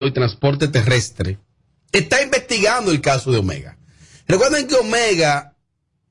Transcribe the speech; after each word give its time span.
y 0.00 0.12
transporte 0.12 0.68
terrestre 0.68 1.38
está 1.92 2.22
investigando 2.22 2.90
el 2.90 3.00
caso 3.00 3.30
de 3.30 3.38
Omega. 3.38 3.76
Recuerden 4.26 4.66
que 4.66 4.76
Omega 4.76 5.54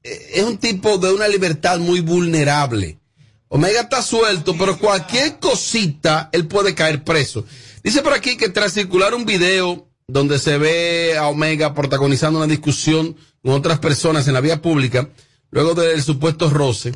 eh, 0.04 0.32
es 0.36 0.44
un 0.44 0.58
tipo 0.58 0.98
de 0.98 1.12
una 1.12 1.28
libertad 1.28 1.80
muy 1.80 2.02
vulnerable. 2.02 3.00
Omega 3.48 3.82
está 3.82 4.02
suelto, 4.04 4.56
pero 4.58 4.78
cualquier 4.78 5.40
cosita 5.40 6.30
él 6.32 6.48
puede 6.48 6.76
caer 6.76 7.04
preso. 7.04 7.46
Dice 7.84 8.02
por 8.02 8.14
aquí 8.14 8.38
que 8.38 8.50
tras 8.50 8.74
circular 8.74 9.16
un 9.16 9.26
video 9.26 9.88
donde 10.08 10.38
se 10.38 10.58
ve 10.58 11.18
a 11.18 11.28
Omega 11.28 11.74
protagonizando 11.74 12.40
una 12.40 12.48
discusión 12.48 13.16
con 13.42 13.54
otras 13.54 13.80
personas 13.80 14.28
en 14.28 14.34
la 14.34 14.42
vía 14.42 14.62
pública, 14.62 15.10
luego 15.50 15.74
del 15.74 16.04
supuesto 16.04 16.50
roce, 16.50 16.94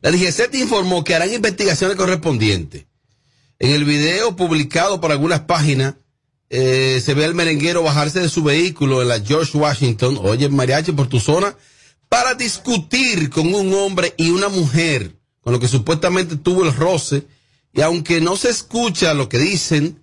la 0.00 0.10
DGC 0.10 0.52
informó 0.54 1.04
que 1.04 1.14
harán 1.14 1.32
investigaciones 1.32 1.96
correspondientes. 1.96 2.86
En 3.60 3.72
el 3.72 3.84
video 3.84 4.36
publicado 4.36 5.02
por 5.02 5.12
algunas 5.12 5.40
páginas, 5.40 5.96
eh, 6.48 7.02
se 7.04 7.12
ve 7.12 7.26
al 7.26 7.34
merenguero 7.34 7.82
bajarse 7.82 8.18
de 8.18 8.30
su 8.30 8.42
vehículo 8.42 9.02
en 9.02 9.08
la 9.08 9.20
George 9.20 9.56
Washington, 9.56 10.18
oye, 10.22 10.48
mariachi, 10.48 10.92
por 10.92 11.08
tu 11.08 11.20
zona, 11.20 11.54
para 12.08 12.32
discutir 12.34 13.28
con 13.28 13.54
un 13.54 13.74
hombre 13.74 14.14
y 14.16 14.30
una 14.30 14.48
mujer, 14.48 15.14
con 15.42 15.52
lo 15.52 15.60
que 15.60 15.68
supuestamente 15.68 16.36
tuvo 16.36 16.64
el 16.64 16.74
roce, 16.74 17.26
y 17.74 17.82
aunque 17.82 18.22
no 18.22 18.34
se 18.34 18.48
escucha 18.48 19.12
lo 19.12 19.28
que 19.28 19.38
dicen, 19.38 20.02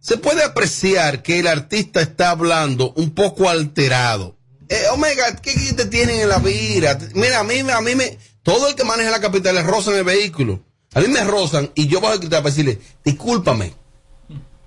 se 0.00 0.16
puede 0.16 0.42
apreciar 0.42 1.22
que 1.22 1.40
el 1.40 1.46
artista 1.46 2.00
está 2.00 2.30
hablando 2.30 2.94
un 2.96 3.10
poco 3.10 3.50
alterado. 3.50 4.34
Eh, 4.70 4.84
Omega, 4.94 5.36
¿qué, 5.42 5.52
te 5.76 5.84
tienen 5.84 6.20
en 6.20 6.30
la 6.30 6.38
vida? 6.38 6.98
Mira, 7.12 7.40
a 7.40 7.44
mí, 7.44 7.58
a 7.70 7.80
mí 7.82 7.94
me, 7.96 8.18
todo 8.42 8.66
el 8.66 8.74
que 8.74 8.84
maneja 8.84 9.10
la 9.10 9.20
capital 9.20 9.56
le 9.56 9.62
rozan 9.62 9.94
el 9.94 10.04
vehículo. 10.04 10.64
A 10.94 11.00
mí 11.00 11.08
me 11.08 11.24
rozan 11.24 11.70
y 11.74 11.86
yo 11.88 12.00
bajo 12.00 12.14
a 12.14 12.18
gritar 12.18 12.42
para 12.42 12.50
decirle, 12.54 12.80
discúlpame. 13.04 13.74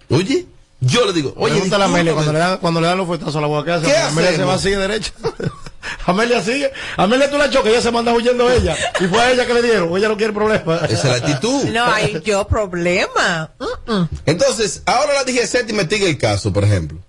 Oye, 0.09 0.45
yo 0.80 1.05
le 1.05 1.13
digo, 1.13 1.34
oye, 1.38 1.53
Pregúntale 1.53 1.84
a 1.84 1.88
Amelia 1.88 2.13
cuando 2.13 2.34
le, 2.34 2.40
dan, 2.40 2.58
cuando 2.59 2.81
le 2.81 2.88
dan 2.88 2.98
los 2.98 3.08
fuetazos 3.08 3.36
a 3.38 3.41
la 3.41 3.48
boca. 3.48 3.81
¿Qué 3.81 3.95
Amelia 3.95 4.36
se 4.36 4.44
va 4.44 4.53
a 4.53 4.59
seguir 4.59 4.80
derecha. 4.80 5.11
Amelia 6.06 6.42
sigue. 6.42 6.72
Amelia 6.97 7.31
tú 7.31 7.38
la 7.38 7.50
choques, 7.50 7.72
ella 7.72 7.81
se 7.81 7.92
manda 7.92 8.14
huyendo 8.14 8.50
ella. 8.52 8.75
Y 9.00 9.06
fue 9.06 9.22
a 9.22 9.31
ella 9.31 9.45
que 9.45 9.53
le 9.53 9.61
dieron. 9.64 9.95
Ella 9.97 10.09
no 10.09 10.17
quiere 10.17 10.34
problema. 10.34 10.78
Esa 10.86 10.94
es 10.94 11.03
la 11.06 11.16
actitud. 11.16 11.64
No 11.66 11.86
hay 11.86 12.22
yo 12.23 12.47
problema. 12.47 13.52
Uh 13.59 13.91
-uh. 13.91 14.09
Entonces, 14.25 14.84
ahora 14.86 15.14
la 15.14 15.23
DGC 15.23 15.69
investiga 15.69 16.08
el 16.08 16.17
caso, 16.17 16.53
por 16.53 16.64
ejemplo. 16.64 17.00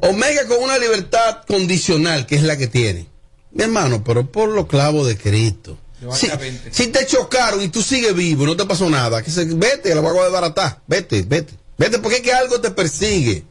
Omega 0.00 0.46
con 0.46 0.62
una 0.62 0.78
libertad 0.78 1.42
condicional, 1.46 2.26
que 2.26 2.36
es 2.36 2.42
la 2.42 2.56
que 2.56 2.66
tiene. 2.66 3.06
Mi 3.52 3.64
hermano, 3.64 4.02
pero 4.04 4.30
por 4.30 4.48
los 4.48 4.66
clavos 4.66 5.06
de 5.06 5.16
Cristo. 5.16 5.76
Si, 6.14 6.28
si, 6.70 6.86
te 6.88 7.06
chocaron 7.06 7.60
y 7.60 7.68
tú 7.68 7.82
sigues 7.82 8.14
vivo, 8.14 8.46
no 8.46 8.56
te 8.56 8.64
pasó 8.64 8.88
nada, 8.88 9.22
que 9.22 9.30
se, 9.30 9.44
vete, 9.46 9.94
la 9.94 10.00
voy 10.00 10.16
a 10.18 10.24
desbaratar. 10.24 10.80
Vete, 10.86 11.22
vete. 11.22 11.54
Vete 11.76 11.98
porque 11.98 12.18
es 12.18 12.22
que 12.22 12.32
algo 12.32 12.60
te 12.60 12.70
persigue. 12.70 13.44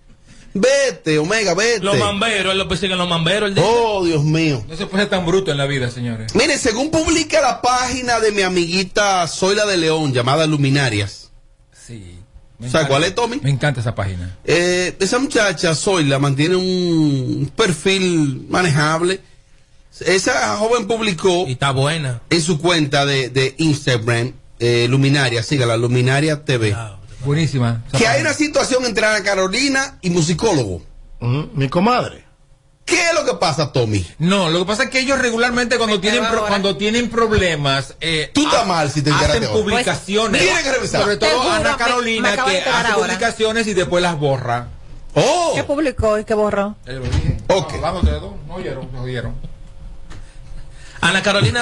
Vete, 0.53 1.19
Omega, 1.19 1.53
vete. 1.53 1.81
Los 1.81 1.97
mamberos, 1.97 2.53
él 2.53 2.57
lo 2.57 2.67
persiguen 2.67 2.97
los 2.97 3.07
mamberos. 3.07 3.51
El 3.51 3.59
oh, 3.59 4.03
Dios 4.05 4.23
mío. 4.23 4.63
No 4.67 4.75
se 4.75 4.85
puede 4.85 5.03
ser 5.03 5.09
tan 5.09 5.25
bruto 5.25 5.51
en 5.51 5.57
la 5.57 5.65
vida, 5.65 5.91
señores. 5.91 6.33
Mire, 6.35 6.57
según 6.57 6.89
publica 6.89 7.41
la 7.41 7.61
página 7.61 8.19
de 8.19 8.31
mi 8.31 8.41
amiguita 8.41 9.27
Zoila 9.27 9.65
de 9.65 9.77
León, 9.77 10.13
llamada 10.13 10.47
Luminarias. 10.47 11.31
Sí. 11.85 12.17
O 12.59 12.69
sea, 12.69 12.87
¿cuál 12.87 13.03
es, 13.03 13.13
Tommy? 13.13 13.39
Me 13.43 13.51
encanta 13.51 13.81
esa 13.81 13.93
página. 13.93 14.35
Eh, 14.43 14.95
esa 14.99 15.19
muchacha, 15.19 15.75
Zoila, 15.75 16.17
mantiene 16.17 16.55
un 16.55 17.51
perfil 17.55 18.47
manejable. 18.49 19.21
Esa 20.01 20.57
joven 20.57 20.87
publicó. 20.87 21.45
Y 21.47 21.53
está 21.53 21.71
buena. 21.71 22.21
En 22.29 22.41
su 22.41 22.59
cuenta 22.59 23.05
de, 23.05 23.29
de 23.29 23.55
Instagram, 23.57 24.33
eh, 24.59 24.87
Luminaria, 24.89 25.43
sígala, 25.43 25.77
Luminaria 25.77 26.43
TV. 26.43 26.73
Wow. 26.73 26.97
Buenísima. 27.25 27.83
Que 27.97 28.07
hay 28.07 28.21
una 28.21 28.33
situación 28.33 28.85
entre 28.85 29.05
Ana 29.05 29.23
Carolina 29.23 29.97
y 30.01 30.09
musicólogo. 30.09 30.81
Mi 31.19 31.67
comadre. 31.67 32.25
¿Qué 32.85 32.95
es 32.95 33.13
lo 33.13 33.25
que 33.25 33.33
pasa, 33.33 33.73
Tommy? 33.73 34.05
No, 34.17 34.49
lo 34.49 34.59
que 34.59 34.65
pasa 34.65 34.83
es 34.83 34.89
que 34.89 35.01
ellos 35.01 35.19
regularmente 35.19 35.77
cuando 35.77 35.99
tienen 35.99 36.23
pro, 36.25 36.45
cuando 36.47 36.77
tienen 36.77 37.09
problemas, 37.09 37.95
eh, 37.99 38.31
tú 38.33 38.45
estás 38.45 38.65
mal 38.65 38.89
si 38.89 39.01
te 39.01 39.11
hacen 39.11 39.43
publicaciones. 39.51 40.41
Pues, 40.41 40.63
que 40.63 40.71
revisar. 40.71 41.01
Sobre 41.01 41.17
todo 41.17 41.37
juro, 41.41 41.51
Ana 41.51 41.75
Carolina 41.75 42.29
me 42.29 42.35
que 42.35 42.59
hace 42.59 42.69
ahora. 42.69 42.95
publicaciones 42.95 43.67
y 43.67 43.73
después 43.73 44.01
las 44.01 44.17
borra. 44.17 44.69
Oh, 45.15 45.51
¿Qué 45.53 45.63
publicó 45.65 46.17
y 46.17 46.23
qué 46.23 46.33
borró? 46.33 46.77
Eh, 46.85 46.93
lo 46.93 47.01
dije. 47.01 47.37
Ok. 47.47 47.71
No, 47.71 47.75
hablamos 47.77 48.05
de 48.05 48.11
dos, 48.11 48.33
no 48.47 48.53
oyeron, 48.55 48.89
no 48.93 49.01
oyeron. 49.01 49.35
Ana 51.07 51.21
Carolina, 51.21 51.61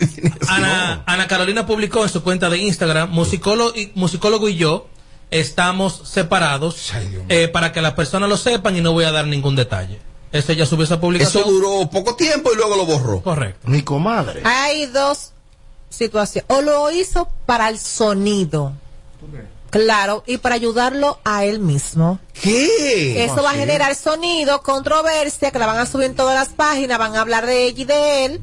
Ana, 0.48 1.02
Ana 1.06 1.28
Carolina 1.28 1.66
publicó 1.66 2.02
en 2.02 2.08
su 2.08 2.22
cuenta 2.22 2.48
de 2.48 2.58
Instagram, 2.58 3.10
musicólogo 3.10 3.76
y, 3.76 3.92
musicólogo 3.94 4.48
y 4.48 4.56
yo 4.56 4.88
estamos 5.30 6.02
separados 6.04 6.92
Ay, 6.94 7.18
eh, 7.28 7.48
para 7.48 7.72
que 7.72 7.82
las 7.82 7.92
personas 7.92 8.28
lo 8.28 8.36
sepan 8.36 8.76
y 8.76 8.80
no 8.80 8.92
voy 8.92 9.04
a 9.04 9.12
dar 9.12 9.26
ningún 9.26 9.56
detalle. 9.56 9.98
Eso 10.32 10.52
ya 10.52 10.66
subió 10.66 10.84
esa 10.84 11.00
publicación. 11.00 11.42
eso 11.42 11.52
duró 11.52 11.88
poco 11.90 12.14
tiempo 12.14 12.50
y 12.52 12.56
luego 12.56 12.76
lo 12.76 12.86
borró. 12.86 13.22
Correcto. 13.22 13.68
Mi 13.68 13.82
comadre. 13.82 14.42
Hay 14.44 14.86
dos 14.86 15.32
situaciones. 15.88 16.44
O 16.48 16.60
lo 16.60 16.90
hizo 16.90 17.28
para 17.46 17.68
el 17.68 17.78
sonido. 17.78 18.72
Claro, 19.70 20.22
y 20.26 20.38
para 20.38 20.54
ayudarlo 20.54 21.18
a 21.24 21.44
él 21.44 21.58
mismo. 21.58 22.18
¿Qué? 22.32 23.24
Eso 23.24 23.42
va 23.42 23.50
a 23.50 23.54
generar 23.54 23.94
sonido, 23.94 24.62
controversia, 24.62 25.50
que 25.50 25.58
la 25.58 25.66
van 25.66 25.78
a 25.78 25.86
subir 25.86 26.06
en 26.06 26.14
todas 26.14 26.34
las 26.34 26.54
páginas, 26.54 26.98
van 26.98 27.16
a 27.16 27.20
hablar 27.20 27.44
de 27.44 27.64
ella 27.64 27.82
y 27.82 27.84
de 27.84 28.24
él. 28.24 28.40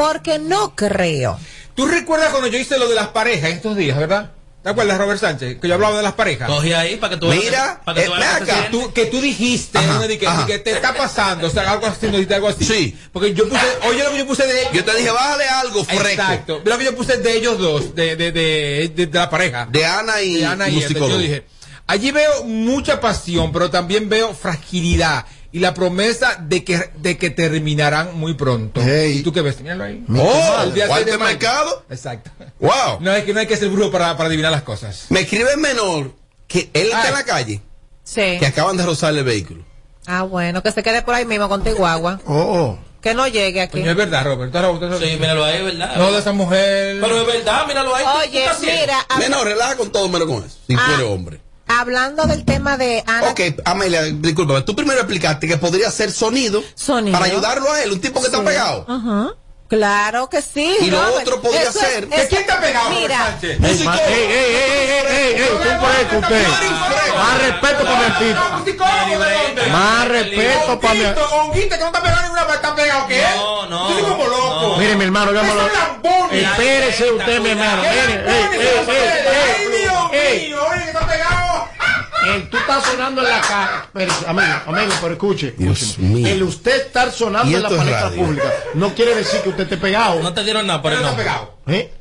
Porque 0.00 0.38
no 0.38 0.74
creo. 0.74 1.38
¿Tú 1.74 1.86
recuerdas 1.86 2.30
cuando 2.30 2.48
yo 2.48 2.58
hice 2.58 2.78
lo 2.78 2.88
de 2.88 2.94
las 2.94 3.08
parejas 3.08 3.50
estos 3.50 3.76
días, 3.76 3.98
verdad? 3.98 4.30
¿Te 4.62 4.70
acuerdas, 4.70 4.96
Robert 4.96 5.20
Sánchez? 5.20 5.58
Que 5.60 5.68
yo 5.68 5.74
hablaba 5.74 5.98
de 5.98 6.02
las 6.02 6.14
parejas. 6.14 6.48
Coge 6.48 6.74
ahí 6.74 6.96
para 6.96 7.14
que 7.14 7.20
tú 7.20 7.28
veas- 7.28 7.44
Mira, 7.44 7.80
para 7.84 8.00
que 8.02 8.06
tú 8.08 8.14
eh, 8.14 8.44
que. 8.46 8.70
Tú, 8.70 8.92
que 8.94 9.06
tú 9.06 9.20
dijiste, 9.20 9.76
Ajá, 9.78 9.94
¿no? 9.94 10.00
De 10.08 10.18
que, 10.18 10.58
te 10.58 10.70
está 10.70 10.94
pasando, 10.94 11.48
o 11.48 11.50
sea, 11.50 11.70
algo 11.70 11.86
así, 11.86 12.06
no 12.06 12.12
dijiste 12.12 12.34
algo 12.34 12.48
así. 12.48 12.64
Sí. 12.64 12.98
Porque 13.12 13.34
yo 13.34 13.46
puse, 13.46 13.60
oye 13.88 14.02
lo 14.04 14.10
que 14.12 14.18
yo 14.18 14.26
puse 14.26 14.46
de 14.46 14.60
ellos. 14.62 14.72
Yo 14.72 14.84
te 14.84 14.96
dije, 14.96 15.10
bájale 15.10 15.44
algo 15.48 15.84
fresco. 15.84 16.08
Exacto. 16.08 16.62
Lo 16.64 16.78
que 16.78 16.84
yo 16.84 16.96
puse 16.96 17.18
de 17.18 17.36
ellos 17.36 17.58
dos, 17.58 17.94
de, 17.94 18.16
de, 18.16 18.32
de, 18.32 18.92
de, 18.94 19.06
de 19.06 19.18
la 19.18 19.28
pareja. 19.28 19.66
De 19.70 19.84
Ana 19.84 20.22
y, 20.22 20.34
de 20.38 20.46
Ana 20.46 20.68
y 20.68 20.78
este, 20.78 20.94
musicólogo. 20.94 21.20
yo 21.20 21.22
dije, 21.22 21.46
allí 21.86 22.10
veo 22.10 22.44
mucha 22.44 23.00
pasión, 23.00 23.52
pero 23.52 23.70
también 23.70 24.08
veo 24.08 24.34
fragilidad 24.34 25.24
y 25.52 25.58
la 25.58 25.74
promesa 25.74 26.36
de 26.40 26.64
que, 26.64 26.90
de 26.96 27.18
que 27.18 27.30
terminarán 27.30 28.16
muy 28.18 28.34
pronto. 28.34 28.80
Hey. 28.84 29.18
¿Y 29.18 29.22
tú 29.22 29.32
qué 29.32 29.40
ves? 29.40 29.60
Míralo 29.60 29.84
ahí. 29.84 30.04
Oh, 30.16 30.62
El 30.64 30.74
día 30.74 30.86
Walter 30.88 31.08
6 31.14 31.18
de. 31.18 31.24
Mercado. 31.24 31.84
Exacto. 31.90 32.30
Wow. 32.60 32.98
No, 33.00 33.12
es 33.12 33.24
que 33.24 33.34
no 33.34 33.40
hay 33.40 33.46
que 33.46 33.56
ser 33.56 33.68
brujo 33.68 33.90
para, 33.90 34.16
para 34.16 34.28
adivinar 34.28 34.52
las 34.52 34.62
cosas. 34.62 35.06
Me 35.08 35.20
escribe 35.20 35.50
el 35.52 35.58
menor 35.60 36.12
que 36.46 36.70
él 36.74 36.86
está 36.88 37.08
en 37.08 37.14
la 37.14 37.24
calle, 37.24 37.60
Sí. 38.04 38.36
que 38.38 38.46
acaban 38.46 38.76
de 38.76 38.84
rozarle 38.84 39.20
el 39.20 39.24
vehículo. 39.24 39.64
Ah, 40.06 40.22
bueno, 40.22 40.62
que 40.62 40.72
se 40.72 40.82
quede 40.82 41.02
por 41.02 41.14
ahí 41.14 41.24
mismo 41.24 41.48
contigo 41.48 41.86
agua. 41.86 42.20
Oh, 42.26 42.34
oh. 42.34 42.78
Que 43.00 43.14
no 43.14 43.26
llegue 43.28 43.62
aquí. 43.62 43.78
Coño, 43.78 43.90
es 43.92 43.96
verdad, 43.96 44.24
Robert. 44.24 44.52
¿Tú- 44.52 44.78
tú- 44.78 44.90
tú- 44.90 44.98
Sí, 44.98 45.16
míralo 45.18 45.42
ahí, 45.44 45.62
¿verdad? 45.64 45.96
No, 45.96 46.12
de 46.12 46.18
esa 46.18 46.32
mujer. 46.32 46.98
Pero 47.00 47.20
es 47.22 47.26
verdad, 47.26 47.66
míralo 47.66 47.94
ahí. 47.94 48.04
¿Qué 48.30 48.44
Oye, 48.46 48.80
mira, 48.82 49.06
Menor, 49.18 49.46
relaja 49.46 49.76
con 49.76 49.90
todo 49.90 50.08
menos 50.08 50.28
con 50.28 50.44
eso. 50.44 50.56
Si 50.66 50.74
Ah. 50.78 50.98
hombre. 51.06 51.40
Hablando 51.78 52.24
del 52.26 52.44
tema 52.44 52.76
de 52.76 53.02
Ana. 53.06 53.28
Ok, 53.30 53.40
Amelia, 53.64 54.02
discúlpame. 54.02 54.62
Tú 54.62 54.74
primero 54.74 55.00
explicaste 55.00 55.46
que 55.46 55.56
podría 55.56 55.90
ser 55.90 56.10
sonido, 56.12 56.62
Sonido. 56.74 57.12
para 57.18 57.30
ayudarlo 57.30 57.72
a 57.72 57.82
él, 57.82 57.92
un 57.92 58.00
tipo 58.00 58.20
que 58.20 58.26
está 58.26 58.42
pegado. 58.42 58.84
Ajá. 58.88 59.34
Claro 59.68 60.28
que 60.28 60.42
sí. 60.42 60.76
Y 60.80 60.90
lo 60.90 61.00
Robert. 61.00 61.20
otro 61.28 61.40
podría 61.42 61.62
Eso 61.62 61.78
es- 61.78 61.86
ser- 61.86 62.08
eso- 62.10 62.28
¿Quién 62.28 62.40
está 62.40 62.60
pegado, 62.60 62.90
Mira? 62.90 63.38
Ey, 63.40 63.50
ey, 63.52 63.60
ey, 63.60 63.68
ey, 63.68 63.86
ey, 63.86 65.06
ey, 65.06 65.34
ey, 65.36 65.42
usted 65.54 65.76
un 65.78 65.84
fresco, 65.84 66.18
usted. 66.18 66.46
Más 67.16 67.42
respeto 67.42 67.84
para 67.84 67.96
mi 67.98 68.04
artista. 68.04 69.68
Más 69.70 70.08
respeto 70.08 70.80
para 70.80 70.94
mi 70.94 71.04
Honguito, 71.04 71.24
Honguito, 71.36 71.68
que 71.76 71.78
no 71.78 71.86
está 71.86 72.02
pegado 72.02 72.22
ninguna 72.22 72.46
parte, 72.48 72.54
está 72.66 72.74
pegado 72.74 73.06
que 73.06 73.20
él. 73.20 73.26
No, 73.36 73.66
no, 73.66 73.86
Tú 73.86 73.92
eres 73.92 74.04
como 74.06 74.26
loco. 74.26 74.60
no. 74.62 74.76
Mire, 74.76 74.96
mi 74.96 75.04
hermano, 75.04 75.32
veámoslo. 75.32 75.62
Espérese 76.32 77.12
usted, 77.12 77.40
mi 77.40 77.50
hermano. 77.50 77.82
¿Qué 77.82 77.88
Mire, 77.90 78.14
ey, 78.26 78.44
ey, 78.52 78.60
ey, 78.60 78.70
Ay, 78.88 79.66
Dios 79.82 80.10
ey, 80.12 80.20
ey. 80.42 80.48
mío, 80.48 80.66
oye, 80.68 80.82
que 80.82 80.90
está 80.90 81.06
pegado. 81.06 81.39
El 82.26 82.50
tú 82.50 82.56
estás 82.56 82.84
sonando 82.84 83.22
en 83.22 83.28
la 83.28 83.40
cara. 83.40 83.82
Espérese, 83.86 84.26
amigo, 84.26 84.48
amigo, 84.66 84.92
pero 85.00 85.12
escuche. 85.14 85.54
Dios 85.56 85.82
escúcheme. 85.82 86.08
mío. 86.08 86.26
El 86.28 86.42
usted 86.42 86.86
estar 86.86 87.10
sonando 87.12 87.56
en 87.56 87.62
la 87.62 87.68
palestra 87.68 88.00
radio. 88.10 88.24
pública 88.24 88.52
no 88.74 88.94
quiere 88.94 89.14
decir 89.14 89.40
que 89.40 89.48
usted 89.50 89.64
esté 89.64 89.76
pegado. 89.76 90.20
No 90.22 90.32
te 90.34 90.44
dieron 90.44 90.66
nada 90.66 90.82
Pero 90.82 90.96
el 90.96 91.02
está 91.02 91.16
pegado. 91.16 91.54
¿Eh? 91.66 91.92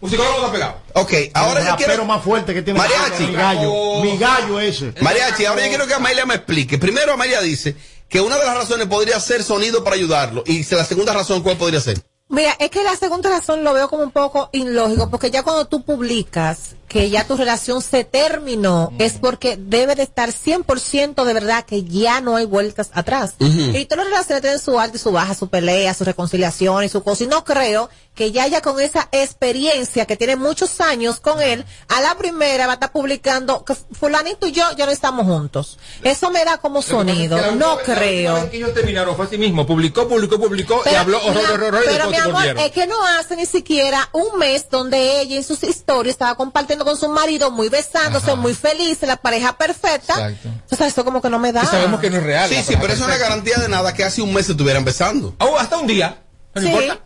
Musicólogo 0.00 0.32
no 0.38 0.46
está 0.46 0.52
pegado. 0.52 0.76
Ok, 0.94 1.12
ahora 1.34 1.60
el 1.60 1.66
yo 1.66 1.70
rapero 1.72 1.88
quiero. 1.88 2.04
más 2.04 2.22
fuerte 2.22 2.54
que 2.54 2.62
tiene 2.62 2.78
Mariachi. 2.78 3.26
mi 3.26 3.32
gallo. 3.34 4.02
Mi 4.02 4.16
gallo 4.16 4.60
ese. 4.60 4.92
Mariachi, 5.00 5.44
ahora 5.46 5.62
yo 5.62 5.68
quiero 5.68 5.86
que 5.86 5.94
Amelia 5.94 6.24
me 6.26 6.34
explique. 6.34 6.78
Primero, 6.78 7.12
Amelia 7.14 7.40
dice 7.40 7.74
que 8.08 8.20
una 8.20 8.36
de 8.38 8.44
las 8.46 8.54
razones 8.56 8.86
podría 8.86 9.18
ser 9.20 9.42
sonido 9.42 9.82
para 9.84 9.96
ayudarlo. 9.96 10.42
Y 10.46 10.64
la 10.74 10.84
segunda 10.84 11.12
razón, 11.12 11.42
¿cuál 11.42 11.56
podría 11.56 11.80
ser? 11.80 12.00
Mira, 12.28 12.54
es 12.60 12.70
que 12.70 12.84
la 12.84 12.94
segunda 12.94 13.30
razón 13.30 13.64
lo 13.64 13.72
veo 13.72 13.88
como 13.88 14.02
un 14.04 14.10
poco 14.12 14.50
ilógico, 14.52 15.10
porque 15.10 15.30
ya 15.30 15.42
cuando 15.42 15.66
tú 15.66 15.82
publicas 15.82 16.76
que 16.88 17.10
ya 17.10 17.24
tu 17.24 17.36
relación 17.36 17.82
se 17.82 18.04
terminó, 18.04 18.92
es 18.98 19.14
porque 19.14 19.56
debe 19.58 19.94
de 19.94 20.04
estar 20.04 20.30
100% 20.30 21.24
de 21.24 21.32
verdad 21.34 21.64
que 21.64 21.84
ya 21.84 22.20
no 22.20 22.36
hay 22.36 22.46
vueltas 22.46 22.90
atrás. 22.94 23.34
Y 23.38 23.84
todas 23.84 24.04
las 24.04 24.12
relaciones 24.12 24.42
tienen 24.42 24.58
su 24.58 24.78
alta 24.80 24.96
y 24.96 25.00
su 25.00 25.12
baja, 25.12 25.34
su 25.34 25.48
pelea, 25.48 25.92
su 25.94 26.04
reconciliación 26.04 26.84
y 26.84 26.88
su 26.88 27.02
cosa. 27.02 27.24
Y 27.24 27.26
no 27.26 27.44
creo 27.44 27.90
que 28.14 28.32
ya 28.32 28.48
ya 28.48 28.62
con 28.62 28.80
esa 28.80 29.08
experiencia 29.12 30.04
que 30.06 30.16
tiene 30.16 30.34
muchos 30.34 30.80
años 30.80 31.20
con 31.20 31.40
él, 31.40 31.64
a 31.88 32.00
la 32.00 32.16
primera 32.16 32.66
va 32.66 32.72
a 32.72 32.74
estar 32.74 32.90
publicando 32.90 33.64
que 33.64 33.74
fulanito 33.74 34.46
y 34.48 34.52
yo 34.52 34.64
ya 34.76 34.86
no 34.86 34.92
estamos 34.92 35.24
juntos. 35.26 35.78
Eso 36.02 36.30
me 36.30 36.44
da 36.44 36.58
como 36.58 36.82
sonido. 36.82 37.36
Última 37.36 37.54
No 37.54 37.78
creo. 37.78 38.50
que 38.50 38.56
ellos 38.56 38.74
terminaron 38.74 39.14
fue 39.14 39.26
así 39.26 39.38
mismo. 39.38 39.66
Publicó, 39.66 40.08
publicó, 40.08 40.38
publicó 40.40 40.82
y 40.90 40.94
habló 40.94 41.18
horror, 41.18 41.44
horror, 41.52 41.74
horror 41.74 41.82
pero 41.86 42.10
mi 42.10 42.16
amor, 42.16 42.32
volvieron. 42.32 42.62
es 42.62 42.72
que 42.72 42.86
no 42.86 42.96
hace 43.06 43.36
ni 43.36 43.46
siquiera 43.46 44.08
un 44.12 44.38
mes 44.38 44.68
donde 44.70 45.20
ella 45.20 45.36
en 45.36 45.44
sus 45.44 45.62
historias 45.62 46.14
estaba 46.14 46.34
compartiendo 46.34 46.77
con 46.84 46.96
su 46.96 47.08
marido, 47.08 47.50
muy 47.50 47.68
besándose, 47.68 48.34
muy 48.36 48.54
feliz, 48.54 48.98
la 49.02 49.16
pareja 49.16 49.56
perfecta. 49.56 50.14
Exacto. 50.14 50.48
Entonces, 50.48 50.86
eso 50.88 51.04
como 51.04 51.20
que 51.22 51.30
no 51.30 51.38
me 51.38 51.52
da. 51.52 51.62
Y 51.62 51.66
sabemos 51.66 52.00
que 52.00 52.10
no 52.10 52.16
es 52.18 52.22
real. 52.22 52.48
Sí, 52.48 52.62
sí, 52.66 52.74
pero 52.80 52.92
eso 52.92 53.06
no 53.06 53.12
es 53.12 53.18
garantía 53.20 53.56
de 53.58 53.68
nada 53.68 53.92
que 53.94 54.04
hace 54.04 54.22
un 54.22 54.32
mes 54.32 54.46
se 54.46 54.52
estuvieran 54.52 54.84
besando. 54.84 55.34
Oh, 55.40 55.56
hasta 55.58 55.78
un 55.78 55.86
día. 55.86 56.22
No 56.54 56.62
Sí. 56.62 56.68
importa. 56.68 57.00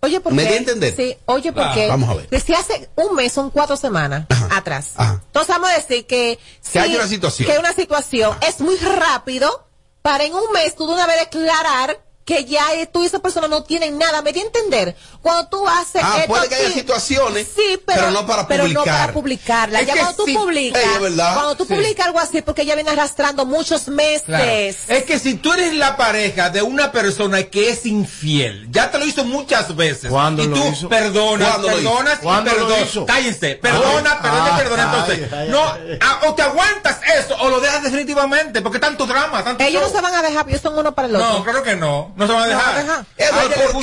Oye, 0.00 0.20
¿por 0.20 0.32
¿Me 0.32 0.44
di 0.44 0.52
a 0.52 0.56
entender? 0.58 0.94
Sí, 0.94 1.16
oye, 1.24 1.52
¿por 1.52 1.64
Ah, 1.64 1.72
qué? 1.74 1.88
vamos 1.88 2.08
a 2.10 2.14
ver. 2.14 2.40
Si 2.40 2.54
hace 2.54 2.88
un 2.96 3.14
mes, 3.16 3.32
son 3.32 3.50
cuatro 3.50 3.76
semanas 3.76 4.26
Ajá, 4.28 4.48
atrás. 4.56 4.90
ajá. 4.94 5.22
Entonces 5.26 5.48
vamos 5.48 5.70
a 5.70 5.74
decir 5.74 6.06
que... 6.06 6.38
Que 6.70 6.78
hay 6.78 6.94
una 6.94 7.08
situación. 7.08 7.46
Que 7.46 7.52
hay 7.54 7.58
una 7.58 7.72
situación. 7.72 8.36
Es 8.46 8.60
muy 8.60 8.76
rápido 8.76 9.66
para 10.02 10.24
en 10.24 10.34
un 10.34 10.52
mes 10.52 10.76
tú 10.76 10.86
de 10.86 10.92
una 10.94 11.06
vez 11.06 11.18
declarar 11.20 11.98
que 12.26 12.44
ya 12.44 12.74
eh, 12.74 12.86
tú 12.86 13.02
y 13.02 13.06
esa 13.06 13.20
persona 13.20 13.46
no 13.48 13.62
tienen 13.62 13.96
nada. 13.98 14.20
¿Me 14.20 14.32
di 14.32 14.40
a 14.40 14.42
entender? 14.42 14.94
Cuando 15.22 15.46
tú 15.48 15.66
haces... 15.66 16.02
Ah, 16.04 16.16
esto 16.18 16.26
puede 16.28 16.48
que 16.48 16.56
haya 16.56 16.70
situaciones, 16.72 17.46
Sí, 17.56 17.80
pero, 17.86 18.00
pero 18.00 18.10
no 18.10 18.26
para 18.26 18.46
pero 18.48 18.64
no 18.64 18.74
publicar. 18.74 18.98
para 19.00 19.12
publicarla. 19.12 19.80
Es 19.80 19.86
ya 19.86 19.94
cuando 19.96 20.14
tú 20.16 20.24
sí. 20.26 20.34
publicas... 20.34 20.82
Ey, 20.82 20.90
es 20.96 21.00
verdad. 21.00 21.34
Cuando 21.34 21.56
tú 21.56 21.64
Sí. 21.64 21.74
publicas 21.74 22.06
algo 22.06 22.18
así, 22.18 22.42
porque 22.42 22.62
ella 22.62 22.74
viene 22.74 22.90
arrastrando 22.90 23.46
muchos 23.46 23.86
meses. 23.88 24.22
Claro. 24.26 24.44
Es 24.44 25.04
que 25.06 25.18
si 25.20 25.34
tú 25.34 25.52
eres 25.52 25.72
la 25.74 25.96
pareja 25.96 26.50
de 26.50 26.62
una 26.62 26.90
persona 26.92 27.44
que 27.44 27.70
es 27.70 27.86
infiel, 27.86 28.66
ya 28.72 28.90
te 28.90 28.98
lo 28.98 29.04
hizo 29.06 29.24
muchas 29.24 29.74
veces. 29.76 30.10
¿Cuándo 30.10 30.42
y 30.42 30.48
lo 30.48 30.56
tú 30.56 30.66
hizo? 30.72 30.88
perdonas, 30.88 31.48
¿Cuándo 31.48 31.68
lo 31.70 31.78
hizo? 31.78 31.88
perdonas 31.90 32.18
y 32.18 32.22
¿Cuándo 32.22 32.50
lo 32.50 32.56
perdonas. 32.66 32.88
hizo? 32.90 33.06
Cállense, 33.06 33.54
perdona, 33.54 34.20
perdona, 34.20 34.44
Ay, 34.56 34.62
perdona. 34.62 34.82
ay, 34.92 34.98
Entonces, 34.98 35.32
ay, 35.32 35.48
no, 35.48 35.62
ay. 35.72 35.98
ah, 36.02 36.20
o 36.26 36.34
te 36.34 36.42
aguantas 36.42 36.98
eso 37.20 37.36
o 37.38 37.48
lo 37.50 37.60
dejas 37.60 37.84
definitivamente, 37.84 38.62
porque 38.62 38.80
tanto 38.80 39.06
drama, 39.06 39.44
tanto 39.44 39.62
Ellos 39.62 39.82
no 39.82 39.88
se 39.88 40.00
van 40.00 40.14
a 40.14 40.22
dejar, 40.22 40.48
ellos 40.48 40.60
son 40.60 40.76
uno 40.76 40.92
para 40.92 41.06
el 41.08 41.14
otro. 41.16 41.28
No, 41.38 41.44
claro 41.44 41.62
que 41.62 41.76
no, 41.76 42.12
no 42.16 42.26
se 42.26 42.32
van 42.32 42.42
a 42.42 42.46
No 42.46 42.50
dejar. 42.58 42.74
van 42.74 42.76
a 42.78 42.82
dejar. 42.82 42.98
A 42.98 43.24
Edward, 43.24 43.52
ella 43.52 43.62
le 43.66 43.72
¿por 43.72 43.82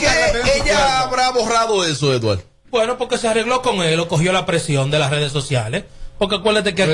qué 0.51 0.61
ella 0.63 0.99
habrá 1.01 1.29
borrado 1.31 1.85
eso, 1.85 2.13
Edward? 2.13 2.41
Bueno, 2.71 2.97
porque 2.97 3.17
se 3.17 3.27
arregló 3.27 3.61
con 3.61 3.77
él 3.83 3.99
o 3.99 4.07
cogió 4.07 4.31
la 4.33 4.45
presión 4.45 4.89
de 4.91 4.99
las 4.99 5.09
redes 5.11 5.31
sociales. 5.31 5.83
Porque 6.17 6.35
acuérdate 6.35 6.73
que 6.75 6.83
aquí. 6.83 6.91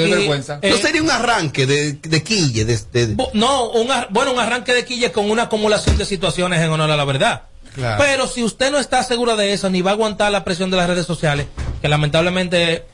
eh, 0.62 0.69
¿No 0.71 0.77
sería 0.77 1.01
un 1.03 1.12
arranque 1.12 1.65
de, 1.65 1.94
de 1.94 2.24
quille? 2.24 2.65
De, 2.65 3.15
No, 3.33 3.69
un 3.71 3.91
ar- 3.91 4.07
bueno, 4.09 4.31
un 4.33 4.39
arranque 4.39 4.74
de 4.74 4.86
quille 4.86 5.12
con 5.12 5.30
una 5.30 5.44
acumulación 5.44 5.97
de 5.97 6.06
situaciones 6.06 6.62
en 6.62 6.69
honor 6.71 6.89
a 6.91 6.95
la 6.97 7.06
verdad. 7.06 7.44
Claro. 7.75 8.01
Pero 8.03 8.27
si 8.27 8.44
usted 8.44 8.71
no 8.71 8.80
está 8.80 9.03
segura 9.03 9.35
de 9.35 9.53
eso, 9.53 9.69
ni 9.69 9.81
va 9.81 9.92
a 9.92 9.94
aguantar 9.94 10.31
la 10.31 10.44
presión 10.44 10.71
de 10.71 10.77
las 10.77 10.88
redes 10.88 11.06
sociales, 11.06 11.45
que 11.81 11.88
lamentablemente 11.88 12.85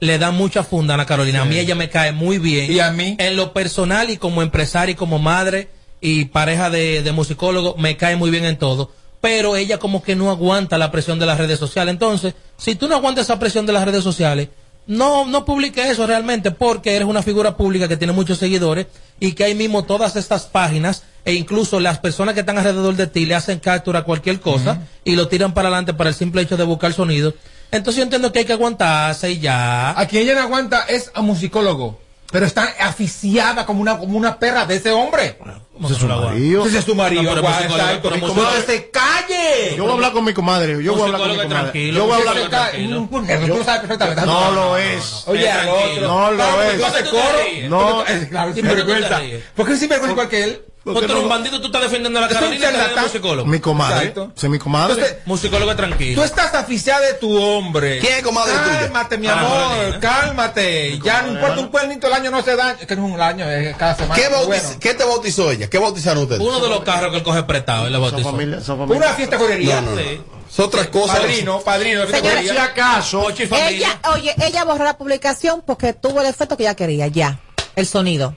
le 0.00 0.18
da 0.18 0.30
mucha 0.30 0.64
funda 0.64 0.94
a 0.94 0.96
Ana 0.96 1.06
Carolina. 1.06 1.42
A 1.42 1.44
mí 1.44 1.58
ella 1.58 1.74
me 1.74 1.90
cae 1.90 2.12
muy 2.12 2.38
bien. 2.38 2.72
¿Y 2.72 2.80
a 2.80 2.90
mí? 2.90 3.16
En 3.18 3.36
lo 3.36 3.52
personal 3.52 4.08
y 4.10 4.16
como 4.16 4.40
empresaria 4.42 4.92
y 4.92 4.96
como 4.96 5.18
madre 5.18 5.68
y 6.02 6.26
pareja 6.26 6.68
de, 6.68 7.02
de 7.02 7.12
musicólogo, 7.12 7.76
me 7.78 7.96
cae 7.96 8.16
muy 8.16 8.30
bien 8.30 8.44
en 8.44 8.58
todo. 8.58 8.90
Pero 9.22 9.56
ella 9.56 9.78
como 9.78 10.02
que 10.02 10.16
no 10.16 10.30
aguanta 10.30 10.76
la 10.76 10.90
presión 10.90 11.18
de 11.18 11.26
las 11.26 11.38
redes 11.38 11.58
sociales. 11.58 11.92
Entonces, 11.92 12.34
si 12.58 12.74
tú 12.74 12.88
no 12.88 12.96
aguantas 12.96 13.24
esa 13.24 13.38
presión 13.38 13.64
de 13.64 13.72
las 13.72 13.84
redes 13.84 14.02
sociales, 14.02 14.48
no, 14.86 15.26
no 15.26 15.44
publique 15.44 15.88
eso 15.88 16.06
realmente 16.06 16.50
porque 16.50 16.96
eres 16.96 17.06
una 17.06 17.22
figura 17.22 17.56
pública 17.56 17.86
que 17.86 17.96
tiene 17.96 18.12
muchos 18.12 18.38
seguidores 18.38 18.86
y 19.20 19.32
que 19.32 19.44
ahí 19.44 19.54
mismo 19.54 19.84
todas 19.84 20.16
estas 20.16 20.46
páginas 20.46 21.04
e 21.24 21.34
incluso 21.34 21.78
las 21.78 22.00
personas 22.00 22.34
que 22.34 22.40
están 22.40 22.58
alrededor 22.58 22.96
de 22.96 23.06
ti 23.06 23.24
le 23.24 23.36
hacen 23.36 23.60
captura 23.60 24.00
a 24.00 24.02
cualquier 24.02 24.40
cosa 24.40 24.80
y 25.04 25.14
lo 25.14 25.28
tiran 25.28 25.54
para 25.54 25.68
adelante 25.68 25.94
para 25.94 26.10
el 26.10 26.16
simple 26.16 26.42
hecho 26.42 26.56
de 26.56 26.64
buscar 26.64 26.92
sonido. 26.92 27.32
Entonces 27.70 27.98
yo 27.98 28.02
entiendo 28.02 28.32
que 28.32 28.40
hay 28.40 28.44
que 28.44 28.52
aguantarse 28.52 29.30
y 29.30 29.38
ya. 29.38 29.98
A 29.98 30.06
quien 30.06 30.24
ella 30.24 30.34
no 30.34 30.40
aguanta 30.40 30.84
es 30.88 31.12
a 31.14 31.22
musicólogo. 31.22 32.00
Pero 32.32 32.46
está 32.46 32.74
aficiada 32.80 33.64
como 33.66 33.80
una, 33.82 33.98
como 33.98 34.16
una 34.18 34.38
perra 34.38 34.64
de 34.66 34.76
ese 34.76 34.90
hombre. 34.90 35.36
¿Cómo 35.72 35.86
que 35.88 35.94
no 35.94 36.06
lo 36.08 36.14
aguanta? 36.14 36.32
Marido. 36.34 36.66
Ese 36.66 36.78
es 36.78 36.84
tu 36.86 36.94
marido, 36.94 37.22
No, 37.22 37.28
pero 37.30 37.42
musicólogo, 37.42 37.76
exacto. 37.76 38.10
Mi 38.10 38.20
comadre 38.20 38.62
se 38.62 38.90
calle. 38.90 39.74
Yo 39.76 39.82
voy 39.82 39.90
a 39.90 39.94
hablar 39.94 40.12
con 40.12 40.24
mi 40.24 40.32
comadre. 40.32 40.82
Yo 40.82 40.92
voy 40.94 41.02
a 41.02 41.04
hablar 41.04 41.20
con 41.20 41.30
mi 41.30 41.36
comadre. 41.36 41.48
tranquilo, 41.60 41.96
Yo 41.98 42.04
voy 42.06 42.12
a 42.12 42.16
hablar 42.18 42.38
con 42.40 42.50
tranquilo. 42.50 42.98
Un 43.00 43.08
puñero, 43.08 43.46
tú 43.46 43.56
lo 43.58 43.64
sabes 43.64 43.80
perfectamente. 43.82 44.26
No 44.26 44.50
lo 44.52 44.76
es. 44.78 45.24
Oye, 45.26 45.50
al 45.50 45.60
Tranquilo. 45.66 45.92
otro. 45.94 46.08
No 46.08 46.30
lo 46.32 46.62
es. 46.62 46.78
¿Tú 46.78 46.84
haces 46.86 47.02
¿Por 47.02 47.02
qué 47.02 47.10
tú 47.10 47.16
te 47.16 47.68
coro? 47.68 47.68
No. 47.68 48.06
Es 48.06 48.28
claro, 48.28 48.46
¿Por 48.46 48.54
qué 48.54 48.60
tú 48.62 48.66
te 48.66 48.74
sinvergüenza. 48.76 49.18
ríes? 49.18 49.44
¿Por 49.54 49.66
qué 49.66 49.72
es 49.74 49.78
sinvergüenza 49.80 50.12
igual 50.12 50.28
que 50.28 50.44
él? 50.44 50.62
Tú 50.84 50.98
eres 50.98 51.10
un 51.12 51.28
bandido, 51.28 51.60
tú 51.60 51.66
estás 51.66 51.82
defendiendo 51.82 52.18
a 52.18 52.22
la 52.22 52.28
un 52.28 52.32
Carolina 52.34 52.56
y 52.70 52.72
charlatán. 52.72 53.04
musicólogo. 53.04 53.48
Mi 53.48 53.60
comadre. 53.60 53.98
Exacto. 54.08 54.32
Es 54.36 54.44
mi 54.50 54.58
comadre. 54.58 54.94
Entonces, 54.94 55.16
Musicólogo 55.26 55.76
tranquilo. 55.76 56.20
Tú 56.20 56.24
estás 56.26 56.52
aficiada 56.54 57.00
de 57.06 57.14
tu 57.14 57.40
hombre. 57.40 58.00
¿Quién 58.00 58.14
es 58.14 58.22
comadre 58.24 58.52
tuya? 58.52 58.80
Cálmate, 58.80 59.18
mi 59.18 59.26
Ah, 59.28 59.38
amor, 59.40 60.00
cálmate. 60.00 60.98
Ya 61.04 61.22
no 61.22 61.32
importa 61.32 61.60
un 61.60 61.68
cuernito 61.68 62.06
el 62.08 62.12
año 62.14 62.30
no 62.32 62.42
se 62.42 62.56
da. 62.56 62.72
Es 62.72 62.86
que 62.86 62.96
no 62.96 63.06
es 63.06 63.14
un 63.14 63.20
año, 63.20 63.48
es 63.48 63.76
cada 63.76 63.94
semana. 63.94 64.14
¿Qué, 64.20 64.28
bautiz- 64.28 64.46
Bueno. 64.46 64.68
¿Qué 64.80 64.94
te 64.94 65.04
bautizó 65.04 65.50
ella? 65.52 65.70
¿Qué 65.70 65.78
bautizaron 65.78 66.24
ustedes? 66.24 66.40
Uno 66.40 66.58
de 66.58 66.68
los 66.68 66.80
carros 66.80 67.10
que 67.12 67.18
él 67.18 67.22
coge 67.22 67.42
prestado, 67.44 67.86
él 67.86 67.92
le 67.92 67.98
bautizó. 67.98 68.30
familia, 68.30 68.58
esa 68.58 68.74
familia. 68.76 68.96
Una 68.96 69.08
fiesta 69.14 69.38
correría. 69.38 69.80
No, 69.80 69.90
no, 69.90 69.96
no. 69.96 70.02
Sí. 70.02 70.20
Es 70.50 70.58
otra 70.60 70.90
cosa. 70.90 71.14
Padrino, 71.14 71.60
padrino 71.60 72.06
Señores, 72.08 72.50
Si 72.50 72.56
acaso. 72.58 73.30
Ella, 73.30 74.00
oye, 74.12 74.34
ella 74.44 74.64
borró 74.64 74.84
la 74.84 74.98
publicación 74.98 75.62
porque 75.64 75.92
tuvo 75.94 76.20
el 76.20 76.26
efecto 76.26 76.56
que 76.56 76.64
ella 76.64 76.74
quería, 76.74 77.06
ya. 77.06 77.38
El 77.76 77.86
sonido. 77.86 78.36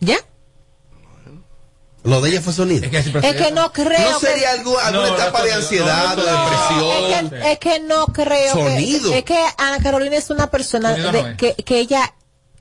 ¿Ya? 0.00 0.16
Lo 2.04 2.20
de 2.20 2.30
ella 2.30 2.40
fue 2.42 2.52
sonido. 2.52 2.84
Es 2.84 2.90
que 2.90 3.02
siempre 3.02 3.28
Es 3.28 3.34
que 3.36 3.50
no 3.50 3.72
creo 3.72 4.10
¿No 4.12 4.20
sería 4.20 4.52
que... 4.52 4.58
algo, 4.58 4.78
alguna 4.78 5.08
No, 5.08 5.14
etapa 5.16 5.38
no, 5.40 5.44
de 5.46 5.50
no, 5.50 5.56
ansiedad, 5.56 6.16
no, 6.16 6.22
no, 6.22 6.22
depresión? 6.22 7.34
Es 7.34 7.42
que, 7.42 7.52
es 7.52 7.58
que 7.58 7.80
no 7.80 8.06
creo 8.06 8.52
Sonido. 8.52 9.10
que... 9.10 9.18
Es 9.18 9.24
que 9.24 9.44
Ana 9.58 9.78
Carolina 9.82 10.16
es 10.16 10.30
una 10.30 10.50
persona 10.50 10.90
Sonido 10.90 11.12
de- 11.12 11.22
no 11.22 11.28
es. 11.30 11.36
que, 11.36 11.54
que 11.54 11.78
ella 11.78 12.14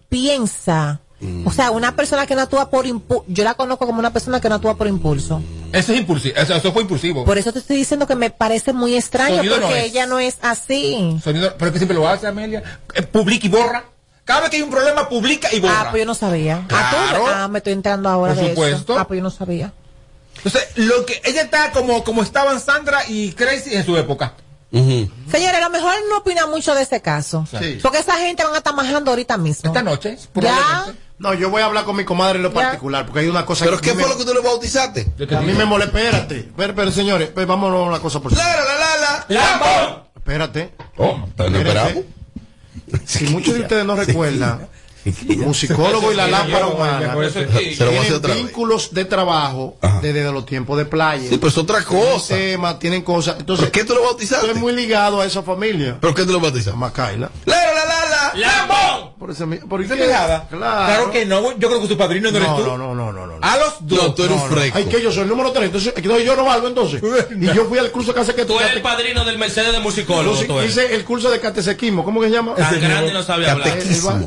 piensa... 0.10 1.00
O 1.46 1.52
sea, 1.54 1.72
una 1.72 1.96
persona 1.96 2.26
que 2.28 2.36
no 2.36 2.42
actúa 2.42 2.70
por 2.70 2.86
impulso. 2.86 3.24
Yo 3.30 3.46
la 3.46 3.54
conozco 3.54 3.86
como 3.86 4.00
una 4.00 4.12
persona 4.12 4.42
que 4.42 4.50
no 4.50 4.56
actúa 4.56 4.76
por 4.76 4.88
impulso. 4.88 5.42
Eso 5.72 5.94
es 5.94 6.00
impulsivo. 6.00 6.36
Eso, 6.36 6.54
eso 6.54 6.74
fue 6.74 6.82
impulsivo. 6.82 7.24
Por 7.24 7.38
eso 7.38 7.54
te 7.54 7.60
estoy 7.60 7.78
diciendo 7.78 8.06
que 8.06 8.16
me 8.16 8.30
parece 8.30 8.74
muy 8.74 8.98
extraño 8.98 9.38
Sonido 9.38 9.56
porque 9.62 9.86
ella 9.86 10.06
no 10.06 10.20
es 10.20 10.36
así. 10.42 11.18
Sonido, 11.24 11.54
pero 11.58 11.68
es 11.68 11.72
que 11.72 11.80
siempre 11.80 11.96
lo 11.96 12.06
hace, 12.10 12.28
Amelia. 12.28 12.62
Eh, 12.94 13.04
publica 13.04 13.46
y 13.48 13.50
borra. 13.50 13.86
Cada 14.26 14.42
vez 14.42 14.50
que 14.52 14.56
hay 14.58 14.62
un 14.62 14.70
problema, 14.70 15.10
publica 15.10 15.50
y 15.54 15.60
borra. 15.60 15.82
Ah, 15.82 15.88
pues 15.92 16.02
yo 16.02 16.06
no 16.06 16.16
sabía. 16.16 16.66
Ah, 16.72 16.90
tú- 16.92 17.10
Claro. 17.10 17.26
Ah, 17.28 17.48
me 17.50 17.58
estoy 17.60 17.74
entrando 17.74 18.08
ahora 18.10 18.34
Por 18.34 18.44
de 18.44 18.50
supuesto. 18.52 18.94
eso. 18.94 19.00
Ah, 19.02 19.08
pues 19.08 19.18
yo 19.18 19.24
no 19.24 19.30
sabía. 19.32 19.74
Entonces, 20.38 20.68
lo 20.76 21.06
que 21.06 21.22
ella 21.26 21.42
está 21.42 21.72
como, 21.72 22.04
como 22.04 22.24
estaban 22.24 22.60
Sandra 22.60 23.02
y 23.08 23.32
Crazy 23.34 23.76
en 23.76 23.86
su 23.86 23.96
época. 23.98 24.34
Señores, 24.72 25.56
a 25.56 25.60
lo 25.62 25.70
mejor 25.70 25.94
no 26.10 26.18
opina 26.18 26.48
mucho 26.48 26.74
de 26.74 26.82
ese 26.82 27.02
caso. 27.02 27.46
Sí. 27.60 27.80
Porque 27.82 28.00
esa 28.00 28.16
gente 28.18 28.44
van 28.44 28.54
a 28.56 28.58
estar 28.58 28.74
majando 28.74 29.12
ahorita 29.12 29.38
mismo. 29.38 29.68
Esta 29.70 29.84
noche, 29.84 30.18
Ya. 30.42 30.86
no, 31.20 31.34
yo 31.36 31.52
voy 31.52 31.62
a 31.62 31.66
hablar 31.66 31.84
con 31.86 31.96
mi 31.96 32.04
comadre 32.06 32.38
en 32.38 32.44
lo 32.44 32.50
Ya. 32.50 32.56
particular, 32.56 33.06
porque 33.06 33.20
hay 33.20 33.28
una 33.28 33.46
cosa 33.46 33.66
¿Pero 33.66 33.78
que 33.80 33.90
qué 33.90 33.94
fue 33.94 34.04
me- 34.04 34.10
lo 34.10 34.18
que 34.18 34.26
tú 34.26 34.34
le 34.34 34.40
bautizaste? 34.42 35.14
A 35.36 35.42
mí 35.42 35.54
me 35.54 35.66
molesta. 35.66 36.00
Espérate, 36.00 36.50
pero, 36.58 36.74
pero 36.74 36.92
señores, 36.92 37.30
pues, 37.32 37.46
vámonos 37.46 37.82
a 37.86 37.90
una 37.90 38.00
cosa 38.00 38.20
por 38.20 38.34
La, 38.34 38.44
la, 38.44 38.64
la, 38.66 38.78
la, 38.78 38.98
la. 38.98 39.26
¡Lambón! 39.30 40.04
Espérate. 40.16 40.74
Oh, 40.98 41.18
¿no 41.18 41.26
Espérate. 41.58 42.06
Si 43.06 43.26
muchos 43.26 43.54
de 43.56 43.62
ustedes 43.62 43.86
no 43.86 43.96
recuerdan, 43.96 44.68
musicólogo 45.38 46.12
y 46.12 46.16
la 46.16 46.28
lámpara 46.28 46.68
humana 46.68 47.16
tienen 47.16 48.22
vínculos 48.36 48.94
de 48.94 49.06
trabajo 49.06 49.78
desde 50.02 50.32
los 50.32 50.46
tiempos 50.46 50.78
de 50.78 50.86
playa. 50.86 51.30
Sí, 51.30 51.38
pero 51.38 51.48
es 51.50 51.58
otra 51.58 51.84
Tienen 51.84 52.12
cosa. 52.14 52.36
temas, 52.36 52.80
tienen 52.80 53.02
cosas. 53.02 53.36
Entonces, 53.40 53.66
¿Por 53.66 53.72
qué 53.72 53.84
tú 53.84 53.94
lo 53.96 54.04
bautizaste? 54.04 54.48
estoy 54.48 54.62
muy 54.62 54.74
ligado 54.74 55.22
a 55.22 55.26
esa 55.26 55.44
familia. 55.44 55.98
¿Pero 56.00 56.14
qué 56.14 56.26
tú 56.26 56.32
lo 56.32 56.40
bautizaste? 56.40 56.78
Macaila. 56.78 57.30
La, 57.46 57.56
la, 57.56 57.74
la, 57.74 57.86
la, 57.86 58.06
la. 58.10 58.34
¡Lambón! 58.36 59.13
Por 59.24 59.32
eso, 59.32 59.48
por. 59.70 59.86
Claro. 59.88 60.44
Claro 60.50 61.10
que 61.10 61.26
no. 61.26 61.58
Yo 61.58 61.70
creo 61.70 61.82
que 61.82 61.88
tu 61.88 61.98
padrino 61.98 62.30
no 62.30 62.36
eres 62.38 62.50
No, 62.50 62.58
tú. 62.58 62.64
no, 62.66 62.78
no, 62.78 62.94
no, 62.94 63.14
no, 63.14 63.26
no. 63.26 63.34
A 63.42 63.56
los 63.58 63.76
dos. 63.80 64.04
No, 64.04 64.14
tú 64.14 64.24
eres 64.26 64.36
un 64.36 64.50
fresco. 64.50 64.78
Ay, 64.78 64.84
que 64.84 65.02
yo 65.02 65.14
soy 65.14 65.24
el 65.24 65.30
número 65.30 65.54
3, 65.54 65.66
entonces, 65.68 65.94
entonces 65.96 66.26
yo 66.26 66.36
no 66.36 66.44
valgo 66.44 66.68
entonces. 66.68 67.02
Y 67.40 67.46
yo 67.54 67.64
fui 67.70 67.78
al 67.78 67.90
curso 67.90 68.14
que 68.14 68.20
hace 68.20 68.36
que 68.36 68.44
Tú 68.44 68.60
eres 68.60 68.74
el 68.74 68.82
padrino 68.82 69.24
del 69.24 69.38
Mercedes 69.38 69.72
de 69.72 69.80
musicólogo. 69.80 70.38
eres. 70.60 70.72
Hice 70.72 70.94
el 70.94 71.06
curso 71.06 71.30
de 71.32 71.40
catecismo, 71.40 72.04
¿cómo 72.04 72.20
que 72.20 72.28
se 72.28 72.34
llama? 72.34 72.54
Tan 72.56 72.82
grande 72.82 73.12
y 73.12 73.14
no 73.14 73.24
sabe 73.24 73.50
hablar. 73.50 73.66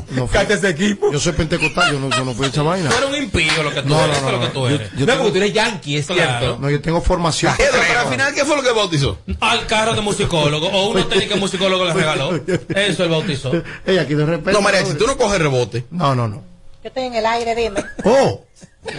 No, 0.09 0.25
ese 0.47 0.69
equipo. 0.69 1.11
yo 1.11 1.19
soy 1.19 1.33
pentecostal, 1.33 1.91
yo 1.91 1.99
no, 1.99 2.09
yo 2.09 2.25
no 2.25 2.33
fui 2.33 2.47
a 2.47 2.49
esa 2.49 2.63
vaina. 2.63 2.89
Tú 2.89 2.95
eres 2.97 3.09
un 3.09 3.15
impío 3.23 3.61
lo 3.61 3.71
que 3.71 3.83
tú 3.83 3.89
No, 3.89 4.03
eres. 4.03 4.07
no, 4.07 4.13
Eso 4.13 4.17
es 4.17 4.23
no, 4.23 4.31
lo 4.31 4.39
que 4.39 4.45
no. 4.47 4.51
tú 4.51 4.59
Yo- 4.61 4.75
eres. 4.75 4.91
yo 4.93 4.99
no, 5.01 5.05
tengo- 5.05 5.17
porque 5.19 5.31
tú 5.31 5.37
eres 5.37 5.53
yankee, 5.53 5.97
es 5.97 6.05
Claro. 6.07 6.39
cierto. 6.39 6.57
No, 6.59 6.69
yo 6.71 6.81
tengo 6.81 7.01
formación. 7.01 7.53
Pero 7.55 7.99
al 7.99 8.07
final, 8.07 8.33
¿qué 8.33 8.45
fue 8.45 8.55
lo 8.55 8.63
que 8.63 8.71
bautizó? 8.71 9.19
Al 9.41 9.67
carro 9.67 9.93
de 9.93 10.01
musicólogo. 10.01 10.67
O 10.69 10.89
una 10.89 11.07
técnica 11.07 11.35
de 11.35 11.39
musicólogo 11.39 11.85
le 11.85 11.93
regaló. 11.93 12.39
Eso 12.75 13.03
él 13.03 13.09
bautizó. 13.09 13.51
Ey, 13.85 13.99
aquí 13.99 14.15
de 14.15 14.25
repente. 14.25 14.53
No, 14.53 14.61
María, 14.61 14.83
si 14.87 14.97
tú 14.97 15.07
no 15.07 15.17
coges 15.17 15.39
rebote. 15.39 15.85
No, 15.91 16.15
no, 16.15 16.27
no. 16.27 16.43
Yo 16.83 16.89
estoy 16.89 17.03
en 17.03 17.15
el 17.15 17.25
aire, 17.25 17.55
dime. 17.55 17.83
Oh. 18.03 18.43
¿Qué 18.85 18.93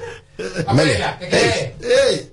Amelia. 0.67 1.17
Ey, 1.21 1.75
ey. 1.81 2.31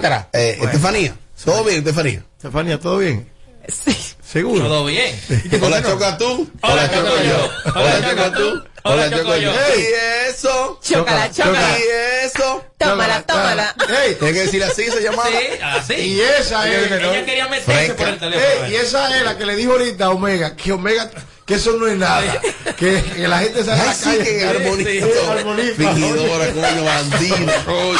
Cara, 0.00 0.28
eh, 0.32 0.58
Estefanía. 0.60 1.14
¿Todo 1.44 1.62
bien, 1.62 1.78
Estefanía? 1.78 2.22
Estefanía, 2.36 2.80
¿todo 2.80 2.98
bien? 2.98 3.30
Sí. 3.68 3.96
¿Seguro? 4.22 4.64
Todo 4.64 4.84
bien. 4.86 5.18
Hola, 5.62 5.82
choca 5.82 6.18
tú. 6.18 6.50
Hola, 6.62 6.90
choco 6.90 7.22
yo. 7.22 7.50
Hola, 7.74 8.10
choca 8.10 8.32
tú. 8.32 8.64
Hola, 8.86 9.10
choco 9.10 9.36
yo. 9.36 9.50
Ey. 9.52 9.80
¿Y 9.80 10.30
eso? 10.30 10.78
Chócala, 10.82 11.30
chócala. 11.30 11.78
¿Y 11.78 12.26
eso? 12.26 12.64
Tómala, 12.78 13.22
tómala. 13.22 13.74
Ey, 14.04 14.14
Tienes 14.14 14.34
que 14.34 14.42
decir 14.42 14.64
así, 14.64 14.84
se 14.84 15.02
llama. 15.02 15.24
Sí, 15.26 15.58
así. 15.62 15.94
y 15.94 16.20
esa 16.20 16.68
es. 16.68 16.92
Ella 16.92 17.24
quería 17.24 17.48
meterse 17.48 17.94
por 17.94 18.08
el 18.08 18.18
teléfono. 18.18 18.68
Y 18.68 18.76
esa 18.76 19.16
es 19.16 19.24
la 19.24 19.36
que 19.36 19.46
le 19.46 19.56
dijo 19.56 19.72
ahorita 19.72 20.06
a 20.06 20.10
Omega, 20.10 20.54
que 20.56 20.72
Omega, 20.72 21.10
que 21.44 21.54
eso 21.54 21.72
no 21.72 21.86
es 21.86 21.96
nada. 21.96 22.40
Que, 22.76 23.02
que 23.02 23.28
la 23.28 23.38
gente 23.40 23.64
sale 23.64 23.80
a 23.80 23.86
la 23.86 23.94
calle. 23.94 24.24
que 24.24 25.72
coño, 25.74 26.84
bandido, 26.84 27.52
coño. 27.64 27.98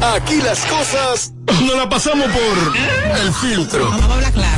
Aquí 0.00 0.36
las 0.42 0.60
cosas 0.60 1.32
no 1.62 1.74
la 1.74 1.88
pasamos 1.88 2.28
por 2.30 3.18
el 3.20 3.34
filtro. 3.34 3.90
Vamos 3.90 4.10
a 4.10 4.14
hablar 4.14 4.32
claro. 4.32 4.57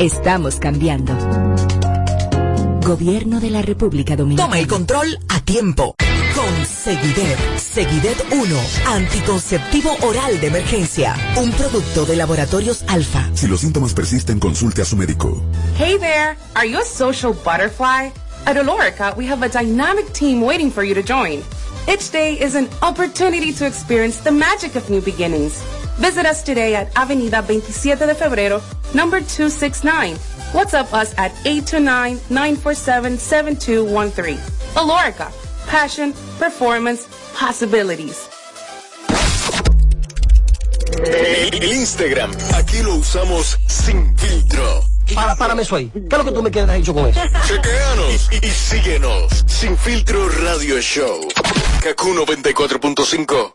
Estamos 0.00 0.56
cambiando. 0.56 1.14
Gobierno 2.84 3.38
de 3.38 3.50
la 3.50 3.62
República 3.62 4.16
Dominicana. 4.16 4.48
Toma 4.48 4.58
el 4.58 4.66
control 4.66 5.18
a 5.28 5.38
tiempo. 5.40 5.94
Con 6.34 6.66
Seguidet. 6.66 7.38
Seguidet 7.56 8.26
1. 8.32 8.56
Anticonceptivo 8.88 9.96
oral 10.02 10.40
de 10.40 10.48
emergencia. 10.48 11.14
Un 11.36 11.52
producto 11.52 12.04
de 12.06 12.16
laboratorios 12.16 12.84
alfa. 12.88 13.30
Si 13.34 13.46
los 13.46 13.60
síntomas 13.60 13.94
persisten, 13.94 14.40
consulte 14.40 14.82
a 14.82 14.84
su 14.84 14.96
médico. 14.96 15.40
Hey 15.78 15.96
there, 16.00 16.36
are 16.56 16.68
you 16.68 16.80
a 16.80 16.84
social 16.84 17.32
butterfly? 17.32 18.10
At 18.46 18.56
Olorica, 18.56 19.16
we 19.16 19.26
have 19.26 19.44
a 19.44 19.48
dynamic 19.48 20.12
team 20.12 20.42
waiting 20.42 20.72
for 20.72 20.82
you 20.82 20.94
to 20.94 21.02
join. 21.02 21.40
Each 21.88 22.10
day 22.10 22.34
is 22.34 22.56
an 22.56 22.68
opportunity 22.82 23.52
to 23.52 23.64
experience 23.64 24.18
the 24.18 24.32
magic 24.32 24.74
of 24.74 24.90
new 24.90 25.00
beginnings. 25.00 25.62
Visit 25.98 26.26
us 26.26 26.42
today 26.42 26.74
at 26.74 26.92
Avenida 26.94 27.40
27 27.42 28.06
de 28.06 28.14
Febrero, 28.14 28.60
number 28.94 29.20
269. 29.20 30.16
WhatsApp 30.52 30.92
us 30.92 31.14
at 31.18 31.32
829-947-7213. 31.44 34.38
Olorica, 34.76 35.30
passion, 35.66 36.12
performance, 36.38 37.06
possibilities. 37.38 38.28
El 41.04 41.72
Instagram, 41.72 42.30
aquí 42.54 42.78
lo 42.82 42.94
usamos 42.96 43.58
sin 43.66 44.16
filtro. 44.16 44.84
Para, 45.14 45.34
párame 45.36 45.62
eso 45.62 45.76
ahí. 45.76 45.90
¿Qué 45.90 45.98
es 46.10 46.18
lo 46.18 46.24
que 46.24 46.32
tú 46.32 46.42
me 46.42 46.50
quieres 46.50 46.74
dicho 46.76 46.94
con 46.94 47.06
eso? 47.06 47.20
Chequeanos 47.46 48.28
y, 48.32 48.46
y 48.46 48.50
síguenos. 48.50 49.44
Sin 49.46 49.76
Filtro 49.76 50.28
Radio 50.28 50.80
Show. 50.80 51.28
Kaku 51.82 52.14
94.5. 52.14 53.54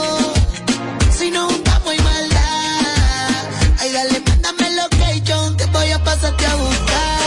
voy 6.37 6.75
a 6.93 7.20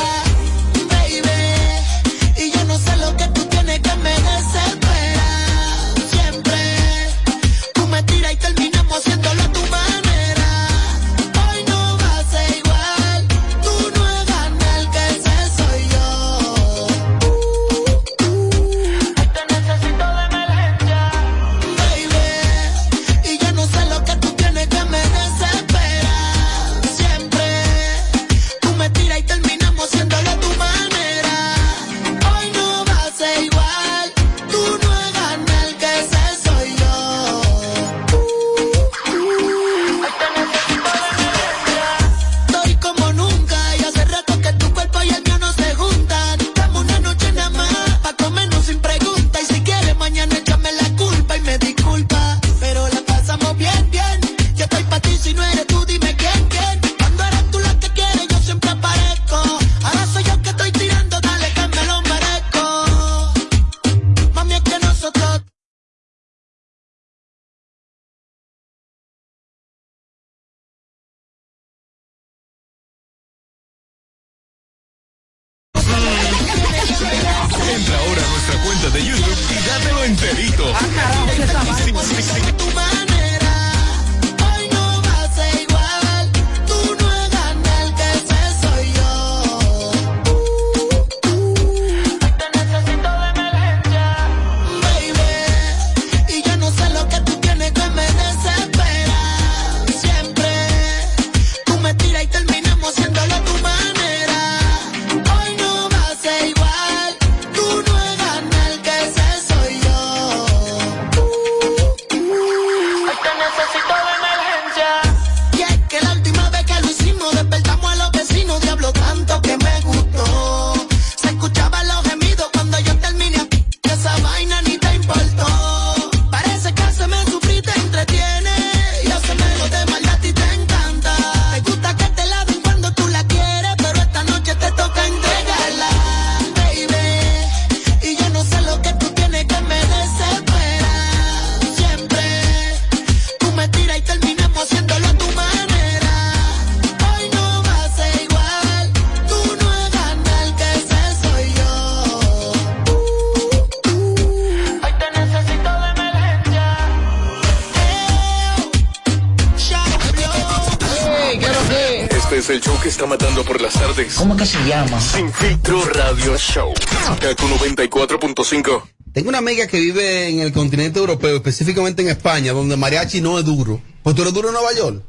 Sin 165.15 165.33
filtro 165.33 165.81
radio 165.93 166.37
show. 166.37 166.75
Kaku 167.21 167.47
94.5. 167.47 168.83
Tengo 169.13 169.29
una 169.29 169.39
amiga 169.39 169.69
que 169.69 169.79
vive 169.79 170.29
en 170.29 170.41
el 170.41 170.53
continente 170.53 170.99
europeo, 170.99 171.37
específicamente 171.37 172.03
en 172.03 172.09
España, 172.09 172.53
donde 172.53 172.77
mariachi 172.77 173.21
no 173.21 173.39
es 173.39 173.45
duro. 173.45 173.81
Pues 174.03 174.17
tú 174.17 174.23
eres 174.23 174.35
duro 174.35 174.49
en 174.49 174.55
Nueva 174.55 174.75
York. 174.75 175.03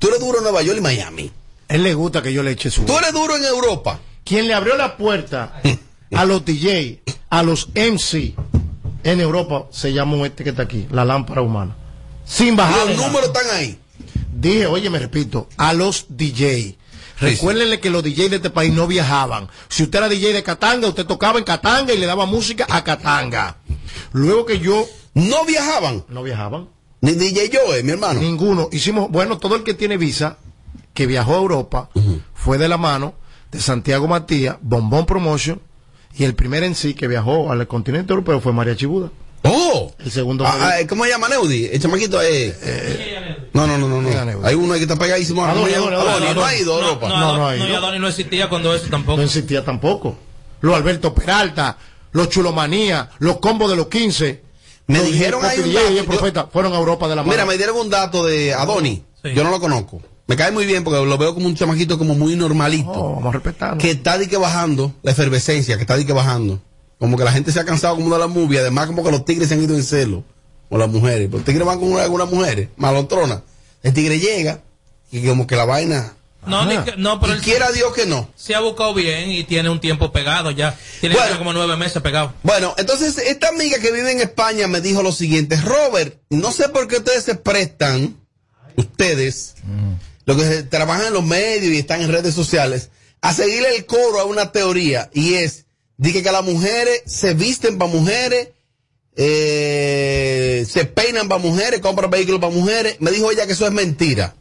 Tú 0.00 0.08
eres 0.08 0.18
duro 0.18 0.38
en 0.38 0.42
Nueva 0.42 0.62
York 0.62 0.78
y 0.78 0.80
Miami. 0.80 1.30
Él 1.68 1.84
le 1.84 1.94
gusta 1.94 2.22
que 2.22 2.32
yo 2.32 2.42
le 2.42 2.50
eche 2.50 2.72
su. 2.72 2.82
Tú 2.82 2.98
eres 2.98 3.12
duro 3.12 3.36
en 3.36 3.44
Europa. 3.44 4.00
Quien 4.24 4.48
le 4.48 4.54
abrió 4.54 4.76
la 4.76 4.96
puerta 4.96 5.62
a 6.12 6.24
los 6.24 6.44
DJ, 6.44 7.00
a 7.28 7.44
los 7.44 7.68
MC 7.68 8.34
en 9.04 9.20
Europa, 9.20 9.66
se 9.70 9.92
llama 9.92 10.26
este 10.26 10.42
que 10.42 10.50
está 10.50 10.62
aquí, 10.62 10.88
la 10.90 11.04
lámpara 11.04 11.40
humana. 11.40 11.76
Sin 12.24 12.56
bajar. 12.56 12.84
Los 12.88 12.96
números 12.96 13.28
están 13.28 13.46
ahí. 13.56 13.78
Dije, 14.34 14.66
oye, 14.66 14.90
me 14.90 14.98
repito, 14.98 15.48
a 15.56 15.72
los 15.72 16.06
DJ. 16.08 16.79
Recuérdenle 17.20 17.80
que 17.80 17.90
los 17.90 18.02
DJ 18.02 18.28
de 18.28 18.36
este 18.36 18.50
país 18.50 18.72
no 18.72 18.86
viajaban. 18.86 19.48
Si 19.68 19.82
usted 19.82 19.98
era 19.98 20.08
DJ 20.08 20.32
de 20.32 20.42
Katanga, 20.42 20.88
usted 20.88 21.06
tocaba 21.06 21.38
en 21.38 21.44
Katanga 21.44 21.92
y 21.92 21.98
le 21.98 22.06
daba 22.06 22.26
música 22.26 22.66
a 22.68 22.82
Katanga. 22.84 23.56
Luego 24.12 24.46
que 24.46 24.58
yo... 24.58 24.86
¿No 25.14 25.44
viajaban? 25.44 26.04
No 26.08 26.22
viajaban. 26.22 26.68
Ni 27.00 27.12
DJ 27.12 27.50
Joe, 27.52 27.82
mi 27.82 27.90
hermano. 27.92 28.20
Ninguno. 28.20 28.68
Hicimos, 28.72 29.10
bueno, 29.10 29.38
todo 29.38 29.56
el 29.56 29.64
que 29.64 29.74
tiene 29.74 29.96
visa, 29.96 30.38
que 30.94 31.06
viajó 31.06 31.34
a 31.34 31.38
Europa, 31.38 31.90
fue 32.34 32.58
de 32.58 32.68
la 32.68 32.76
mano 32.78 33.14
de 33.50 33.60
Santiago 33.60 34.06
Matías, 34.06 34.56
Bombón 34.60 35.06
Promotion, 35.06 35.60
y 36.16 36.24
el 36.24 36.34
primer 36.34 36.62
en 36.62 36.74
sí 36.74 36.94
que 36.94 37.08
viajó 37.08 37.50
al 37.50 37.66
continente 37.66 38.12
europeo 38.12 38.40
fue 38.40 38.52
María 38.52 38.76
Chibuda. 38.76 39.10
¡Oh! 39.42 39.92
El 39.98 40.10
segundo 40.10 40.44
Ah, 40.46 40.56
ah, 40.60 40.86
¿Cómo 40.88 41.04
se 41.04 41.10
llama 41.10 41.28
Neudi? 41.28 41.66
El 41.72 41.80
chamaquito 41.80 42.20
eh, 42.22 42.54
No, 43.52 43.66
no, 43.66 43.78
no, 43.78 43.88
no. 43.88 44.00
no. 44.00 44.46
Hay 44.46 44.54
uno 44.54 44.74
ahí 44.74 44.80
que 44.80 44.92
está 44.92 44.94
Adoni, 44.94 46.34
no 46.34 46.44
ha 46.44 46.56
ido 46.56 46.80
Europa. 46.80 47.08
no, 47.08 47.36
no, 47.36 47.56
no 47.56 47.76
Adoni 47.76 47.98
no 47.98 48.08
existía 48.08 48.48
cuando 48.48 48.74
eso 48.74 48.86
tampoco. 48.90 49.18
No 49.18 49.24
existía 49.24 49.64
tampoco. 49.64 50.16
Los 50.60 50.74
Alberto 50.74 51.14
Peralta, 51.14 51.76
los 52.12 52.28
Chulomanía, 52.28 53.10
los 53.18 53.38
combos 53.38 53.70
de 53.70 53.76
los 53.76 53.88
15. 53.88 54.42
Me 54.86 54.98
los 54.98 55.06
dijeron 55.06 55.44
ahí 55.44 55.58
un 55.60 55.66
y 55.66 55.76
el 55.76 55.96
dato, 55.96 56.06
profeta 56.06 56.46
fueron 56.52 56.72
a 56.72 56.78
Europa 56.78 57.08
de 57.08 57.16
la 57.16 57.22
mano. 57.22 57.32
Mira, 57.32 57.46
me 57.46 57.56
dieron 57.56 57.76
un 57.76 57.90
dato 57.90 58.24
de 58.24 58.52
Adoni. 58.52 59.04
Yo 59.22 59.44
no 59.44 59.50
lo 59.50 59.60
conozco. 59.60 60.02
Me 60.26 60.36
cae 60.36 60.52
muy 60.52 60.64
bien 60.64 60.84
porque 60.84 61.04
lo 61.04 61.18
veo 61.18 61.34
como 61.34 61.46
un 61.46 61.56
chamaquito 61.56 61.98
como 61.98 62.14
muy 62.14 62.36
normalito. 62.36 62.92
Oh, 62.92 63.14
vamos 63.16 63.30
a 63.30 63.32
respetarlo. 63.32 63.78
Que 63.78 63.90
está 63.90 64.16
di 64.16 64.28
que 64.28 64.36
bajando, 64.36 64.92
la 65.02 65.10
efervescencia, 65.10 65.76
que 65.76 65.82
está 65.82 65.96
di 65.96 66.04
que 66.04 66.12
bajando. 66.12 66.60
Como 66.98 67.16
que 67.16 67.24
la 67.24 67.32
gente 67.32 67.50
se 67.50 67.58
ha 67.58 67.64
cansado 67.64 67.96
como 67.96 68.12
de 68.14 68.20
la 68.20 68.28
movie, 68.28 68.60
además 68.60 68.86
como 68.86 69.02
que 69.02 69.10
los 69.10 69.24
tigres 69.24 69.48
se 69.48 69.54
han 69.54 69.62
ido 69.62 69.74
en 69.74 69.82
celo. 69.82 70.22
O 70.70 70.78
las 70.78 70.88
mujeres. 70.88 71.30
Los 71.30 71.44
tigres 71.44 71.66
van 71.66 71.78
con 71.78 71.92
una- 71.92 72.02
algunas 72.04 72.30
mujeres, 72.30 72.68
malotronas. 72.76 73.40
El 73.82 73.92
tigre 73.92 74.18
llega 74.18 74.62
y 75.12 75.26
como 75.26 75.46
que 75.46 75.56
la 75.56 75.64
vaina. 75.66 76.14
No, 76.46 76.64
ni 76.64 76.78
que- 76.78 76.96
no, 76.96 77.20
pero 77.20 77.34
y 77.34 77.36
él 77.36 77.42
quiera 77.42 77.70
Dios 77.70 77.92
que 77.92 78.06
no. 78.06 78.30
se 78.34 78.54
ha 78.54 78.60
buscado 78.60 78.94
bien 78.94 79.30
y 79.30 79.44
tiene 79.44 79.68
un 79.68 79.78
tiempo 79.78 80.10
pegado 80.10 80.50
ya. 80.50 80.78
Tiene 81.00 81.14
Bueno. 81.16 81.36
como 81.38 81.52
nueve 81.52 81.76
meses 81.76 82.00
pegado. 82.00 82.32
Bueno, 82.42 82.74
entonces 82.78 83.18
esta 83.18 83.48
amiga 83.48 83.78
que 83.78 83.92
vive 83.92 84.10
en 84.12 84.20
España 84.20 84.66
me 84.66 84.80
dijo 84.80 85.02
lo 85.02 85.12
siguiente, 85.12 85.56
Robert, 85.60 86.16
no 86.30 86.50
sé 86.50 86.70
por 86.70 86.88
qué 86.88 86.96
ustedes 86.96 87.24
se 87.24 87.34
prestan, 87.34 88.16
ustedes, 88.76 89.54
los 90.24 90.36
que 90.36 90.44
se- 90.44 90.62
trabajan 90.62 91.08
en 91.08 91.12
los 91.12 91.24
medios 91.24 91.74
y 91.74 91.78
están 91.78 92.00
en 92.00 92.10
redes 92.10 92.34
sociales, 92.34 92.90
a 93.20 93.34
seguirle 93.34 93.76
el 93.76 93.84
coro 93.86 94.20
a 94.20 94.24
una 94.24 94.50
teoría 94.52 95.10
y 95.12 95.34
es, 95.34 95.66
dije 95.98 96.22
que 96.22 96.32
las 96.32 96.44
mujeres 96.44 97.02
se 97.06 97.34
visten 97.34 97.76
para 97.78 97.90
mujeres, 97.90 98.48
eh, 99.16 100.66
se 100.68 100.84
peinan 100.84 101.28
para 101.28 101.40
mujeres, 101.40 101.80
compran 101.80 102.10
vehículos 102.10 102.40
para 102.40 102.52
mujeres. 102.52 102.96
Me 103.00 103.10
dijo 103.10 103.30
ella 103.30 103.46
que 103.46 103.52
eso 103.52 103.66
es 103.66 103.72
mentira. 103.72 104.34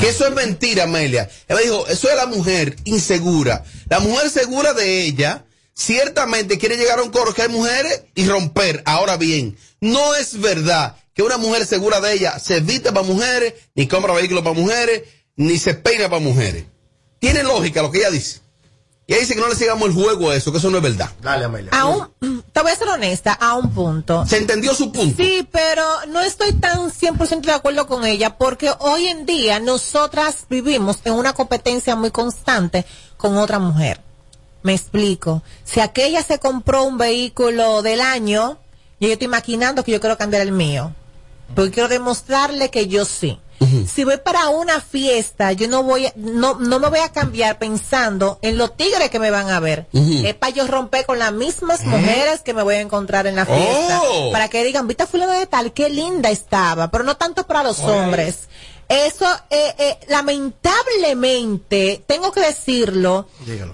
Que 0.00 0.08
eso 0.08 0.26
es 0.26 0.34
mentira, 0.34 0.84
Amelia. 0.84 1.28
Ella 1.46 1.58
me 1.58 1.62
dijo, 1.62 1.86
eso 1.86 2.08
es 2.08 2.16
la 2.16 2.26
mujer 2.26 2.76
insegura. 2.84 3.64
La 3.90 4.00
mujer 4.00 4.30
segura 4.30 4.72
de 4.72 5.02
ella, 5.02 5.44
ciertamente 5.74 6.58
quiere 6.58 6.78
llegar 6.78 6.98
a 6.98 7.02
un 7.02 7.10
coro 7.10 7.34
que 7.34 7.42
hay 7.42 7.48
mujeres 7.50 8.04
y 8.14 8.26
romper. 8.26 8.82
Ahora 8.86 9.18
bien, 9.18 9.58
no 9.80 10.14
es 10.14 10.40
verdad 10.40 10.96
que 11.14 11.22
una 11.22 11.36
mujer 11.36 11.66
segura 11.66 12.00
de 12.00 12.14
ella 12.14 12.38
se 12.38 12.60
viste 12.60 12.92
para 12.92 13.06
mujeres, 13.06 13.52
ni 13.74 13.86
compra 13.86 14.14
vehículos 14.14 14.42
para 14.42 14.58
mujeres, 14.58 15.02
ni 15.36 15.58
se 15.58 15.74
peina 15.74 16.08
para 16.08 16.22
mujeres. 16.22 16.64
Tiene 17.18 17.42
lógica 17.42 17.82
lo 17.82 17.90
que 17.90 17.98
ella 17.98 18.10
dice. 18.10 18.40
Y 19.10 19.14
ella 19.14 19.22
dice 19.22 19.34
que 19.34 19.40
no 19.40 19.48
le 19.48 19.56
sigamos 19.56 19.88
el 19.88 19.94
juego 19.96 20.30
a 20.30 20.36
eso, 20.36 20.52
que 20.52 20.58
eso 20.58 20.70
no 20.70 20.76
es 20.76 20.84
verdad. 20.84 21.10
Dale, 21.20 21.44
Amelia. 21.44 21.72
A 21.72 21.86
un- 21.86 22.44
te 22.52 22.62
voy 22.62 22.70
a 22.70 22.76
ser 22.76 22.86
honesta, 22.90 23.32
a 23.32 23.54
un 23.56 23.70
punto. 23.74 24.24
¿Se 24.24 24.36
entendió 24.36 24.72
su 24.72 24.92
punto? 24.92 25.20
Sí, 25.20 25.44
pero 25.50 25.82
no 26.10 26.20
estoy 26.20 26.52
tan 26.52 26.92
100% 26.92 27.50
de 27.50 27.56
acuerdo 27.56 27.88
con 27.88 28.04
ella 28.06 28.38
porque 28.38 28.70
hoy 28.78 29.08
en 29.08 29.26
día 29.26 29.58
nosotras 29.58 30.46
vivimos 30.48 30.98
en 31.04 31.14
una 31.14 31.32
competencia 31.32 31.96
muy 31.96 32.12
constante 32.12 32.86
con 33.16 33.36
otra 33.36 33.58
mujer. 33.58 34.00
Me 34.62 34.74
explico. 34.74 35.42
Si 35.64 35.80
aquella 35.80 36.22
se 36.22 36.38
compró 36.38 36.84
un 36.84 36.96
vehículo 36.96 37.82
del 37.82 38.00
año, 38.02 38.58
y 39.00 39.08
yo 39.08 39.12
estoy 39.14 39.26
maquinando 39.26 39.82
que 39.82 39.90
yo 39.90 39.98
quiero 40.00 40.16
cambiar 40.18 40.42
el 40.42 40.52
mío. 40.52 40.94
Porque 41.56 41.72
quiero 41.72 41.88
demostrarle 41.88 42.70
que 42.70 42.86
yo 42.86 43.04
sí. 43.04 43.40
Si 43.86 44.04
voy 44.04 44.16
para 44.16 44.48
una 44.48 44.80
fiesta, 44.80 45.52
yo 45.52 45.68
no 45.68 45.82
voy, 45.82 46.06
a- 46.06 46.12
no, 46.16 46.58
no 46.58 46.78
me 46.78 46.88
voy 46.88 47.00
a 47.00 47.10
cambiar 47.12 47.58
pensando 47.58 48.38
en 48.40 48.56
los 48.56 48.74
tigres 48.76 49.10
que 49.10 49.18
me 49.18 49.30
van 49.30 49.50
a 49.50 49.60
ver. 49.60 49.86
Es 49.92 50.34
para 50.34 50.52
yo 50.52 50.66
romper 50.66 51.04
con 51.06 51.18
las 51.18 51.32
mismas 51.32 51.84
mujeres 51.84 52.40
que 52.40 52.54
me 52.54 52.62
voy 52.62 52.76
a 52.76 52.80
encontrar 52.80 53.26
en 53.26 53.36
la 53.36 53.44
fiesta. 53.44 54.00
Oh. 54.02 54.32
Para 54.32 54.48
que 54.48 54.64
digan, 54.64 54.86
viste 54.88 55.02
a 55.02 55.06
fulano 55.06 55.32
de 55.32 55.46
tal, 55.46 55.72
qué 55.74 55.90
linda 55.90 56.30
estaba. 56.30 56.90
Pero 56.90 57.04
no 57.04 57.16
tanto 57.18 57.46
para 57.46 57.62
los 57.62 57.80
Oye. 57.80 57.92
hombres. 57.92 58.48
Eso, 58.88 59.26
eh, 59.50 59.74
eh, 59.78 59.98
lamentablemente, 60.08 62.02
tengo 62.06 62.32
que 62.32 62.40
decirlo, 62.40 63.28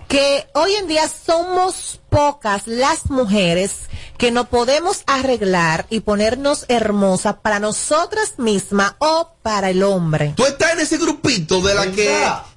que 0.08 0.46
hoy 0.54 0.74
en 0.74 0.88
día 0.88 1.08
somos 1.08 2.00
pocas 2.10 2.66
las 2.66 3.08
mujeres 3.10 3.72
que 4.18 4.30
no 4.30 4.48
podemos 4.48 5.02
arreglar 5.06 5.86
y 5.90 6.00
ponernos 6.00 6.64
hermosas 6.68 7.36
para 7.42 7.58
nosotras 7.60 8.34
mismas 8.38 8.94
o 8.98 9.30
para 9.42 9.70
el 9.70 9.82
hombre. 9.82 10.32
Tú 10.36 10.44
estás 10.44 10.72
en 10.72 10.80
ese 10.80 10.98
grupito 10.98 11.60
de 11.60 11.74
la 11.74 11.90
que 11.92 12.08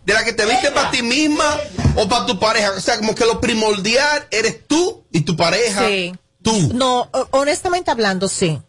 de 0.05 0.13
la 0.13 0.23
que 0.23 0.33
te 0.33 0.45
viste 0.45 0.71
para 0.71 0.89
ti 0.91 1.01
misma 1.03 1.45
o 1.95 2.07
para 2.07 2.25
tu 2.25 2.39
pareja, 2.39 2.71
o 2.71 2.79
sea, 2.81 2.97
como 2.97 3.13
que 3.15 3.25
lo 3.25 3.39
primordial 3.41 4.27
eres 4.31 4.65
tú 4.67 5.03
y 5.11 5.21
tu 5.21 5.35
pareja. 5.35 5.87
Sí. 5.87 6.13
Tú. 6.41 6.53
No, 6.73 7.09
ho- 7.11 7.27
honestamente 7.31 7.91
hablando, 7.91 8.27
sí. 8.29 8.61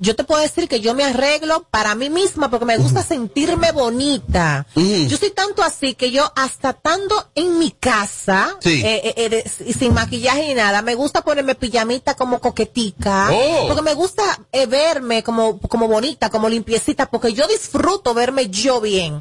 Yo 0.00 0.16
te 0.16 0.24
puedo 0.24 0.42
decir 0.42 0.68
que 0.68 0.80
yo 0.80 0.92
me 0.94 1.04
arreglo 1.04 1.66
para 1.70 1.94
mí 1.94 2.10
misma 2.10 2.50
porque 2.50 2.66
me 2.66 2.76
gusta 2.78 3.02
sentirme 3.02 3.70
bonita. 3.72 4.66
Yo 4.74 5.16
soy 5.16 5.30
tanto 5.30 5.62
así 5.62 5.94
que 5.94 6.10
yo 6.10 6.30
hasta 6.34 6.70
estando 6.70 7.14
en 7.36 7.58
mi 7.58 7.70
casa, 7.70 8.56
Sí. 8.60 8.82
eh, 8.84 9.14
eh, 9.16 9.44
eh, 9.60 9.72
sin 9.72 9.94
maquillaje 9.94 10.48
ni 10.48 10.54
nada, 10.54 10.82
me 10.82 10.94
gusta 10.96 11.22
ponerme 11.22 11.54
pijamita 11.54 12.14
como 12.16 12.40
coquetica, 12.40 13.30
Oh. 13.32 13.68
porque 13.68 13.82
me 13.82 13.94
gusta 13.94 14.22
verme 14.68 15.22
como, 15.22 15.58
como 15.60 15.86
bonita, 15.86 16.28
como 16.28 16.48
limpiecita, 16.48 17.06
porque 17.10 17.32
yo 17.32 17.46
disfruto 17.46 18.14
verme 18.14 18.48
yo 18.50 18.80
bien. 18.80 19.20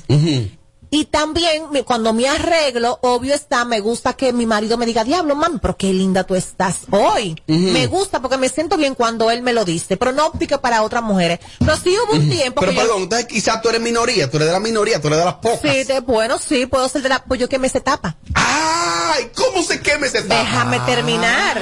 Y 0.95 1.05
también 1.05 1.63
cuando 1.85 2.13
me 2.13 2.27
arreglo, 2.29 2.99
obvio 3.01 3.33
está, 3.33 3.65
me 3.65 3.79
gusta 3.79 4.13
que 4.13 4.31
mi 4.31 4.45
marido 4.45 4.77
me 4.77 4.85
diga, 4.85 5.03
diablo, 5.03 5.33
mami, 5.35 5.57
pero 5.59 5.75
qué 5.75 5.91
linda 5.91 6.23
tú 6.23 6.35
estás 6.35 6.81
hoy. 6.91 7.35
Me 7.47 7.87
gusta 7.87 8.21
porque 8.21 8.37
me 8.37 8.47
siento 8.47 8.77
bien 8.77 8.93
cuando 8.93 9.31
él 9.31 9.41
me 9.41 9.53
lo 9.53 9.65
dice, 9.65 9.97
pero 9.97 10.11
no 10.11 10.27
optique 10.27 10.59
para 10.59 10.83
otras 10.83 11.01
mujeres. 11.01 11.39
Pero 11.57 11.75
sí 11.77 11.95
hubo 11.97 12.13
un 12.13 12.29
tiempo 12.29 12.59
Pero 12.59 12.73
que 12.73 12.75
yo- 12.77 12.81
perdón, 12.83 13.01
entonces 13.03 13.25
quizás 13.27 13.59
tú 13.63 13.69
eres 13.69 13.81
minoría, 13.81 14.29
tú 14.29 14.37
eres 14.37 14.49
de 14.49 14.53
la 14.53 14.59
minoría, 14.59 15.01
tú 15.01 15.07
eres 15.07 15.17
de 15.17 15.25
las 15.25 15.33
pocas. 15.35 15.61
Sí, 15.63 15.83
de- 15.83 15.99
bueno, 16.01 16.37
sí, 16.37 16.67
puedo 16.67 16.87
ser 16.87 17.01
de 17.01 17.09
la, 17.09 17.23
pues 17.23 17.39
yo 17.39 17.49
que 17.49 17.57
me 17.57 17.69
se 17.69 17.81
tapa. 17.81 18.15
Ay, 18.35 19.31
¿cómo 19.35 19.63
se 19.63 19.81
queme 19.81 20.05
ese 20.05 20.21
tapa? 20.21 20.43
Déjame 20.43 20.79
terminar. 20.81 21.59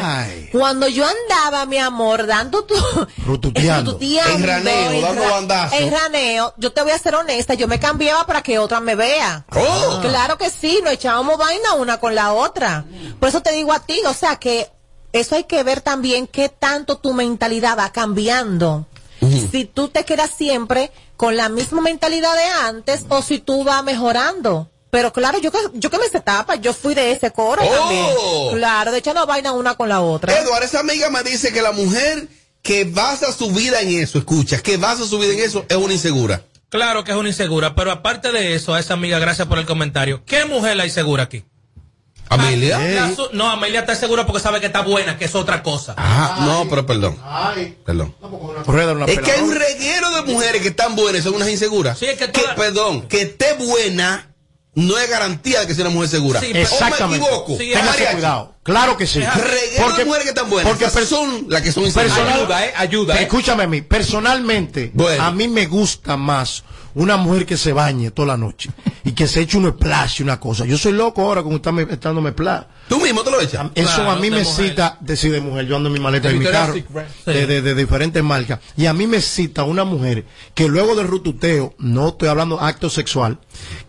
Cuando 0.51 0.89
yo 0.89 1.05
andaba, 1.07 1.65
mi 1.65 1.77
amor, 1.77 2.27
dando 2.27 2.65
tu, 2.65 2.75
Rututeando. 3.25 3.91
rututeando, 3.93 4.33
En 4.33 4.43
raneo, 4.45 5.01
dando 5.01 5.21
bandazos. 5.29 5.79
En 5.79 5.89
raneo, 5.89 6.53
yo 6.57 6.73
te 6.73 6.81
voy 6.81 6.91
a 6.91 6.97
ser 6.99 7.15
honesta, 7.15 7.53
yo 7.53 7.69
me 7.69 7.79
cambiaba 7.79 8.25
para 8.27 8.41
que 8.41 8.59
otra 8.59 8.81
me 8.81 8.95
vea. 8.95 9.20
Oh. 9.55 9.99
Claro 10.01 10.37
que 10.37 10.49
sí, 10.49 10.79
nos 10.83 10.93
echábamos 10.93 11.37
vaina 11.37 11.73
una 11.75 11.99
con 11.99 12.15
la 12.15 12.33
otra. 12.33 12.85
Por 13.19 13.29
eso 13.29 13.41
te 13.41 13.51
digo 13.51 13.73
a 13.73 13.79
ti, 13.79 13.99
o 14.05 14.13
sea 14.13 14.37
que 14.37 14.69
eso 15.13 15.35
hay 15.35 15.43
que 15.45 15.63
ver 15.63 15.81
también 15.81 16.27
qué 16.27 16.49
tanto 16.49 16.97
tu 16.97 17.13
mentalidad 17.13 17.77
va 17.77 17.91
cambiando. 17.91 18.85
Si 19.51 19.65
tú 19.65 19.89
te 19.89 20.03
quedas 20.03 20.31
siempre 20.35 20.91
con 21.15 21.37
la 21.37 21.47
misma 21.49 21.81
mentalidad 21.81 22.33
de 22.35 22.43
antes 22.67 23.05
o 23.09 23.21
si 23.21 23.37
tú 23.37 23.63
vas 23.63 23.83
mejorando. 23.83 24.67
Pero 24.89 25.13
claro, 25.13 25.37
yo 25.37 25.51
que, 25.51 25.59
yo 25.73 25.89
que 25.89 25.99
me 25.99 26.09
se 26.09 26.19
tapa, 26.19 26.55
yo 26.55 26.73
fui 26.73 26.93
de 26.95 27.11
ese 27.11 27.31
coro 27.31 27.61
Oh. 27.63 27.75
también. 27.75 28.57
Claro, 28.57 28.91
de 28.91 28.97
echando 28.97 29.25
vaina 29.27 29.51
una 29.53 29.75
con 29.75 29.87
la 29.89 30.01
otra. 30.01 30.37
Eduardo, 30.37 30.65
esa 30.65 30.79
amiga 30.79 31.09
me 31.09 31.21
dice 31.23 31.53
que 31.53 31.61
la 31.61 31.71
mujer 31.71 32.27
que 32.61 32.83
basa 32.85 33.31
su 33.31 33.51
vida 33.51 33.79
en 33.81 33.89
eso, 34.01 34.17
escucha, 34.17 34.59
que 34.61 34.77
basa 34.77 35.05
su 35.05 35.17
vida 35.19 35.33
en 35.33 35.39
eso 35.39 35.65
es 35.69 35.77
una 35.77 35.93
insegura. 35.93 36.43
Claro 36.71 37.03
que 37.03 37.11
es 37.11 37.17
una 37.17 37.27
insegura, 37.27 37.75
pero 37.75 37.91
aparte 37.91 38.31
de 38.31 38.55
eso, 38.55 38.73
a 38.73 38.79
esa 38.79 38.93
amiga, 38.93 39.19
gracias 39.19 39.45
por 39.45 39.59
el 39.59 39.65
comentario. 39.65 40.23
¿Qué 40.25 40.45
mujer 40.45 40.77
la 40.77 40.85
insegura 40.85 41.23
aquí? 41.23 41.43
¿Amelia? 42.29 43.11
No, 43.33 43.49
Amelia 43.49 43.81
está 43.81 43.93
segura 43.93 44.25
porque 44.25 44.41
sabe 44.41 44.61
que 44.61 44.67
está 44.67 44.79
buena, 44.79 45.17
que 45.17 45.25
es 45.25 45.35
otra 45.35 45.61
cosa. 45.63 45.95
Ah, 45.97 46.39
no, 46.45 46.69
pero 46.69 46.85
perdón. 46.85 47.19
Perdón. 47.85 48.15
Es 49.05 49.19
que 49.19 49.31
hay 49.31 49.41
un 49.41 49.53
reguero 49.53 50.11
de 50.11 50.21
mujeres 50.31 50.61
que 50.61 50.69
están 50.69 50.95
buenas 50.95 51.19
y 51.19 51.23
son 51.25 51.35
unas 51.35 51.49
inseguras. 51.49 51.99
Sí, 51.99 52.05
es 52.05 52.17
que 52.17 52.29
perdón, 52.55 53.01
que 53.09 53.23
esté 53.23 53.53
buena 53.55 54.30
no 54.73 54.97
es 54.97 55.09
garantía 55.09 55.59
de 55.61 55.67
que 55.67 55.75
sea 55.75 55.85
una 55.85 55.93
mujer 55.93 56.09
segura. 56.09 56.39
Sí, 56.39 56.51
¿O 56.51 56.53
me 56.53 56.61
Exactamente. 56.61 57.25
equivoco? 57.25 57.57
Mariachi. 57.57 58.13
cuidado. 58.13 58.55
Claro 58.63 58.95
que 58.95 59.07
sí. 59.07 59.19
Reguero 59.19 59.91
de 59.97 60.05
mujeres 60.05 60.23
que 60.23 60.29
están 60.29 60.49
buenas. 60.49 60.71
Porque 60.71 60.89
son 61.05 61.45
las 61.49 61.61
que 61.61 61.71
son 61.71 61.91
personal, 61.91 62.27
inseguras. 62.33 62.73
ayuda, 62.77 63.19
eh. 63.19 63.23
Escúchame 63.23 63.63
a 63.63 63.67
mí. 63.67 63.81
Personalmente, 63.81 64.93
a 65.19 65.31
mí 65.31 65.47
me 65.47 65.65
gusta 65.65 66.15
más 66.15 66.63
una 66.93 67.15
mujer 67.17 67.45
que 67.45 67.55
se 67.57 67.71
bañe 67.71 68.11
toda 68.11 68.27
la 68.29 68.37
noche 68.37 68.69
y 69.05 69.13
que 69.13 69.25
se 69.27 69.39
eche 69.41 69.57
un 69.57 69.69
splash 69.71 70.19
y 70.19 70.23
una 70.23 70.39
cosa. 70.39 70.65
Yo 70.65 70.77
soy 70.77 70.91
loco 70.91 71.21
ahora 71.21 71.41
con 71.41 71.53
estarme 71.53 71.87
echándome 71.89 72.31
splash. 72.31 72.63
¿Tú 72.89 72.99
mismo 72.99 73.23
te 73.23 73.31
lo 73.31 73.39
echas? 73.41 73.67
Eso 73.73 73.95
Claro, 73.95 74.11
a 74.11 74.15
mí 74.17 74.29
me 74.29 74.43
mujer. 74.43 74.69
cita, 74.69 74.97
de, 74.99 75.15
sí, 75.15 75.29
de 75.29 75.39
mujer, 75.39 75.65
yo 75.65 75.77
ando 75.77 75.87
en 75.87 75.93
mi 75.93 75.99
maleta 76.01 76.27
De 76.27 76.33
en 76.35 76.39
mi 76.41 76.45
carro, 76.45 76.73
de, 77.25 77.47
de- 77.47 77.61
de 77.61 77.75
diferentes 77.75 78.21
marcas. 78.21 78.59
Y 78.75 78.85
a 78.87 78.93
mí 78.93 79.07
me 79.07 79.21
cita 79.21 79.63
una 79.63 79.85
mujer 79.85 80.25
que 80.53 80.67
luego 80.67 80.95
del 80.95 81.07
rututeo, 81.07 81.73
no 81.79 82.09
estoy 82.09 82.27
hablando 82.27 82.59
acto 82.59 82.89
sexual, 82.89 83.39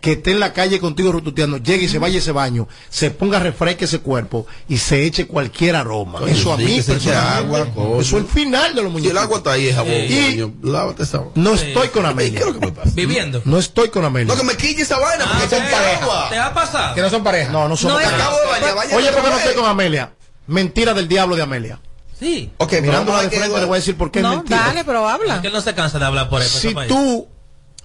que 0.03 0.11
esté 0.11 0.31
en 0.31 0.41
la 0.41 0.51
calle 0.51 0.81
contigo 0.81 1.13
rututeando, 1.13 1.59
llegue 1.59 1.85
y 1.85 1.87
se 1.87 1.97
vaya 1.97 2.17
a 2.17 2.19
ese 2.19 2.33
baño, 2.33 2.67
se 2.89 3.09
ponga 3.09 3.39
refresque 3.39 3.85
ese 3.85 3.99
cuerpo 3.99 4.45
y 4.67 4.77
se 4.77 5.05
eche 5.05 5.27
cualquier 5.27 5.77
aroma. 5.77 6.19
Coño, 6.19 6.33
eso 6.33 6.51
a 6.51 6.57
mí 6.57 6.81
personalmente, 6.81 7.15
agua, 7.15 7.99
eso 8.01 8.17
es 8.17 8.23
el 8.23 8.29
final 8.29 8.75
de 8.75 8.81
los 8.83 8.91
Si 8.91 8.93
muñecos. 8.97 9.11
el 9.11 9.17
agua 9.17 9.37
está 9.37 9.51
ahí, 9.53 9.67
es 9.69 9.75
jabón. 9.75 9.93
Y 9.93 10.31
coño, 10.41 10.53
lávate 10.61 11.03
esa 11.03 11.19
agua. 11.19 11.31
no 11.35 11.53
estoy 11.53 11.87
con 11.87 12.05
Amelia. 12.05 12.33
¿Qué 12.33 12.39
es 12.41 12.53
lo 12.53 12.59
que 12.59 12.65
me 12.65 12.71
pasa? 12.73 12.91
Viviendo. 12.93 13.41
No 13.45 13.57
estoy 13.57 13.87
con 13.91 14.03
Amelia. 14.03 14.33
No, 14.33 14.37
que 14.37 14.45
me 14.45 14.57
quille 14.57 14.81
esa 14.81 14.99
vaina 14.99 15.23
porque 15.25 15.55
son 15.55 15.63
pareja. 15.71 16.29
¿Te 16.29 16.37
ha 16.37 16.53
pasado? 16.53 16.95
Que 16.95 17.01
no 17.01 17.09
son 17.09 17.23
pareja. 17.23 17.51
No, 17.53 17.69
no 17.69 17.75
No, 17.81 17.93
pareja. 17.93 18.13
Acabo 18.17 18.37
de 18.41 18.47
bañar, 18.47 18.75
bañar 18.75 18.97
Oye, 18.97 19.09
¿por 19.13 19.23
qué 19.23 19.29
no 19.29 19.37
estoy 19.37 19.55
con 19.55 19.65
Amelia? 19.65 20.11
Mentira 20.47 20.93
del 20.93 21.07
diablo 21.07 21.37
de 21.37 21.43
Amelia. 21.43 21.79
Sí. 22.19 22.51
Ok, 22.57 22.73
Mirándola 22.81 23.19
a 23.19 23.23
de 23.23 23.29
frente 23.29 23.57
le 23.57 23.65
voy 23.65 23.75
a 23.75 23.79
decir 23.79 23.95
por 23.95 24.11
qué 24.11 24.19
es 24.19 24.23
No, 24.23 24.35
mentira. 24.35 24.57
dale, 24.65 24.83
pero 24.83 25.07
habla. 25.07 25.41
Que 25.41 25.49
no 25.49 25.61
se 25.61 25.73
cansa 25.73 25.97
de 25.97 26.03
hablar 26.03 26.27
por 26.29 26.41
eso. 26.41 26.59
si 26.59 26.75
tú 26.89 27.25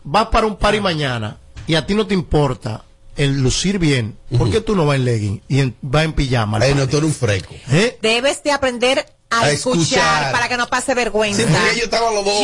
vas 0.02 0.26
para 0.32 0.48
un 0.48 0.56
party 0.56 0.80
mañana 0.80 1.36
y 1.68 1.74
a 1.76 1.86
ti 1.86 1.94
no 1.94 2.06
te 2.06 2.14
importa 2.14 2.82
el 3.16 3.40
lucir 3.40 3.78
bien, 3.78 4.16
¿por 4.36 4.50
qué 4.50 4.60
tú 4.60 4.74
no 4.76 4.86
vas 4.86 4.96
en 4.96 5.04
legging 5.04 5.42
y 5.48 5.60
en- 5.60 5.76
vas 5.82 6.04
en 6.04 6.12
pijama? 6.12 6.58
Ay, 6.60 6.74
no, 6.74 6.88
tú 6.88 6.98
eres 6.98 7.08
un 7.08 7.14
freco. 7.14 7.54
¿Eh? 7.70 7.98
Debes 8.02 8.42
de 8.44 8.52
aprender 8.52 9.06
a, 9.30 9.40
A 9.42 9.50
escuchar, 9.50 9.82
escuchar. 9.82 10.32
para 10.32 10.48
que 10.48 10.56
no 10.56 10.68
pase 10.68 10.94
vergüenza. 10.94 11.42
Sí, 11.42 11.80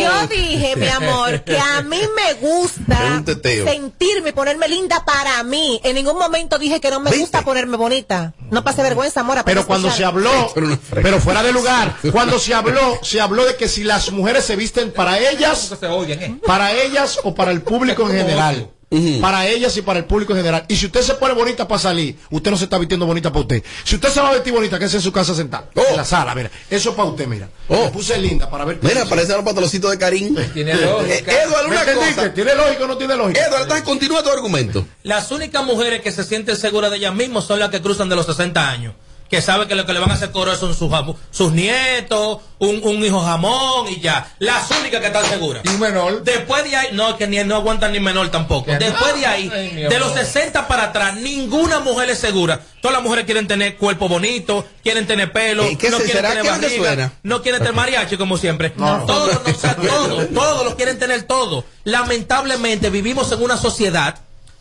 yo 0.03 0.27
dije, 0.29 0.77
mi 0.77 0.89
amor, 0.89 1.43
que 1.45 1.59
a 1.59 1.81
mí 1.83 1.99
me 2.15 2.33
gusta 2.35 3.23
sentirme 3.65 4.29
y 4.29 4.33
ponerme 4.33 4.69
linda 4.69 5.03
para 5.05 5.43
mí. 5.45 5.81
En 5.83 5.95
ningún 5.95 6.19
momento 6.19 6.59
dije 6.59 6.81
que 6.81 6.91
no 6.91 7.01
me 7.01 7.17
gusta 7.17 7.43
ponerme 7.43 7.77
bonita. 7.77 8.35
No 8.51 8.63
pase 8.65 8.83
vergüenza, 8.83 9.21
amor. 9.21 9.43
Pero 9.45 9.67
cuando 9.67 9.91
se 9.91 10.05
habló, 10.05 10.53
Pero 10.91 11.21
fuera 11.21 11.43
de 11.43 11.53
lugar, 11.53 11.97
cuando 12.13 12.39
se 12.39 12.53
habló, 12.53 12.99
se 13.03 13.21
habló 13.21 13.45
de 13.47 13.57
que 13.57 13.69
si 13.69 13.85
las 13.85 14.11
mujeres 14.11 14.45
se 14.45 14.57
visten 14.57 14.93
para 14.93 15.19
ellas, 15.19 15.73
¿eh? 15.81 16.37
para 16.47 16.73
ellas 16.73 17.19
o 17.25 17.35
para 17.35 17.51
el 17.53 17.63
público 17.63 18.03
en 18.11 18.17
general. 18.17 18.71
Para 19.21 19.47
ellas 19.47 19.77
y 19.77 19.83
para 19.83 19.99
el 20.01 20.05
público 20.05 20.33
en 20.33 20.39
general. 20.39 20.65
Y 20.69 20.77
si 20.77 20.87
usted 20.87 21.03
se 21.03 21.15
pone 21.15 21.35
bonita 21.35 21.67
para 21.67 21.81
salir, 21.81 22.17
usted 22.31 22.51
no 22.51 22.57
se 22.57 22.65
está 22.65 22.79
vistiendo 22.79 23.07
bonita 23.07 23.31
para 23.31 23.41
usted. 23.41 23.63
Si 23.85 23.97
usted 23.97 24.09
se 24.09 24.21
va 24.21 24.31
a 24.31 24.33
vestir 24.33 24.53
bonita, 24.53 24.79
que 24.79 24.85
en 24.85 25.01
su 25.01 25.13
casa 25.13 25.35
sentada. 25.35 25.69
Oh. 25.75 25.83
En 25.91 25.97
la 25.97 26.05
sala, 26.05 26.35
mira. 26.35 26.51
Eso 26.71 26.91
es 26.91 26.97
para 26.97 27.09
usted, 27.09 27.27
mira. 27.27 27.49
Oh. 27.69 27.85
Me 27.85 27.91
puse 27.91 28.19
linda 28.19 28.49
para 28.49 28.65
ver. 28.65 28.79
Mira, 28.83 29.05
parecen 29.07 29.37
los 29.37 29.45
pantaloncitos 29.45 29.91
de 29.91 29.99
Karim. 29.99 30.37
Tiene 30.53 30.75
lógica. 30.75 31.33
Eh, 31.33 31.43
Edward, 31.45 31.69
¿Me 31.69 31.77
una 31.77 31.95
cosa. 31.95 32.35
¿Tiene 32.35 32.55
lógica 32.55 32.85
o 32.85 32.87
no 32.87 32.97
tiene 32.97 33.17
lógica? 33.17 33.45
Edward, 33.47 33.63
entonces 33.63 33.85
continúa 33.85 34.23
tu 34.23 34.31
argumento. 34.31 34.87
Las 35.03 35.31
únicas 35.31 35.65
mujeres 35.65 36.01
que 36.03 36.13
se 36.13 36.25
sienten 36.25 36.57
seguras 36.57 36.91
de 36.91 36.99
ellas 36.99 37.15
mismas 37.15 37.45
son 37.45 37.59
las 37.59 37.71
que 37.71 37.81
cruzan 37.81 38.09
de 38.09 38.17
los 38.17 38.27
60 38.27 38.69
años. 38.69 38.95
Que 39.35 39.43
saben 39.43 39.67
que 39.67 39.75
lo 39.75 39.85
que 39.85 39.93
le 39.93 39.99
van 40.01 40.11
a 40.11 40.15
hacer 40.15 40.31
coro 40.31 40.55
son 40.55 40.75
sus, 40.75 40.91
sus 41.33 41.53
nietos, 41.53 42.39
un, 42.59 42.81
un 42.85 43.05
hijo 43.05 43.21
jamón 43.21 43.89
y 43.91 44.01
ya. 44.01 44.33
Las 44.39 44.71
únicas 44.71 45.01
que 45.01 45.09
están 45.09 45.25
seguras. 45.25 45.63
Y 45.65 45.71
menor. 45.79 46.23
Después 46.23 46.63
de 46.65 46.77
ahí, 46.77 46.89
no, 46.93 47.17
que 47.17 47.27
ni, 47.27 47.43
no 47.43 47.57
aguantan 47.57 47.93
ni 47.93 47.99
menor 48.01 48.31
tampoco. 48.31 48.71
No. 48.73 48.79
Después 48.79 49.15
de 49.19 49.27
ahí, 49.27 49.51
Ay, 49.53 49.71
de 49.89 49.99
los 49.99 50.13
amor. 50.13 50.25
60 50.25 50.69
para 50.69 50.85
atrás, 50.85 51.17
ninguna 51.17 51.81
mujer 51.81 52.11
es 52.11 52.19
segura. 52.19 52.61
Todas 52.81 52.95
las 52.97 53.03
mujeres 53.03 53.25
quieren 53.25 53.49
tener 53.49 53.77
cuerpo 53.77 54.09
bonito, 54.09 54.67
quieren 54.83 55.07
tener 55.07 55.33
pelo, 55.33 55.65
Eh, 55.65 55.77
¿qué 55.79 55.91
no 55.91 55.99
se- 55.99 56.05
quieren 56.05 56.23
tener 56.23 56.43
que 56.43 56.49
es 56.49 56.55
lo 56.55 56.61
que 56.61 56.67
barriga, 56.67 56.89
suena? 56.89 57.13
no 57.23 57.43
quieren 57.43 57.61
tener 57.61 57.75
mariachi 57.75 58.17
como 58.17 58.37
siempre. 58.37 58.71
Todos, 58.71 59.07
no, 59.45 59.51
o 59.51 59.55
sea, 59.59 59.75
todos, 59.77 60.29
todos 60.33 60.65
los 60.65 60.75
quieren 60.77 60.99
tener 60.99 61.23
todo. 61.25 61.65
Lamentablemente 61.85 62.91
vivimos 62.91 63.33
en 63.33 63.43
una 63.43 63.57
sociedad, 63.57 64.17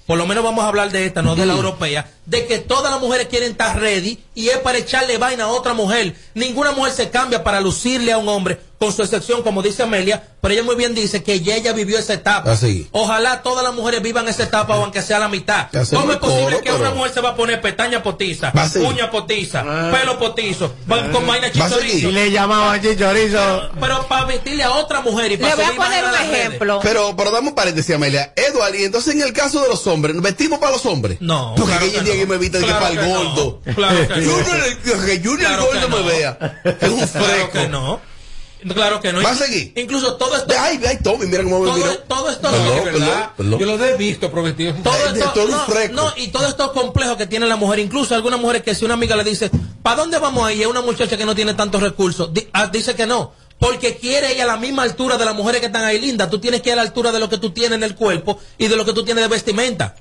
por 0.05 0.17
lo 0.17 0.27
menos 0.27 0.43
vamos 0.43 0.63
a 0.63 0.67
hablar 0.67 0.91
de 0.91 1.05
esta, 1.05 1.21
no 1.21 1.35
de 1.35 1.45
la 1.45 1.53
europea, 1.53 2.09
de 2.25 2.45
que 2.45 2.59
todas 2.59 2.91
las 2.91 3.01
mujeres 3.01 3.27
quieren 3.27 3.51
estar 3.51 3.79
ready 3.79 4.19
y 4.35 4.49
es 4.49 4.57
para 4.57 4.77
echarle 4.77 5.17
vaina 5.17 5.45
a 5.45 5.47
otra 5.47 5.73
mujer. 5.73 6.15
Ninguna 6.33 6.71
mujer 6.71 6.91
se 6.93 7.09
cambia 7.09 7.43
para 7.43 7.61
lucirle 7.61 8.11
a 8.11 8.17
un 8.17 8.27
hombre, 8.27 8.59
con 8.83 8.93
su 8.93 9.01
excepción, 9.01 9.43
como 9.43 9.61
dice 9.61 9.83
Amelia, 9.83 10.21
pero 10.41 10.53
ella 10.53 10.63
muy 10.63 10.75
bien 10.75 10.93
dice 10.93 11.23
que 11.23 11.39
ya 11.39 11.55
ella 11.55 11.71
vivió 11.71 11.97
esa 11.97 12.13
etapa. 12.13 12.51
Así. 12.51 12.89
Ojalá 12.91 13.41
todas 13.41 13.63
las 13.63 13.73
mujeres 13.73 14.01
vivan 14.01 14.27
esa 14.27 14.43
etapa, 14.43 14.75
o 14.75 14.83
aunque 14.83 15.01
sea 15.01 15.19
la 15.19 15.29
mitad. 15.29 15.67
¿Cómo 15.91 16.11
es 16.11 16.17
posible 16.17 16.57
que 16.57 16.63
pero- 16.63 16.79
una 16.79 16.89
mujer 16.91 17.13
se 17.13 17.21
va 17.21 17.29
a 17.29 17.35
poner 17.35 17.61
pestaña 17.61 18.03
potiza, 18.03 18.51
uña 18.85 19.09
potiza, 19.09 19.63
pelo 19.91 20.19
potizo, 20.19 20.73
va- 20.91 21.09
con 21.11 21.25
vaina 21.25 21.49
chichorizo? 21.51 22.09
Y 22.09 22.11
le 22.11 22.29
llamaban 22.31 22.81
chichorizo. 22.81 23.69
Pero 23.79 24.05
para 24.07 24.25
vestirle 24.25 24.63
a 24.63 24.71
otra 24.71 24.99
mujer 25.01 25.31
y 25.31 25.37
para 25.37 25.55
Le 25.55 25.63
voy 25.63 25.71
a 25.71 25.75
poner 25.77 26.03
un 26.03 26.11
redes. 26.11 26.29
ejemplo. 26.39 26.79
Pero, 26.83 27.15
pero 27.15 27.31
dame 27.31 27.49
un 27.49 27.55
paréntesis, 27.55 27.95
Amelia. 27.95 28.33
Edward, 28.35 28.75
y 28.75 28.83
entonces 28.83 29.15
en 29.15 29.21
el 29.21 29.31
caso 29.31 29.61
de 29.61 29.69
los 29.69 29.87
hombres, 29.87 30.13
¿nos 30.13 30.23
vestimos 30.23 30.59
para 30.59 30.73
los 30.73 30.85
hombres? 30.85 31.17
No, 31.21 31.53
Porque 31.55 31.71
claro 31.71 31.85
que 31.85 31.91
día 32.01 32.13
no. 32.13 32.19
que 32.19 32.25
me 32.27 32.35
evita 32.35 32.57
de 32.57 32.65
que 32.65 32.69
Claro 32.69 32.85
para 32.85 33.01
el 33.01 33.09
no. 33.09 33.15
gordo. 33.33 33.61
Claro 33.75 34.07
que 34.09 34.15
no. 34.21 34.31
Junior, 34.33 34.57
el- 34.67 34.77
que 34.79 34.91
Junior 35.29 35.39
el 35.51 35.57
Claro 35.57 35.65
gordo 35.67 35.89
me 35.89 35.99
no. 35.99 36.05
vea. 36.05 36.61
Es 36.81 36.89
un 36.89 37.07
Claro 37.07 37.25
fresco. 37.25 37.51
que 37.53 37.67
no. 37.69 38.12
Claro 38.73 38.99
que 39.01 39.11
no. 39.13 39.21
¿Va 39.21 39.31
a 39.31 39.35
seguir? 39.35 39.73
Incluso 39.75 40.15
todo 40.15 40.35
esto. 40.35 40.53
Ay, 40.59 40.79
ay, 40.87 40.97
Tommy, 41.03 41.25
mira 41.27 41.43
cómo 41.43 41.59
me 41.61 41.65
Todo, 41.67 41.77
miró. 41.77 41.97
todo 41.99 42.29
esto 42.29 42.49
Perdón, 42.51 42.77
Es 42.77 42.83
verdad. 42.85 43.07
perdón, 43.07 43.29
perdón. 43.37 43.59
Yo 43.59 43.65
los 43.65 43.81
he 43.81 43.97
visto 43.97 44.31
prometidos. 44.31 44.83
todo 44.83 44.93
Ay, 44.93 45.13
de 45.13 45.19
esto, 45.19 45.31
todo 45.33 45.47
no, 45.47 45.65
fresco. 45.65 45.95
no, 45.95 46.13
y 46.17 46.27
todo 46.29 46.47
esto 46.47 46.71
complejo 46.73 47.17
que 47.17 47.25
tiene 47.27 47.45
la 47.47 47.55
mujer, 47.55 47.79
incluso 47.79 48.15
algunas 48.15 48.39
mujeres 48.39 48.63
que 48.63 48.75
si 48.75 48.85
una 48.85 48.93
amiga 48.95 49.15
le 49.15 49.23
dice, 49.23 49.49
¿para 49.81 49.97
dónde 49.97 50.17
vamos 50.19 50.45
ahí? 50.45 50.61
Es 50.61 50.67
una 50.67 50.81
muchacha 50.81 51.17
que 51.17 51.25
no 51.25 51.35
tiene 51.35 51.53
tantos 51.53 51.81
recursos, 51.81 52.33
Di- 52.33 52.47
ah, 52.53 52.67
dice 52.67 52.95
que 52.95 53.05
no, 53.05 53.33
porque 53.59 53.95
quiere 53.97 54.31
ella 54.33 54.43
a 54.43 54.47
la 54.47 54.57
misma 54.57 54.83
altura 54.83 55.17
de 55.17 55.25
las 55.25 55.35
mujeres 55.35 55.59
que 55.61 55.67
están 55.67 55.83
ahí 55.85 55.99
lindas, 55.99 56.29
tú 56.29 56.39
tienes 56.39 56.61
que 56.61 56.69
ir 56.69 56.73
a 56.73 56.77
la 56.77 56.81
altura 56.83 57.11
de 57.11 57.19
lo 57.19 57.29
que 57.29 57.37
tú 57.37 57.51
tienes 57.51 57.77
en 57.77 57.83
el 57.83 57.95
cuerpo 57.95 58.39
y 58.57 58.67
de 58.67 58.75
lo 58.75 58.85
que 58.85 58.93
tú 58.93 59.03
tienes 59.05 59.23
de 59.23 59.27
vestimenta. 59.29 59.95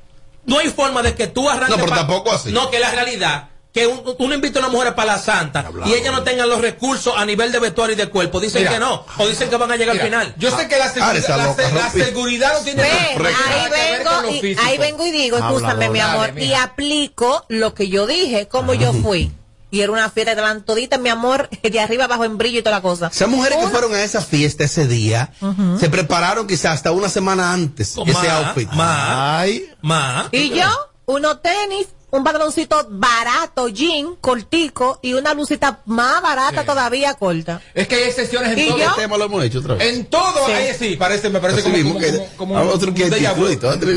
No 0.44 0.58
hay 0.58 0.70
forma 0.70 1.02
de 1.02 1.14
que 1.14 1.28
tú 1.28 1.48
arranques 1.48 1.76
No, 1.78 1.84
pero 1.84 1.96
tampoco 1.96 2.32
así. 2.32 2.50
No, 2.50 2.68
que 2.70 2.80
la 2.80 2.90
realidad 2.90 3.50
que 3.72 3.86
un- 3.86 4.02
uno 4.18 4.34
invita 4.34 4.58
a 4.58 4.62
una 4.66 4.68
mujer 4.68 4.94
para 4.94 5.12
la 5.14 5.18
santa 5.18 5.64
y 5.86 5.94
ella 5.94 6.10
no 6.12 6.22
tenga 6.22 6.44
los 6.44 6.60
recursos 6.60 7.14
a 7.16 7.24
nivel 7.24 7.50
de 7.52 7.58
vestuario 7.58 7.94
y 7.94 7.98
de 7.98 8.08
cuerpo, 8.08 8.38
dicen 8.38 8.60
Mira. 8.62 8.72
que 8.74 8.78
no, 8.78 9.04
o 9.18 9.26
dicen 9.26 9.48
que 9.48 9.56
van 9.56 9.70
a 9.72 9.76
llegar 9.76 9.94
Mira, 9.94 10.04
al 10.04 10.10
final. 10.10 10.34
Yo 10.38 10.54
sé 10.56 10.68
que 10.68 10.76
la 10.78 10.84
Ah, 10.84 10.90
seguridad, 10.90 11.16
esa 11.16 11.36
la, 11.38 11.44
loca, 11.46 11.68
se- 11.68 11.74
la 11.74 11.82
Rompi. 11.84 12.00
seguridad 12.00 12.52
no 12.58 12.64
tiene 12.64 12.82
Ve, 12.82 12.88
nada 12.90 13.08
que 13.08 13.18
ver 13.22 13.34
ahí 13.34 13.98
vengo, 13.98 14.30
y, 14.30 14.56
ahí 14.62 14.78
vengo 14.78 15.06
y 15.06 15.10
digo, 15.10 15.38
escúchame, 15.38 15.88
mi 15.88 15.98
Dale, 16.00 16.12
amor, 16.12 16.38
y 16.38 16.52
aplico 16.52 17.44
lo 17.48 17.72
que 17.74 17.88
yo 17.88 18.06
dije, 18.06 18.46
como 18.48 18.74
yo 18.74 18.92
fui. 18.92 19.32
Y 19.70 19.80
era 19.80 19.90
una 19.90 20.10
fiesta 20.10 20.34
de 20.34 20.42
la 20.42 20.60
todita, 20.60 20.98
mi 20.98 21.08
amor, 21.08 21.48
de 21.62 21.80
arriba 21.80 22.04
abajo 22.04 22.26
en 22.26 22.36
brillo 22.36 22.58
y 22.58 22.62
toda 22.62 22.76
la 22.76 22.82
cosa. 22.82 23.06
Esas 23.10 23.26
mujeres 23.28 23.56
que 23.56 23.68
fueron 23.68 23.94
a 23.94 24.02
esa 24.04 24.20
fiesta 24.20 24.64
ese 24.64 24.86
día, 24.86 25.32
se 25.80 25.88
prepararon 25.88 26.46
quizás 26.46 26.74
hasta 26.74 26.92
una 26.92 27.08
semana 27.08 27.54
antes 27.54 27.92
Con 27.94 28.06
ese 28.06 28.28
outfit. 28.28 28.68
Ay, 28.72 29.66
Ma. 29.80 30.28
Y 30.30 30.50
yo, 30.50 30.66
unos 31.06 31.40
tenis, 31.40 31.86
un 32.12 32.22
pantaloncito 32.24 32.86
barato, 32.90 33.68
jean, 33.68 34.16
cortico, 34.20 34.98
y 35.02 35.14
una 35.14 35.32
blusita 35.32 35.80
más 35.86 36.20
barata 36.20 36.62
todavía 36.64 37.14
corta. 37.14 37.62
Es 37.74 37.88
que 37.88 37.94
hay 37.96 38.02
excepciones 38.04 38.52
en 38.52 38.58
¿Y 38.58 38.68
todo. 38.68 38.78
yo? 38.78 38.84
Este 38.90 39.00
tema 39.00 39.16
lo 39.16 39.24
hemos 39.24 39.42
hecho 39.44 39.60
otra 39.60 39.74
vez. 39.76 39.94
En 39.94 40.04
todo, 40.04 40.44
Sí. 40.46 40.52
ahí 40.52 40.74
sí, 40.78 40.96
parece, 40.96 41.30
me 41.30 41.40
parece 41.40 41.60
Así 41.60 41.70
como, 41.70 41.76
mismo 41.82 41.94
como, 41.94 42.04
que- 42.04 42.12
como, 42.36 42.36
como 42.36 42.58
a 42.58 42.62
otro 42.64 42.92
que 42.92 43.04
un 43.04 43.10
déjà 43.10 43.34
vu. 43.34 43.48
título, 43.48 43.70
otro 43.72 43.88
que 43.88 43.94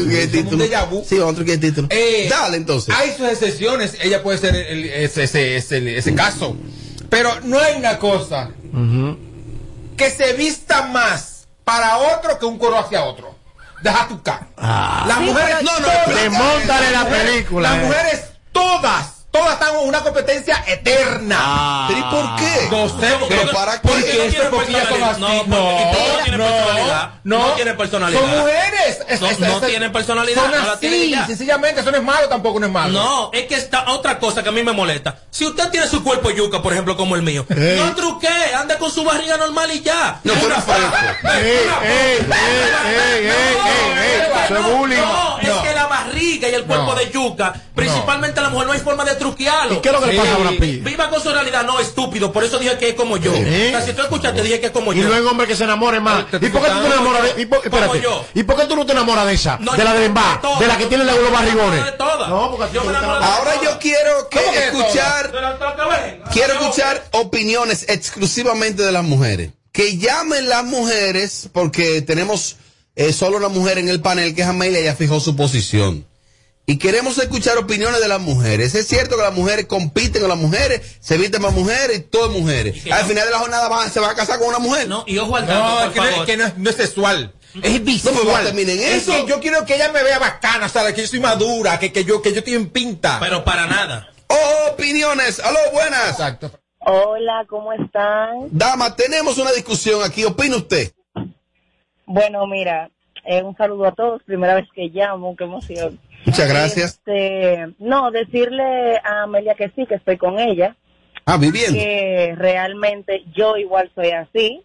un. 0.91 1.05
Sí, 1.05 1.19
otro 1.19 1.43
que 1.45 1.57
título. 1.57 1.87
Eh, 1.91 2.27
Dale 2.29 2.55
entonces. 2.55 2.95
Hay 2.95 3.11
sus 3.17 3.27
excepciones, 3.27 3.97
ella 4.01 4.23
puede 4.23 4.37
ser 4.37 4.55
el- 4.55 4.85
ese, 4.85 5.23
ese, 5.23 5.57
ese, 5.57 5.97
ese 5.97 6.15
caso. 6.15 6.55
Pero 7.09 7.31
no 7.43 7.59
hay 7.59 7.75
una 7.75 7.99
cosa 7.99 8.49
que 9.97 10.09
se 10.09 10.33
vista 10.33 10.87
más 10.87 11.47
para 11.65 11.97
otro 11.97 12.39
que 12.39 12.45
un 12.45 12.57
coro 12.57 12.77
hacia 12.79 13.03
otro. 13.03 13.34
Deja 13.85 14.07
tu 14.07 14.19
cara. 14.23 14.47
Las 15.05 15.19
Sí, 15.19 15.23
mujeres, 15.25 15.61
no, 15.61 15.79
no, 15.79 15.87
explica. 15.87 16.21
Desmóntale 16.21 16.91
la 16.91 17.05
película, 17.07 17.69
Las 17.69 17.77
eh. 17.77 17.85
mujeres, 17.85 18.23
todas, 18.51 19.05
todas 19.35 19.53
están 19.53 19.75
en 19.75 19.87
una 19.87 19.99
competencia 20.01 20.63
eterna. 20.67 21.85
¿Pero 21.87 21.99
y 21.99 22.03
por 22.03 22.35
qué? 22.37 22.67
No 22.71 22.87
sé, 22.99 23.15
porque, 23.19 23.35
¿Pero 23.35 23.51
para 23.51 23.81
qué? 23.81 23.87
porque 23.87 24.13
no 24.17 24.23
tiene 24.31 24.45
porque 24.49 24.71
ellas 24.71 24.87
son 24.89 25.03
así. 25.03 25.21
No, 25.21 25.27
porque- 25.27 25.81
y 25.81 25.95
todas 25.95 26.23
tienen 26.23 26.41
personalidad. 26.47 27.09
No 27.23 27.45
tienen 27.53 27.77
personalidad. 27.77 28.21
Son 28.21 28.29
mujeres. 28.39 28.99
Es- 29.07 29.21
No- 29.21 29.27
es- 29.27 29.39
no 29.39 29.57
es- 29.57 29.67
tienen 29.67 29.91
personalidad, 29.91 30.41
Son 30.43 30.51
no 30.51 30.71
así, 30.71 30.87
tienen 30.87 31.27
sencillamente. 31.27 31.81
Eso 31.81 31.91
no 31.91 31.97
es 31.97 32.03
malo, 32.03 32.27
tampoco 32.29 32.59
no 32.59 32.65
es 32.67 32.71
malo. 32.71 32.93
No, 32.93 33.29
es 33.33 33.45
que 33.47 33.55
está 33.55 33.89
otra 33.91 34.19
cosa 34.19 34.41
que 34.43 34.49
a 34.49 34.51
mí 34.51 34.63
me 34.63 34.71
molesta. 34.73 35.15
Si 35.29 35.45
usted 35.45 35.69
tiene 35.69 35.87
su 35.87 36.03
cuerpo 36.03 36.29
yuca, 36.31 36.61
por 36.61 36.71
ejemplo, 36.73 36.95
como 36.95 37.15
el 37.15 37.21
mío, 37.21 37.45
no 37.49 37.95
truque, 37.95 38.27
ande 38.57 38.77
con 38.77 38.91
su 38.91 39.03
barriga 39.03 39.37
normal 39.37 39.71
y 39.71 39.81
ya. 39.81 40.19
No, 40.23 40.33
tú 40.33 40.45
eres 40.45 40.63
fresco. 40.63 40.95
ey, 41.33 41.41
ey, 41.41 41.57
ey, 41.83 42.27
ey, 42.31 43.27
ey, 43.27 43.27
ey, 43.27 43.27
ey, 43.27 44.21
eso 44.21 44.55
es. 44.55 44.61
No, 44.61 44.87
No. 45.55 45.63
que 45.63 45.73
la 45.73 45.87
barriga 45.87 46.49
y 46.49 46.53
el 46.53 46.63
cuerpo 46.65 46.93
No. 46.93 46.95
de 46.95 47.11
yuca, 47.11 47.53
principalmente 47.75 48.41
la 48.41 48.49
mujer, 48.49 48.67
no 48.67 48.73
hay 48.73 48.79
forma 48.79 49.03
de 49.03 49.15
truquearlo. 49.29 49.75
¿Y 49.75 49.77
qué 49.81 49.89
es 49.89 49.93
lo 49.93 50.01
que 50.01 50.07
le 50.13 50.17
pasa 50.17 50.35
a 50.35 50.37
Brad 50.37 50.53
Pitt? 50.59 50.83
Viva 50.83 51.09
con 51.09 51.21
su 51.21 51.29
realidad, 51.29 51.63
no, 51.65 51.79
estúpido. 51.79 52.31
Por 52.31 52.43
eso 52.43 52.57
dije 52.59 52.77
que 52.77 52.89
es 52.89 52.95
como 52.95 53.17
yo. 53.17 53.33
¿Eh? 53.33 53.67
O 53.75 53.77
sea, 53.77 53.81
si 53.85 53.93
tú 53.93 54.01
escuchaste, 54.01 54.41
dije 54.41 54.59
que 54.59 54.67
es 54.67 54.71
como 54.71 54.93
Y 54.93 54.97
yo. 55.01 55.07
luego 55.07 55.31
hombre 55.31 55.47
que 55.47 55.55
se 55.55 55.63
enamore 55.63 55.99
más. 55.99 56.25
¿Y 56.41 56.49
por 56.49 56.61
qué 56.63 56.69
tú 56.69 56.79
te 56.81 56.85
enamoras 56.87 57.27
yo. 57.29 57.33
de, 57.35 57.41
y 57.41 57.45
por, 57.45 57.57
espérate, 57.65 57.87
Como 57.87 58.01
yo. 58.01 58.25
¿Y 58.33 58.43
por 58.43 58.55
qué 58.55 58.65
tú 58.65 58.75
no 58.75 58.85
te 58.85 58.91
enamoras 58.91 59.25
de 59.25 59.33
esa? 59.33 59.57
No, 59.59 59.71
de 59.73 59.83
la 59.83 59.93
yo 59.93 59.99
de 59.99 60.05
enamoro 60.05 60.59
de 60.59 60.67
la 60.67 60.77
que 60.77 60.85
tiene 60.85 61.03
los 61.05 61.15
los 61.19 61.31
barrigones. 61.31 61.85
de 61.85 61.91
todas. 61.93 62.29
No, 62.29 62.51
porque 62.55 62.73
Yo 62.73 62.83
me 62.83 62.89
enamoro 62.91 63.19
la- 63.19 63.25
de 63.27 63.33
Ahora 63.33 63.51
yo 63.63 63.79
quiero 63.79 64.29
que 64.29 64.39
¿Cómo 64.39 64.51
que 64.51 64.59
de 64.59 64.65
escuchar, 64.67 65.31
quiero 66.31 66.53
escuchar 66.53 67.03
opiniones 67.11 67.85
exclusivamente 67.89 68.83
de 68.83 68.91
las 68.91 69.03
mujeres. 69.03 69.51
Que 69.71 69.97
llamen 69.97 70.47
las 70.47 70.63
mujeres, 70.63 71.49
porque 71.51 72.01
tenemos 72.01 72.55
eh, 72.95 73.11
solo 73.11 73.37
una 73.37 73.49
mujer 73.49 73.77
en 73.77 73.89
el 73.89 73.99
panel, 74.01 74.33
que 74.33 74.41
es 74.43 74.47
Amelia, 74.47 74.79
ya 74.81 74.95
fijó 74.95 75.19
su 75.19 75.35
posición. 75.35 76.05
Y 76.67 76.77
queremos 76.79 77.17
escuchar 77.19 77.57
opiniones 77.59 78.01
de 78.01 78.07
las 78.07 78.19
mujeres. 78.19 78.73
Es 78.73 78.87
cierto 78.87 79.15
que 79.17 79.21
las 79.21 79.33
mujeres 79.33 79.67
compiten 79.67 80.19
con 80.21 80.29
las 80.29 80.37
mujeres, 80.37 80.97
se 80.99 81.15
visten 81.17 81.41
más 81.41 81.53
mujeres 81.53 81.97
y 81.99 82.01
todo 82.01 82.25
es 82.25 82.31
mujeres. 82.41 82.83
Al 82.91 83.03
no- 83.03 83.07
final 83.07 83.25
de 83.25 83.31
la 83.31 83.39
jornada 83.39 83.69
va- 83.69 83.87
se 83.89 83.99
va 83.99 84.09
a 84.09 84.15
casar 84.15 84.39
con 84.39 84.47
una 84.47 84.57
mujer. 84.59 84.87
No, 84.87 85.03
y 85.05 85.17
ojo 85.19 85.35
al 85.35 85.45
dato, 85.45 85.59
No, 85.63 85.83
por 85.85 85.93
que, 85.93 85.99
no, 85.99 86.05
favor. 86.07 86.25
que 86.25 86.37
no 86.37 86.45
es- 86.47 86.57
no 86.57 86.69
es 86.71 86.75
sexual. 86.75 87.33
Es 87.61 87.79
No, 87.79 87.85
visual. 87.85 88.15
pues 88.15 88.27
va 88.27 88.39
a 88.39 88.43
terminar 88.43 88.71
en 88.75 88.81
es 88.81 89.03
eso. 89.03 89.11
que 89.13 89.25
yo 89.27 89.39
quiero 89.39 89.63
que 89.65 89.75
ella 89.75 89.91
me 89.91 90.01
vea 90.03 90.17
bacana, 90.17 90.65
o 90.65 90.69
sea, 90.69 90.91
que 90.93 91.01
yo 91.03 91.07
soy 91.07 91.19
madura, 91.19 91.77
que, 91.79 91.91
que 91.93 92.03
yo 92.03 92.21
que 92.21 92.31
yo 92.33 92.39
estoy 92.39 92.55
en 92.55 92.69
pinta. 92.69 93.17
Pero 93.19 93.43
para 93.45 93.67
nada. 93.67 94.09
Opiniones. 94.71 95.39
Aló, 95.39 95.59
buenas. 95.71 96.09
Exacto. 96.09 96.51
Hola, 96.79 97.45
¿cómo 97.47 97.71
están? 97.73 98.47
Dama, 98.51 98.95
tenemos 98.95 99.37
una 99.37 99.51
discusión 99.51 100.03
aquí. 100.03 100.25
¿Opina 100.25 100.57
usted? 100.57 100.91
Bueno, 102.05 102.45
mira, 102.47 102.89
eh, 103.23 103.41
un 103.41 103.55
saludo 103.55 103.85
a 103.87 103.91
todos. 103.93 104.21
Primera 104.23 104.55
vez 104.55 104.65
que 104.73 104.89
llamo, 104.89 105.35
qué 105.35 105.43
emoción. 105.45 105.99
Muchas 106.25 106.49
gracias. 106.49 106.93
Este, 106.95 107.67
no, 107.79 108.11
decirle 108.11 108.97
a 109.03 109.23
Amelia 109.23 109.55
que 109.55 109.69
sí, 109.75 109.85
que 109.85 109.95
estoy 109.95 110.17
con 110.17 110.39
ella, 110.39 110.75
Ah, 111.25 111.37
viviendo. 111.37 111.77
que 111.77 112.33
realmente 112.37 113.23
yo 113.35 113.57
igual 113.57 113.91
soy 113.95 114.11
así. 114.11 114.61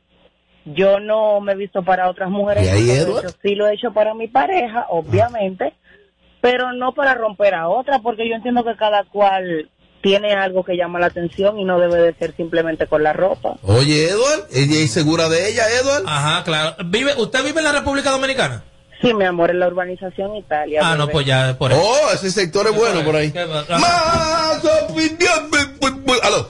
Yo 0.67 1.01
no 1.01 1.41
me 1.41 1.53
he 1.53 1.57
visto 1.57 1.83
para 1.83 2.09
otras 2.11 2.29
mujeres. 2.31 2.67
¿Y 2.67 2.69
ahí, 2.69 2.91
Edward? 2.91 3.35
Sí 3.43 3.55
lo 3.55 3.67
he 3.67 3.75
hecho 3.75 3.93
para 3.93 4.13
mi 4.15 4.29
pareja, 4.29 4.87
obviamente, 4.91 5.73
pero 6.41 6.73
no 6.73 6.93
para 6.93 7.15
romper 7.15 7.55
a 7.55 7.69
otra, 7.69 7.99
porque 8.01 8.29
yo 8.29 8.35
entiendo 8.35 8.63
que 8.63 8.77
cada 8.77 9.05
cual 9.05 9.71
tiene 10.03 10.33
algo 10.35 10.63
que 10.65 10.77
llama 10.77 10.99
la 10.99 11.07
atención 11.07 11.59
y 11.59 11.65
no 11.65 11.79
debe 11.79 11.99
de 12.01 12.15
ser 12.15 12.35
simplemente 12.37 12.87
con 12.87 13.03
la 13.03 13.13
ropa. 13.13 13.57
Oye, 13.63 14.09
Edward, 14.11 14.49
ella 14.53 14.77
es 14.85 14.91
segura 14.93 15.29
de 15.29 15.49
ella, 15.51 15.63
Edward. 15.81 16.05
Ajá, 16.07 16.45
claro. 16.45 16.75
¿Vive, 16.87 17.13
¿Usted 17.17 17.43
vive 17.45 17.59
en 17.61 17.65
la 17.65 17.73
República 17.73 18.11
Dominicana? 18.11 18.65
Sí, 19.01 19.15
mi 19.15 19.25
amor, 19.25 19.51
en 19.51 19.61
la 19.61 19.69
urbanización 19.69 20.37
Italia. 20.37 20.81
Ah, 20.85 20.95
no, 20.97 21.09
pues 21.09 21.25
ya, 21.25 21.57
por 21.59 21.73
eso. 21.73 21.81
Oh, 21.83 22.13
ese 22.13 22.31
sector 22.31 22.67
es 22.67 22.77
bueno 22.77 23.03
por 23.03 23.17
ahí. 23.17 23.33
Más 23.33 24.63
opinión. 24.65 25.51
Aló. 26.23 26.49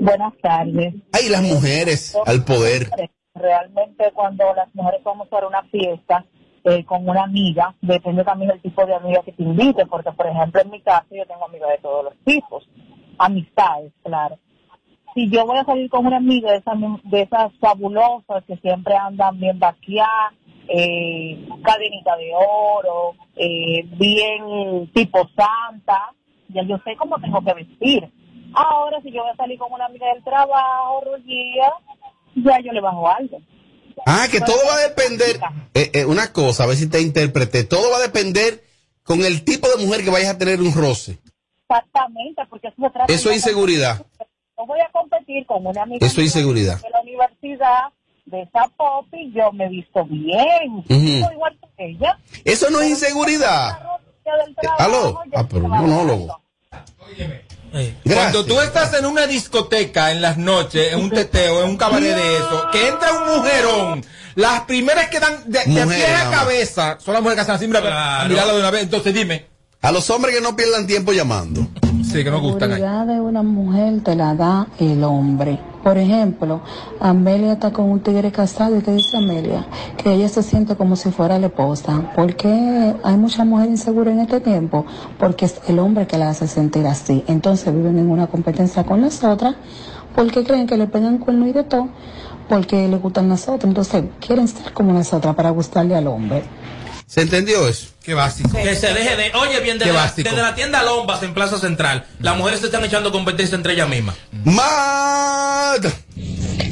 Buenas 0.00 0.34
tardes. 0.42 0.94
Ay, 1.12 1.28
las 1.30 1.42
mujeres 1.42 2.16
al 2.26 2.44
poder. 2.44 2.90
Realmente 3.34 4.10
cuando 4.12 4.44
las 4.54 4.74
mujeres 4.74 5.02
vamos 5.02 5.28
a 5.32 5.46
una 5.46 5.62
fiesta 5.64 6.26
eh, 6.64 6.84
con 6.84 7.08
una 7.08 7.22
amiga, 7.22 7.74
depende 7.80 8.22
también 8.22 8.50
del 8.50 8.60
tipo 8.60 8.84
de 8.84 8.94
amiga 8.94 9.22
que 9.24 9.32
te 9.32 9.42
invite, 9.42 9.86
porque 9.86 10.12
por 10.12 10.26
ejemplo 10.26 10.60
en 10.60 10.70
mi 10.70 10.82
caso 10.82 11.06
yo 11.10 11.24
tengo 11.26 11.46
amigas 11.46 11.70
de 11.70 11.78
todos 11.78 12.04
los 12.04 12.14
tipos, 12.24 12.68
amistades, 13.18 13.92
claro. 14.02 14.38
Si 15.14 15.28
yo 15.28 15.44
voy 15.44 15.58
a 15.58 15.64
salir 15.64 15.90
con 15.90 16.06
una 16.06 16.18
amiga 16.18 16.52
de 16.52 16.58
esas, 16.58 16.74
de 17.04 17.22
esas 17.22 17.52
fabulosas 17.60 18.44
que 18.46 18.56
siempre 18.58 18.94
andan 18.94 19.38
bien 19.40 19.58
vaqueadas, 19.58 20.34
eh, 20.68 21.48
cadenita 21.64 22.16
de 22.16 22.30
oro, 22.34 23.14
eh, 23.36 23.82
bien 23.98 24.88
tipo 24.94 25.28
santa, 25.36 26.12
ya 26.48 26.62
yo 26.62 26.78
sé 26.84 26.94
cómo 26.96 27.18
tengo 27.20 27.42
que 27.44 27.54
vestir. 27.54 28.08
Ahora, 28.54 29.00
si 29.02 29.10
yo 29.10 29.22
voy 29.22 29.32
a 29.32 29.36
salir 29.36 29.58
con 29.58 29.72
una 29.72 29.86
amiga 29.86 30.06
del 30.12 30.22
trabajo, 30.22 31.02
Rullía, 31.04 31.72
ya 32.36 32.60
yo 32.60 32.72
le 32.72 32.80
bajo 32.80 33.08
algo. 33.08 33.38
Ah, 34.06 34.26
que 34.30 34.40
todo 34.40 34.58
va 34.66 34.76
a 34.76 34.88
depender. 34.88 35.40
eh, 35.74 35.90
eh, 35.92 36.04
una 36.04 36.32
cosa, 36.32 36.64
a 36.64 36.66
ver 36.66 36.76
si 36.76 36.88
te 36.88 37.00
interpreté. 37.00 37.64
Todo 37.64 37.90
va 37.90 37.98
a 37.98 38.02
depender 38.02 38.62
con 39.02 39.24
el 39.24 39.44
tipo 39.44 39.68
de 39.68 39.84
mujer 39.84 40.04
que 40.04 40.10
vayas 40.10 40.34
a 40.34 40.38
tener 40.38 40.60
un 40.60 40.72
roce. 40.72 41.18
Exactamente, 41.68 42.42
porque 42.48 42.68
eso 42.68 42.76
se 42.80 42.90
trata 42.90 43.12
Eso 43.12 43.30
es 43.30 43.36
inseguridad. 43.36 44.04
Yo 44.60 44.66
voy 44.66 44.80
a 44.80 44.90
competir 44.92 45.46
con 45.46 45.66
una 45.66 45.82
amiga 45.82 46.06
Eso 46.06 46.20
es 46.20 46.26
inseguridad. 46.26 46.78
de 46.82 46.90
la 46.90 47.00
universidad, 47.00 47.80
de 48.26 48.42
esa 48.42 48.68
popi, 48.76 49.32
yo 49.34 49.50
me 49.52 49.64
he 49.64 49.68
visto 49.70 50.04
bien. 50.04 50.74
Ujú. 50.86 51.24
Soy 51.24 51.32
igual 51.34 51.58
que 51.78 51.86
ella. 51.86 52.18
Eso 52.44 52.68
no 52.68 52.80
es 52.82 52.90
inseguridad. 52.90 53.78
Aló. 54.78 55.18
Ah, 55.34 55.46
pero 55.48 55.64
un 55.64 55.70
monólogo. 55.70 56.42
Cuando 58.04 58.44
tú 58.44 58.60
estás 58.60 58.92
en 58.94 59.06
una 59.06 59.26
discoteca 59.26 60.12
en 60.12 60.20
las 60.20 60.36
noches, 60.36 60.92
en 60.92 61.00
un 61.00 61.08
teteo, 61.10 61.62
en 61.64 61.70
un 61.70 61.76
cabaret 61.78 62.14
de 62.14 62.36
eso, 62.36 62.68
que 62.70 62.88
entra 62.88 63.12
un 63.12 63.36
mujerón, 63.38 64.04
las 64.34 64.60
primeras 64.62 65.08
que 65.08 65.20
dan 65.20 65.42
de, 65.50 65.60
de 65.64 65.86
pie 65.86 66.06
a 66.06 66.30
cabeza 66.30 66.98
son 67.00 67.14
las 67.14 67.22
mujeres 67.22 67.36
que 67.46 67.52
hacen 67.52 67.54
así, 67.54 67.66
mira, 67.66 67.80
Claro. 67.80 68.52
de 68.54 68.60
una 68.60 68.70
vez. 68.70 68.82
Entonces 68.82 69.14
dime. 69.14 69.46
A 69.80 69.90
los 69.90 70.10
hombres 70.10 70.34
que 70.34 70.42
no 70.42 70.54
pierdan 70.54 70.86
tiempo 70.86 71.12
llamando. 71.12 71.66
Sí, 72.10 72.24
que 72.24 72.30
nos 72.30 72.40
gustan 72.40 72.72
ahí. 72.72 72.80
seguridad 72.80 73.06
de 73.06 73.20
una 73.20 73.42
mujer 73.42 74.02
te 74.02 74.16
la 74.16 74.34
da 74.34 74.66
el 74.80 75.04
hombre. 75.04 75.60
Por 75.84 75.96
ejemplo, 75.96 76.60
Amelia 76.98 77.52
está 77.52 77.72
con 77.72 77.88
un 77.88 78.00
tigre 78.00 78.32
casado 78.32 78.76
y 78.76 78.80
te 78.80 78.92
dice 78.92 79.16
Amelia 79.16 79.64
que 79.96 80.12
ella 80.12 80.28
se 80.28 80.42
siente 80.42 80.74
como 80.74 80.96
si 80.96 81.10
fuera 81.10 81.38
la 81.38 81.46
esposa. 81.46 82.12
¿Por 82.16 82.34
qué 82.34 82.94
hay 83.02 83.16
mucha 83.16 83.44
mujer 83.44 83.68
insegura 83.68 84.10
en 84.10 84.18
este 84.18 84.40
tiempo? 84.40 84.84
Porque 85.18 85.44
es 85.44 85.60
el 85.68 85.78
hombre 85.78 86.08
que 86.08 86.18
la 86.18 86.30
hace 86.30 86.48
sentir 86.48 86.84
así. 86.86 87.24
Entonces 87.28 87.72
viven 87.72 87.98
en 87.98 88.10
una 88.10 88.26
competencia 88.26 88.84
con 88.84 89.00
las 89.00 89.22
otras 89.22 89.54
porque 90.16 90.42
creen 90.42 90.66
que 90.66 90.76
le 90.76 90.88
pegan 90.88 91.18
cuerno 91.18 91.46
y 91.46 91.52
de 91.52 91.62
todo 91.62 91.88
porque 92.48 92.88
le 92.88 92.96
gustan 92.96 93.28
las 93.28 93.48
otras. 93.48 93.64
Entonces 93.64 94.04
quieren 94.18 94.48
ser 94.48 94.72
como 94.72 94.92
las 94.92 95.12
otras 95.12 95.36
para 95.36 95.50
gustarle 95.50 95.94
al 95.94 96.08
hombre. 96.08 96.42
¿Se 97.06 97.22
entendió 97.22 97.66
eso? 97.68 97.88
Qué 98.10 98.14
básico. 98.14 98.50
Que 98.50 98.74
se 98.74 98.92
deje 98.92 99.14
de. 99.14 99.30
Oye, 99.36 99.60
bien, 99.60 99.78
desde 99.78 99.92
la, 99.92 100.12
desde 100.16 100.42
la 100.42 100.52
tienda 100.56 100.82
Lombas 100.82 101.22
en 101.22 101.32
Plaza 101.32 101.58
Central, 101.58 102.04
las 102.18 102.36
mujeres 102.36 102.58
se 102.58 102.66
están 102.66 102.84
echando 102.84 103.12
competencia 103.12 103.54
entre 103.54 103.74
ellas 103.74 103.88
mismas. 103.88 104.16
Mad. 104.44 105.84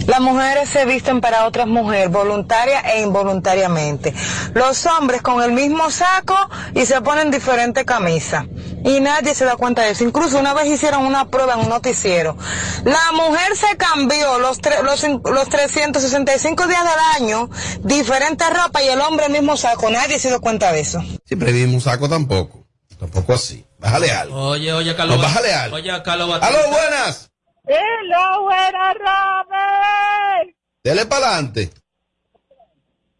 Las 0.06 0.20
mujeres 0.20 0.68
se 0.68 0.84
visten 0.84 1.20
para 1.20 1.46
otras 1.46 1.66
mujeres, 1.66 2.10
voluntaria 2.10 2.80
e 2.80 3.02
involuntariamente. 3.02 4.14
Los 4.54 4.86
hombres 4.86 5.22
con 5.22 5.42
el 5.42 5.52
mismo 5.52 5.90
saco 5.90 6.36
y 6.74 6.86
se 6.86 7.00
ponen 7.02 7.30
diferentes 7.30 7.84
camisas. 7.84 8.46
Y 8.84 9.00
nadie 9.00 9.34
se 9.34 9.44
da 9.44 9.56
cuenta 9.56 9.82
de 9.82 9.90
eso. 9.90 10.04
Incluso 10.04 10.38
una 10.38 10.54
vez 10.54 10.66
hicieron 10.66 11.04
una 11.04 11.26
prueba 11.28 11.54
en 11.54 11.60
un 11.60 11.68
noticiero. 11.68 12.36
La 12.84 13.12
mujer 13.12 13.56
se 13.56 13.76
cambió 13.76 14.38
los, 14.38 14.60
tre- 14.60 14.82
los, 14.82 15.02
los 15.30 15.48
365 15.48 16.66
días 16.66 16.82
del 16.84 17.22
año, 17.22 17.50
diferente 17.80 18.44
ropa 18.50 18.82
y 18.82 18.88
el 18.88 19.00
hombre 19.00 19.26
el 19.26 19.32
mismo 19.32 19.56
saco. 19.56 19.90
Nadie 19.90 20.18
se 20.18 20.28
dio 20.28 20.40
cuenta 20.40 20.72
de 20.72 20.80
eso. 20.80 21.02
Siempre 21.24 21.52
vimos 21.52 21.74
un 21.74 21.80
saco 21.80 22.08
tampoco. 22.08 22.66
Tampoco 22.98 23.34
así. 23.34 23.64
Bájale 23.78 24.10
algo. 24.10 24.48
Oye, 24.50 24.72
oye, 24.72 24.96
Carlos. 24.96 25.16
No, 25.18 25.22
bájale 25.22 25.52
algo. 25.54 25.76
Oye, 25.76 25.90
Carlos 26.02 26.28
Batista. 26.28 26.48
Aló, 26.48 26.70
buenas. 26.70 27.30
Hello, 27.68 28.42
buena 28.44 28.94
Robert. 28.94 30.56
Dele 30.82 31.06
para 31.06 31.28
adelante. 31.34 31.70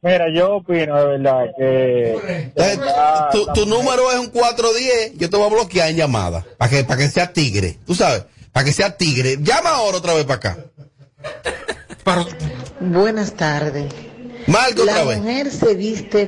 Mira, 0.00 0.26
yo 0.32 0.56
opino 0.56 0.96
de 0.96 1.06
verdad 1.18 1.44
que... 1.58 2.12
Eh, 2.56 2.78
tu, 3.32 3.46
tu 3.52 3.66
número 3.66 4.10
es 4.12 4.18
un 4.18 4.28
410. 4.30 5.18
Yo 5.18 5.28
te 5.28 5.36
voy 5.36 5.46
a 5.46 5.54
bloquear 5.54 5.88
en 5.90 5.96
llamada. 5.96 6.44
Para 6.56 6.70
que, 6.70 6.84
para 6.84 7.00
que 7.00 7.08
sea 7.08 7.32
tigre. 7.32 7.78
Tú 7.84 7.94
sabes. 7.94 8.24
Para 8.52 8.64
que 8.64 8.72
sea 8.72 8.96
tigre. 8.96 9.36
Llama 9.40 9.70
ahora 9.70 9.98
otra 9.98 10.14
vez 10.14 10.24
para 10.24 10.36
acá. 10.36 10.56
Buenas 12.80 13.34
tardes. 13.34 13.92
Marca 14.46 14.84
La 14.84 14.92
otra 14.92 15.04
vez. 15.04 15.18
mujer 15.18 15.50
se 15.50 15.74
viste 15.74 16.26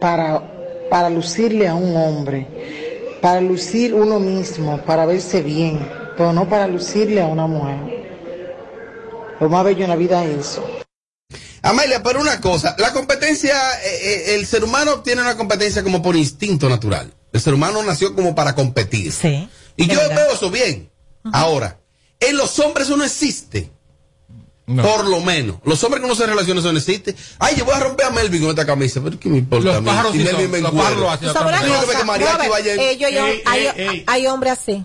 para, 0.00 0.42
para 0.90 1.08
lucirle 1.08 1.68
a 1.68 1.74
un 1.74 1.96
hombre, 1.96 2.46
para 3.22 3.40
lucir 3.40 3.94
uno 3.94 4.20
mismo, 4.20 4.78
para 4.82 5.06
verse 5.06 5.40
bien, 5.42 5.78
pero 6.16 6.32
no 6.32 6.48
para 6.48 6.66
lucirle 6.66 7.22
a 7.22 7.26
una 7.26 7.46
mujer. 7.46 8.06
Lo 9.40 9.48
más 9.48 9.64
bello 9.64 9.84
en 9.84 9.90
la 9.90 9.96
vida 9.96 10.24
es 10.24 10.38
eso. 10.38 10.66
Amelia, 11.62 12.02
pero 12.02 12.20
una 12.20 12.40
cosa, 12.40 12.76
la 12.78 12.92
competencia, 12.92 13.54
eh, 13.82 13.98
eh, 14.02 14.34
el 14.36 14.46
ser 14.46 14.62
humano 14.64 15.00
tiene 15.00 15.22
una 15.22 15.36
competencia 15.36 15.82
como 15.82 16.00
por 16.00 16.16
instinto 16.16 16.68
natural. 16.68 17.12
El 17.32 17.40
ser 17.40 17.54
humano 17.54 17.82
nació 17.82 18.14
como 18.14 18.34
para 18.34 18.54
competir. 18.54 19.12
Sí. 19.12 19.48
Y 19.76 19.88
yo 19.88 19.98
verdad. 19.98 20.16
veo 20.16 20.32
eso 20.32 20.50
bien. 20.50 20.90
Ahora, 21.32 21.80
en 22.20 22.36
los 22.36 22.58
hombres 22.60 22.86
eso 22.86 22.96
no 22.96 23.04
existe. 23.04 23.70
Por 24.66 25.06
lo 25.06 25.20
menos. 25.20 25.58
Los 25.64 25.82
hombres 25.84 26.02
que 26.02 26.08
no 26.08 26.16
se 26.16 26.26
relacionan 26.26 26.58
eso 26.58 26.72
no 26.72 26.78
existe. 26.78 27.14
Ay, 27.38 27.54
yo 27.56 27.64
voy 27.64 27.74
a 27.74 27.80
romper 27.80 28.06
a 28.06 28.10
Melvin 28.10 28.40
con 28.40 28.50
esta 28.50 28.66
camisa. 28.66 29.00
Pero 29.02 29.18
¿qué 29.18 29.28
me 29.28 29.38
importa 29.38 29.66
Los 29.66 29.76
a 29.76 29.80
mí? 29.80 29.86
pájaros 29.86 30.12
Si 30.12 30.18
sí 30.18 30.24
Melvin 30.24 30.50
son, 30.50 30.50
me 30.50 30.58
eh, 33.76 34.04
hay, 34.06 34.26
hombres 34.26 34.52
así. 34.54 34.84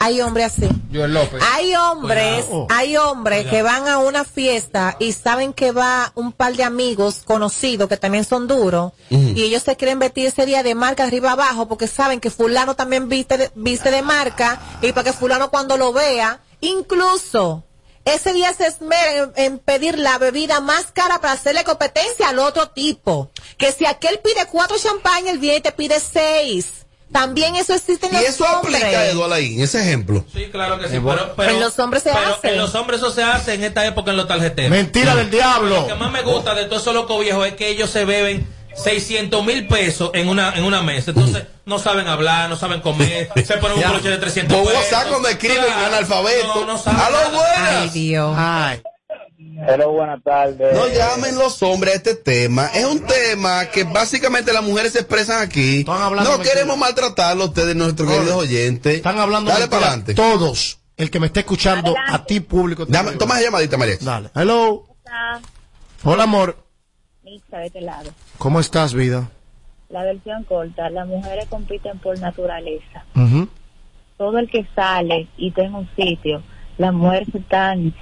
Hay 0.00 0.20
hombres 0.20 0.46
así. 0.56 0.68
Joel 0.94 1.12
López. 1.12 1.42
Hay 1.54 1.74
hombres, 1.74 2.44
Cuidado. 2.44 2.66
hay 2.70 2.96
hombres 2.96 3.38
Cuidado. 3.42 3.56
que 3.56 3.62
van 3.62 3.88
a 3.88 3.98
una 3.98 4.24
fiesta 4.24 4.96
y 5.00 5.12
saben 5.12 5.52
que 5.52 5.72
va 5.72 6.12
un 6.14 6.32
par 6.32 6.54
de 6.54 6.62
amigos 6.64 7.22
conocidos 7.24 7.88
que 7.88 7.96
también 7.96 8.24
son 8.24 8.46
duros 8.46 8.92
Ujú. 9.10 9.32
y 9.34 9.42
ellos 9.42 9.62
se 9.64 9.76
quieren 9.76 9.98
vestir 9.98 10.26
ese 10.26 10.46
día 10.46 10.62
de 10.62 10.74
marca 10.76 11.04
arriba 11.04 11.32
abajo 11.32 11.66
porque 11.66 11.88
saben 11.88 12.20
que 12.20 12.30
fulano 12.30 12.76
también 12.76 13.08
viste 13.08 13.36
de, 13.38 13.50
viste 13.56 13.90
de 13.90 14.02
marca 14.02 14.60
y 14.82 14.92
para 14.92 15.04
que 15.04 15.12
fulano 15.12 15.50
cuando 15.50 15.76
lo 15.76 15.92
vea, 15.92 16.40
incluso 16.60 17.64
ese 18.04 18.32
día 18.32 18.54
se 18.54 18.66
esmeran 18.66 19.32
en, 19.36 19.44
en 19.44 19.58
pedir 19.58 19.98
la 19.98 20.16
bebida 20.18 20.60
más 20.60 20.86
cara 20.92 21.20
para 21.20 21.34
hacerle 21.34 21.62
competencia 21.64 22.28
al 22.30 22.38
otro 22.38 22.70
tipo. 22.70 23.30
Que 23.58 23.70
si 23.72 23.84
aquel 23.84 24.18
pide 24.20 24.46
cuatro 24.50 24.78
champañas, 24.78 25.34
el 25.34 25.38
viene 25.38 25.58
y 25.58 25.60
te 25.60 25.72
pide 25.72 26.00
seis. 26.00 26.86
También 27.12 27.56
eso 27.56 27.72
existe 27.74 28.06
en 28.06 28.12
Y 28.12 28.16
los 28.16 28.24
eso 28.28 28.44
hombres. 28.44 28.82
aplica, 28.82 29.06
Eduardo, 29.06 29.34
ahí, 29.34 29.54
en 29.54 29.60
ese 29.62 29.80
ejemplo. 29.80 30.24
Sí, 30.32 30.46
claro 30.52 30.78
que 30.78 30.88
sí. 30.88 31.00
Pero, 31.02 31.34
pero- 31.36 31.50
En 31.50 31.60
los 31.60 31.78
hombres 31.78 32.02
se 32.02 32.12
pero 32.12 32.34
hace. 32.34 32.48
En 32.50 32.58
los 32.58 32.74
hombres 32.74 33.00
eso 33.00 33.10
se 33.10 33.22
hace 33.22 33.54
en 33.54 33.64
esta 33.64 33.86
época 33.86 34.10
en 34.10 34.18
los 34.18 34.28
tarjeteros. 34.28 34.70
Mentira 34.70 35.14
del 35.16 35.30
diablo. 35.30 35.80
Lo 35.80 35.86
que 35.86 35.94
más 35.94 36.12
me 36.12 36.22
gusta 36.22 36.54
de 36.54 36.66
todos 36.66 36.82
esos 36.82 36.94
locos 36.94 37.20
viejos 37.20 37.46
es 37.46 37.54
que 37.54 37.68
ellos 37.70 37.88
se 37.90 38.04
beben 38.04 38.46
600 38.76 39.44
mil 39.44 39.66
pesos 39.66 40.10
en 40.14 40.28
una, 40.28 40.52
en 40.54 40.64
una 40.64 40.82
mesa. 40.82 41.10
Entonces, 41.12 41.44
no 41.64 41.78
saben 41.78 42.06
hablar, 42.08 42.48
no 42.50 42.56
saben 42.56 42.80
comer, 42.80 43.30
se 43.46 43.56
ponen 43.56 43.78
un 43.78 43.90
broche 43.90 44.10
de 44.10 44.18
300 44.18 44.56
Por 44.56 44.66
pesos. 44.68 44.82
WhatsApp 44.84 45.08
cuando 45.08 45.28
escriben 45.28 45.64
Claro. 45.64 45.86
analfabeto. 45.86 46.54
No, 46.54 46.66
no 46.66 46.78
saben 46.78 47.00
¡A 47.00 47.10
lo 47.10 47.30
buenas! 47.30 47.68
Ay, 47.70 47.88
Dios. 47.90 48.34
Ay. 48.38 48.82
Hello, 49.66 49.90
buenas 49.92 50.22
tardes. 50.22 50.72
No 50.74 50.86
llamen 50.88 51.36
los 51.36 51.60
hombres 51.64 51.94
a 51.94 51.96
este 51.96 52.14
tema. 52.14 52.66
Es 52.68 52.84
un 52.84 53.00
tema 53.00 53.66
que 53.66 53.82
básicamente 53.84 54.52
las 54.52 54.62
mujeres 54.62 54.92
se 54.92 55.00
expresan 55.00 55.42
aquí. 55.42 55.84
hablando 55.88 56.36
No 56.38 56.42
queremos 56.42 56.78
maltratarlo 56.78 57.44
a 57.44 57.46
ustedes, 57.46 57.74
nuestros 57.74 58.08
queridos 58.08 58.36
oyentes. 58.36 58.96
Están 58.96 59.18
hablando 59.18 59.50
Dale 59.50 59.66
para 59.66 59.86
adelante. 59.86 60.14
Todos. 60.14 60.78
El 60.96 61.10
que 61.10 61.18
me 61.20 61.26
esté 61.26 61.40
escuchando, 61.40 61.94
a 62.08 62.24
ti 62.24 62.40
público. 62.40 62.86
te 62.86 62.92
Dame- 62.92 63.12
toma 63.12 63.34
esa 63.36 63.46
llamadita, 63.46 63.76
María. 63.76 63.96
Dale. 64.00 64.30
Hello. 64.34 64.84
Hola, 66.04 66.22
amor. 66.24 66.56
Mixa 67.24 67.58
de 67.58 67.66
este 67.66 67.80
lado. 67.80 68.10
¿Cómo 68.38 68.60
estás, 68.60 68.94
vida? 68.94 69.28
La 69.88 70.02
versión 70.04 70.44
corta, 70.44 70.88
las 70.90 71.06
mujeres 71.08 71.46
compiten 71.48 71.98
por 71.98 72.18
naturaleza. 72.20 73.04
Ujú. 73.16 73.48
Todo 74.16 74.38
el 74.38 74.48
que 74.50 74.66
sale 74.74 75.28
y 75.36 75.48
está 75.48 75.62
en 75.62 75.74
un 75.74 75.88
sitio, 75.96 76.42
las 76.76 76.92
mujeres 76.92 77.28
están 77.34 77.94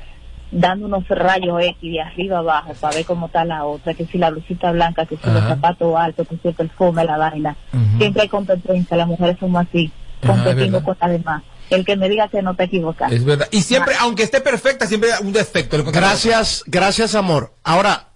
dando 0.51 0.87
unos 0.87 1.07
rayos 1.09 1.61
X 1.61 1.93
de 1.93 2.01
arriba 2.01 2.39
abajo 2.39 2.73
para 2.81 2.97
ver 2.97 3.05
cómo 3.05 3.27
está 3.27 3.45
la 3.45 3.65
otra, 3.65 3.95
que 3.95 4.07
si 4.07 4.19
la 4.19 4.31
blusita 4.31 4.71
blanca, 4.73 5.05
que 5.07 5.17
si 5.17 5.27
los 5.27 5.37
Ajá. 5.37 5.49
zapatos 5.49 5.95
altos, 5.97 6.29
que 6.29 6.37
si 6.37 6.49
el 6.49 6.55
perfume, 6.55 7.05
la 7.05 7.19
vaina. 7.19 7.57
Siempre 7.99 8.23
hay 8.23 8.29
competencia, 8.29 8.97
las 8.97 9.09
mujeres 9.09 9.37
somos 9.41 9.67
así, 9.69 9.91
verdad. 10.23 10.83
con 10.83 10.97
las 11.01 11.11
demás. 11.11 11.43
El 11.69 11.85
que 11.85 11.97
me 11.97 12.09
diga 12.09 12.29
que 12.29 12.43
no 12.43 12.55
te 12.55 12.65
equivocas. 12.65 13.11
Es 13.11 13.25
verdad. 13.25 13.49
Y 13.51 13.63
siempre, 13.63 13.95
aunque 13.99 14.23
esté 14.23 14.41
perfecta, 14.41 14.87
siempre 14.87 15.13
hay 15.13 15.25
un 15.27 15.33
defecto. 15.33 15.83
Gracias, 15.91 16.63
gracias, 16.67 17.17
amor. 17.17 17.53
Ahora, 17.65 18.11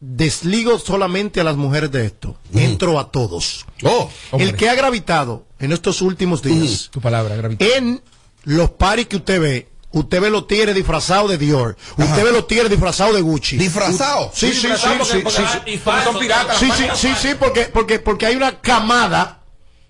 desligo 0.00 0.78
solamente 0.78 1.40
a 1.40 1.44
las 1.44 1.56
mujeres 1.56 1.90
de 1.90 2.06
esto. 2.06 2.36
Entro 2.54 2.98
a 3.00 3.10
todos. 3.10 3.66
Oh, 3.82 4.08
el 4.38 4.54
que 4.54 4.68
ha 4.68 4.74
gravitado 4.74 5.46
en 5.58 5.72
estos 5.72 6.00
últimos 6.02 6.42
días 6.42 6.90
Tu 6.92 7.00
palabra, 7.00 7.34
gravitado. 7.36 7.70
en 7.76 8.00
los 8.44 8.70
paris 8.70 9.06
que 9.08 9.16
usted 9.16 9.40
ve, 9.40 9.68
usted 9.94 10.20
ve 10.20 10.30
los 10.30 10.46
tigres 10.46 10.74
disfrazados 10.74 11.30
de 11.30 11.38
Dior, 11.38 11.76
usted 11.96 12.24
ve 12.24 12.30
los 12.32 12.46
tigres 12.46 12.70
disfrazados 12.70 13.14
de 13.14 13.22
Gucci. 13.22 13.56
¿Disfrazados? 13.56 14.30
Sí, 14.34 14.52
sí, 14.52 14.60
sí, 14.60 14.68
sí, 14.76 14.88
porque- 14.98 15.12
sí, 15.12 15.18
porque- 15.24 15.42
sí. 15.64 15.80
son 16.04 16.18
piratas. 16.18 16.58
Sí, 16.58 16.70
sí, 16.76 16.84
sí, 16.94 17.08
sí, 17.20 17.28
porque, 17.38 17.62
porque, 17.72 17.98
porque 17.98 18.26
hay 18.26 18.36
una 18.36 18.60
camada 18.60 19.40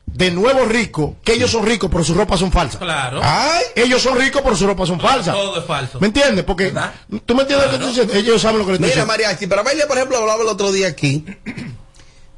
de 0.06 0.30
nuevos 0.30 0.68
ricos, 0.68 1.12
que 1.24 1.32
ellos 1.32 1.50
son 1.50 1.66
ricos, 1.66 1.90
pero 1.90 2.04
sus 2.04 2.16
ropas 2.16 2.38
son 2.38 2.52
falsas. 2.52 2.78
Claro. 2.78 3.20
Ay, 3.22 3.64
Ellos 3.74 4.00
son 4.02 4.16
ricos, 4.16 4.42
pero 4.44 4.54
sus 4.54 4.66
ropas 4.66 4.86
son 4.88 5.00
falsas. 5.00 5.34
Todo 5.34 5.58
es 5.58 5.64
falso. 5.66 5.98
¿Me 5.98 6.06
entiendes? 6.06 6.44
Porque, 6.44 6.72
¿tú 7.26 7.34
me 7.34 7.42
entiendes 7.42 7.66
lo 7.66 7.70
que 7.70 7.76
estoy 7.76 7.88
diciendo? 7.88 8.14
Ellos 8.14 8.40
saben 8.40 8.58
lo 8.58 8.64
que 8.66 8.72
le 8.72 8.76
estoy 8.76 8.90
Mira, 8.90 9.02
diciendo. 9.04 9.12
Mariachi, 9.12 9.46
para 9.48 9.62
Bailia, 9.62 9.88
por 9.88 9.96
ejemplo, 9.96 10.18
hablaba 10.18 10.42
el 10.42 10.48
otro 10.48 10.70
día 10.70 10.86
aquí 10.88 11.24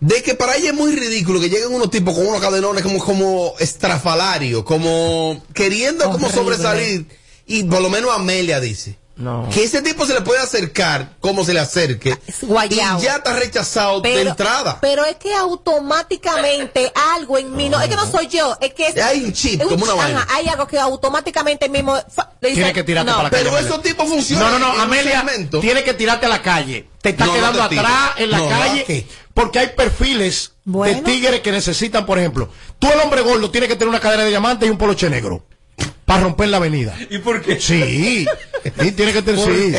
de 0.01 0.23
que 0.23 0.35
para 0.35 0.57
ella 0.57 0.71
es 0.71 0.75
muy 0.75 0.95
ridículo 0.95 1.41
que 1.41 1.49
lleguen 1.51 1.73
unos 1.73 1.91
tipos 1.91 2.15
con 2.15 2.27
unos 2.27 2.41
cadenones 2.41 2.83
como, 2.83 2.99
como 3.05 3.55
estrafalarios, 3.59 4.63
como 4.63 5.43
queriendo 5.53 6.11
como 6.11 6.31
sobresalir. 6.31 7.07
Y 7.47 7.65
por 7.65 7.81
lo 7.81 7.89
menos 7.91 8.11
Amelia 8.15 8.61
dice. 8.61 8.99
No. 9.17 9.49
Que 9.51 9.65
ese 9.65 9.81
tipo 9.81 10.05
se 10.05 10.13
le 10.13 10.21
puede 10.21 10.41
acercar 10.43 11.17
como 11.21 11.43
se 11.43 11.55
le 11.55 11.61
acerque. 11.61 12.19
guayao. 12.43 12.99
Y 13.01 13.05
ya 13.05 13.17
está 13.17 13.33
rechazado 13.35 14.03
de 14.03 14.21
entrada. 14.21 14.77
Pero 14.83 15.07
es 15.07 15.17
que 15.17 15.33
automáticamente 15.35 16.93
algo 17.15 17.39
en 17.39 17.55
mí, 17.57 17.71
no, 17.71 17.81
es 17.81 17.89
que 17.89 17.97
no 17.97 18.11
soy 18.11 18.27
yo, 18.29 18.57
es 18.61 18.75
que 18.75 18.89
es, 18.89 18.97
Hay 19.03 19.25
un 19.25 19.33
chip, 19.33 19.61
es 19.63 19.67
como 19.67 19.85
una 19.85 19.95
ajá, 19.95 20.03
vaina. 20.03 20.27
hay 20.31 20.49
algo 20.49 20.67
que 20.67 20.79
automáticamente 20.79 21.69
mismo 21.71 21.97
le 21.97 22.49
dice, 22.49 22.61
Tiene 22.61 22.73
que 22.75 22.83
tirarte 22.85 23.11
no, 23.11 23.17
para 23.17 23.29
la 23.29 23.31
calle. 23.31 23.45
Pero 23.45 23.59
esos 23.59 23.83
tipos 23.83 24.07
funcionan. 24.07 24.53
No, 24.53 24.59
no, 24.59 24.75
no, 24.75 24.83
Amelia, 24.83 25.25
tiene 25.63 25.83
que 25.83 25.95
tirarte 25.95 26.27
a 26.27 26.29
la 26.29 26.43
calle. 26.43 26.87
Te 27.01 27.11
está 27.11 27.25
No, 27.25 27.33
no 27.33 27.39
quedando 27.39 27.63
atrás 27.63 28.11
en 28.19 28.31
la 28.31 28.49
calle. 28.49 29.07
Porque 29.33 29.59
hay 29.61 29.69
perfiles 29.69 30.53
Bueno. 30.65 30.95
de 30.97 31.03
tigres 31.03 31.41
que 31.41 31.53
necesitan, 31.53 32.05
por 32.07 32.19
ejemplo, 32.19 32.51
tú 32.79 32.89
el 32.91 33.01
hombre 33.01 33.21
gordo 33.23 33.51
tiene 33.51 33.69
que 33.69 33.77
tener 33.77 33.89
una 33.89 34.01
cadera 34.01 34.25
de 34.25 34.31
diamante 34.31 34.67
y 34.67 34.71
un 34.71 34.79
poloche 34.79 35.09
negro. 35.09 35.47
Para 36.05 36.21
romper 36.23 36.49
la 36.49 36.59
avenida. 36.59 36.95
¿Y 37.11 37.19
por 37.19 37.43
qué? 37.43 37.61
Sí, 37.61 38.25
sí, 38.81 38.93
tiene 38.93 39.13
que 39.13 39.23
tener, 39.23 39.45
sí. 39.45 39.75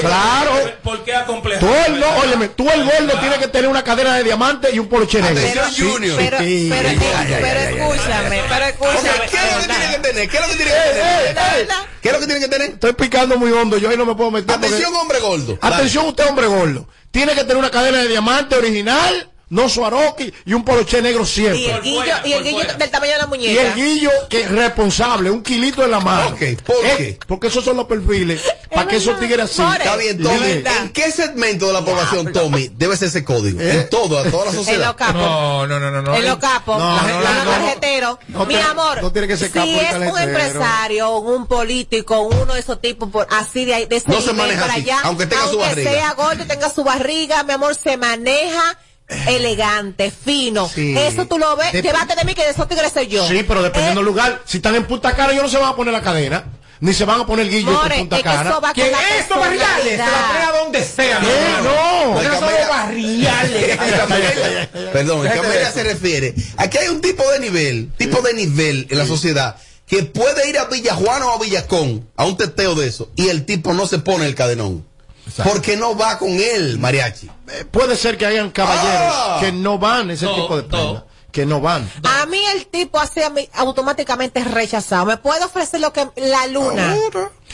Claro. 0.00 0.52
¿Por 0.82 1.04
qué 1.04 1.14
acomplejar? 1.14 1.60
Tú 1.60 1.72
el, 1.86 2.00
no, 2.00 2.06
óyeme, 2.18 2.48
tú 2.48 2.68
el 2.68 2.84
gordo 2.84 3.18
tiene 3.20 3.38
que 3.38 3.46
tener 3.46 3.68
una 3.70 3.84
cadera 3.84 4.14
de 4.14 4.24
diamante 4.24 4.70
y 4.74 4.80
un 4.80 4.88
poloche 4.88 5.22
negro. 5.22 5.38
Atención, 5.38 5.70
Sí, 5.72 5.82
Junior. 5.92 6.16
pero, 6.18 6.38
sí. 6.40 6.66
pero, 6.68 6.88
Ay, 6.88 6.98
ay, 7.00 7.26
pero 7.40 7.60
ay, 7.60 7.66
ay, 7.68 7.78
escúchame, 7.78 8.42
pero 8.48 8.64
escúchame. 8.66 9.28
¿Qué 9.30 9.36
es 9.36 9.52
lo 9.54 9.60
que 9.60 9.66
tiene 9.68 9.90
que 9.92 9.98
tener? 10.08 10.28
¿Qué 10.28 10.36
es 10.36 10.42
lo 10.42 10.48
que 10.48 10.56
tiene 10.56 10.70
que 10.72 10.76
Eh, 10.76 10.92
tener? 10.92 11.36
eh, 11.36 11.66
eh. 11.70 11.74
¿Qué 12.02 12.08
es 12.08 12.14
lo 12.14 12.20
que 12.20 12.26
tiene 12.26 12.40
que 12.40 12.48
tener? 12.48 12.70
Estoy 12.70 12.92
picando 12.94 13.38
muy 13.38 13.52
hondo, 13.52 13.78
yo 13.78 13.88
ahí 13.88 13.96
no 13.96 14.04
me 14.06 14.14
puedo 14.16 14.32
meter. 14.32 14.46
porque- 14.46 14.66
Atención, 14.66 14.94
hombre 14.96 15.20
gordo. 15.20 15.58
Atención 15.60 16.06
usted, 16.06 16.26
hombre 16.28 16.46
gordo. 16.48 16.88
Tiene 17.12 17.34
que 17.34 17.42
tener 17.42 17.56
una 17.58 17.70
cadena 17.70 17.98
de 17.98 18.08
diamante 18.08 18.56
original, 18.56 19.30
no 19.52 19.68
Swarovski, 19.68 20.32
y 20.46 20.54
un 20.54 20.64
poloche 20.64 21.00
negro 21.02 21.22
Y 21.22 21.26
siempre. 21.26 21.70
el 21.70 21.82
guillo, 21.82 22.02
y 22.24 22.32
el 22.32 22.42
guillo 22.44 22.64
del 22.78 22.90
tamaño 22.90 23.12
de 23.12 23.18
la 23.18 23.24
Y 23.24 23.28
muñeca. 23.28 23.62
el 23.62 23.74
guillo 23.74 24.10
que 24.30 24.40
es 24.42 24.50
responsable, 24.50 25.30
un 25.30 25.42
kilito 25.42 25.84
en 25.84 25.90
la 25.90 26.00
mano. 26.00 26.28
Ok, 26.28 26.40
¿por 26.64 26.76
Eh, 26.84 26.94
qué? 26.96 27.18
Porque 27.26 27.48
esos 27.48 27.64
son 27.64 27.76
los 27.76 27.86
perfiles. 27.86 28.40
Para 28.74 28.88
que 28.88 28.96
esos 28.96 29.20
tigres 29.20 29.44
así. 29.58 29.62
Está 29.78 29.96
bien, 29.96 30.22
Tommy. 30.22 30.50
¿En 30.80 30.92
qué 30.94 31.12
segmento 31.12 31.66
de 31.66 31.74
la 31.74 31.84
población, 31.84 32.32
Tommy, 32.32 32.70
debe 32.74 32.96
ser 32.96 33.08
ese 33.08 33.22
código? 33.22 33.60
¿Eh? 33.60 33.70
En 33.82 33.90
todo, 33.90 34.18
a 34.18 34.24
toda 34.24 34.46
la 34.46 34.50
En 34.52 34.56
sociedad. 34.56 34.86
los 34.86 34.94
capos. 34.96 35.14
No, 35.16 35.66
no, 35.66 35.78
no, 35.78 35.90
no. 35.90 36.00
no. 36.02 36.14
en 36.16 36.24
los 36.24 36.38
capos, 36.38 36.78
No, 36.78 37.02
no, 37.02 37.20
la- 37.20 37.30
no, 37.30 37.34
los 37.34 37.44
no. 37.44 37.50
tarjeteros. 37.50 38.18
No 38.28 38.46
Mi 38.46 38.56
amor, 38.56 39.02
no 39.02 39.12
tiene 39.12 39.28
que 39.28 39.36
ser 39.36 39.50
capo 39.50 39.66
si 39.66 39.74
es 39.78 39.92
un 39.92 40.00
tarjetero. 40.00 40.18
empresario, 40.18 41.18
un 41.18 41.46
político, 41.46 42.20
uno 42.22 42.54
de 42.54 42.60
esos 42.60 42.80
tipos 42.80 43.10
por, 43.10 43.26
así 43.30 43.66
de, 43.66 43.74
ahí- 43.74 43.84
de 43.86 43.96
ese 43.96 44.10
No 44.10 44.20
se 44.22 44.32
maneja 44.32 44.62
para 44.62 44.72
así, 44.74 44.82
allá, 44.82 45.00
aunque 45.04 45.26
tenga 45.26 45.46
su 45.48 45.58
barriga. 45.58 45.90
sea 45.92 46.12
gordo, 46.14 46.44
tenga 46.46 46.70
su 46.70 46.82
barriga, 46.84 47.42
mi 47.42 47.52
amor, 47.52 47.74
se 47.74 47.98
maneja 47.98 48.78
elegante, 49.28 50.10
fino. 50.10 50.68
Sí. 50.68 50.94
Eso 50.96 51.26
tú 51.26 51.38
lo 51.38 51.56
ves, 51.56 51.72
Dep- 51.72 51.82
llévate 51.82 52.14
de 52.14 52.24
mí 52.24 52.34
que 52.34 52.42
de 52.44 52.50
esos 52.50 52.68
tigres 52.68 52.92
soy 52.92 53.06
yo. 53.08 53.26
Sí, 53.28 53.44
pero 53.46 53.62
dependiendo 53.62 54.00
Eh, 54.00 54.04
del 54.04 54.12
lugar. 54.12 54.42
Si 54.44 54.58
están 54.58 54.74
en 54.74 54.84
Punta 54.86 55.14
Cana, 55.14 55.32
ellos 55.32 55.44
no 55.44 55.48
se 55.48 55.58
van 55.58 55.70
a 55.70 55.76
poner 55.76 55.92
la 55.92 56.02
cadena. 56.02 56.44
Ni 56.80 56.92
se 56.92 57.04
van 57.04 57.20
a 57.20 57.26
poner 57.26 57.46
el 57.46 57.52
guillo 57.52 57.70
More, 57.70 57.94
en 57.94 58.00
Punta 58.00 58.16
es 58.16 58.22
que 58.24 58.28
eso 58.48 58.60
va 58.60 58.72
¿Quién 58.72 58.90
con 58.90 59.00
la 59.00 59.08
es 59.14 59.20
estos 59.20 59.38
barriales? 59.38 59.84
Se 59.92 59.96
la 59.98 60.48
a 60.48 60.52
donde 60.58 60.84
sea. 60.84 61.20
¿Qué? 61.20 61.62
No. 61.62 62.22
No 62.22 62.40
son 62.40 62.50
barriales. 62.68 63.78
Perdón, 64.92 65.26
¿a 65.26 65.30
qué 65.32 65.66
se 65.72 65.84
refiere? 65.84 66.34
Aquí 66.56 66.78
hay 66.78 66.88
un 66.88 67.00
tipo 67.00 67.22
de 67.30 67.38
nivel, 67.38 67.90
tipo 67.96 68.20
de 68.22 68.34
nivel 68.34 68.88
en 68.90 68.98
la 68.98 69.06
sociedad 69.06 69.56
que 69.86 70.02
puede 70.04 70.48
ir 70.48 70.58
a 70.58 70.64
Villajuana 70.64 71.26
o 71.26 71.36
a 71.36 71.38
Villacón 71.38 72.08
a 72.16 72.24
un 72.24 72.36
teteo 72.36 72.74
de 72.74 72.88
eso 72.88 73.10
y 73.14 73.28
el 73.28 73.44
tipo 73.44 73.74
no 73.74 73.86
se 73.86 73.98
pone 73.98 74.26
el 74.26 74.34
cadenón. 74.34 74.84
Porque 75.44 75.76
no 75.76 75.96
va 75.96 76.18
con 76.18 76.28
él, 76.30 76.78
mariachi. 76.78 77.30
Eh, 77.48 77.64
Puede 77.70 77.96
ser 77.96 78.18
que 78.18 78.26
hayan 78.26 78.50
caballeros 78.50 79.14
Ah. 79.16 79.38
que 79.40 79.52
no 79.52 79.78
van 79.78 80.10
ese 80.10 80.24
No, 80.26 80.34
tipo 80.34 80.56
de 80.56 80.62
no. 80.64 80.68
prenda. 80.68 81.06
Que 81.30 81.46
no 81.46 81.60
van. 81.62 81.90
A 82.04 82.26
mí 82.26 82.38
el 82.54 82.66
tipo 82.66 83.00
hace 83.00 83.24
a 83.24 83.30
mí 83.30 83.48
automáticamente 83.54 84.44
rechazado. 84.44 85.06
Me 85.06 85.16
puede 85.16 85.42
ofrecer 85.44 85.80
lo 85.80 85.90
que 85.92 86.06
la 86.16 86.46
luna. 86.48 86.94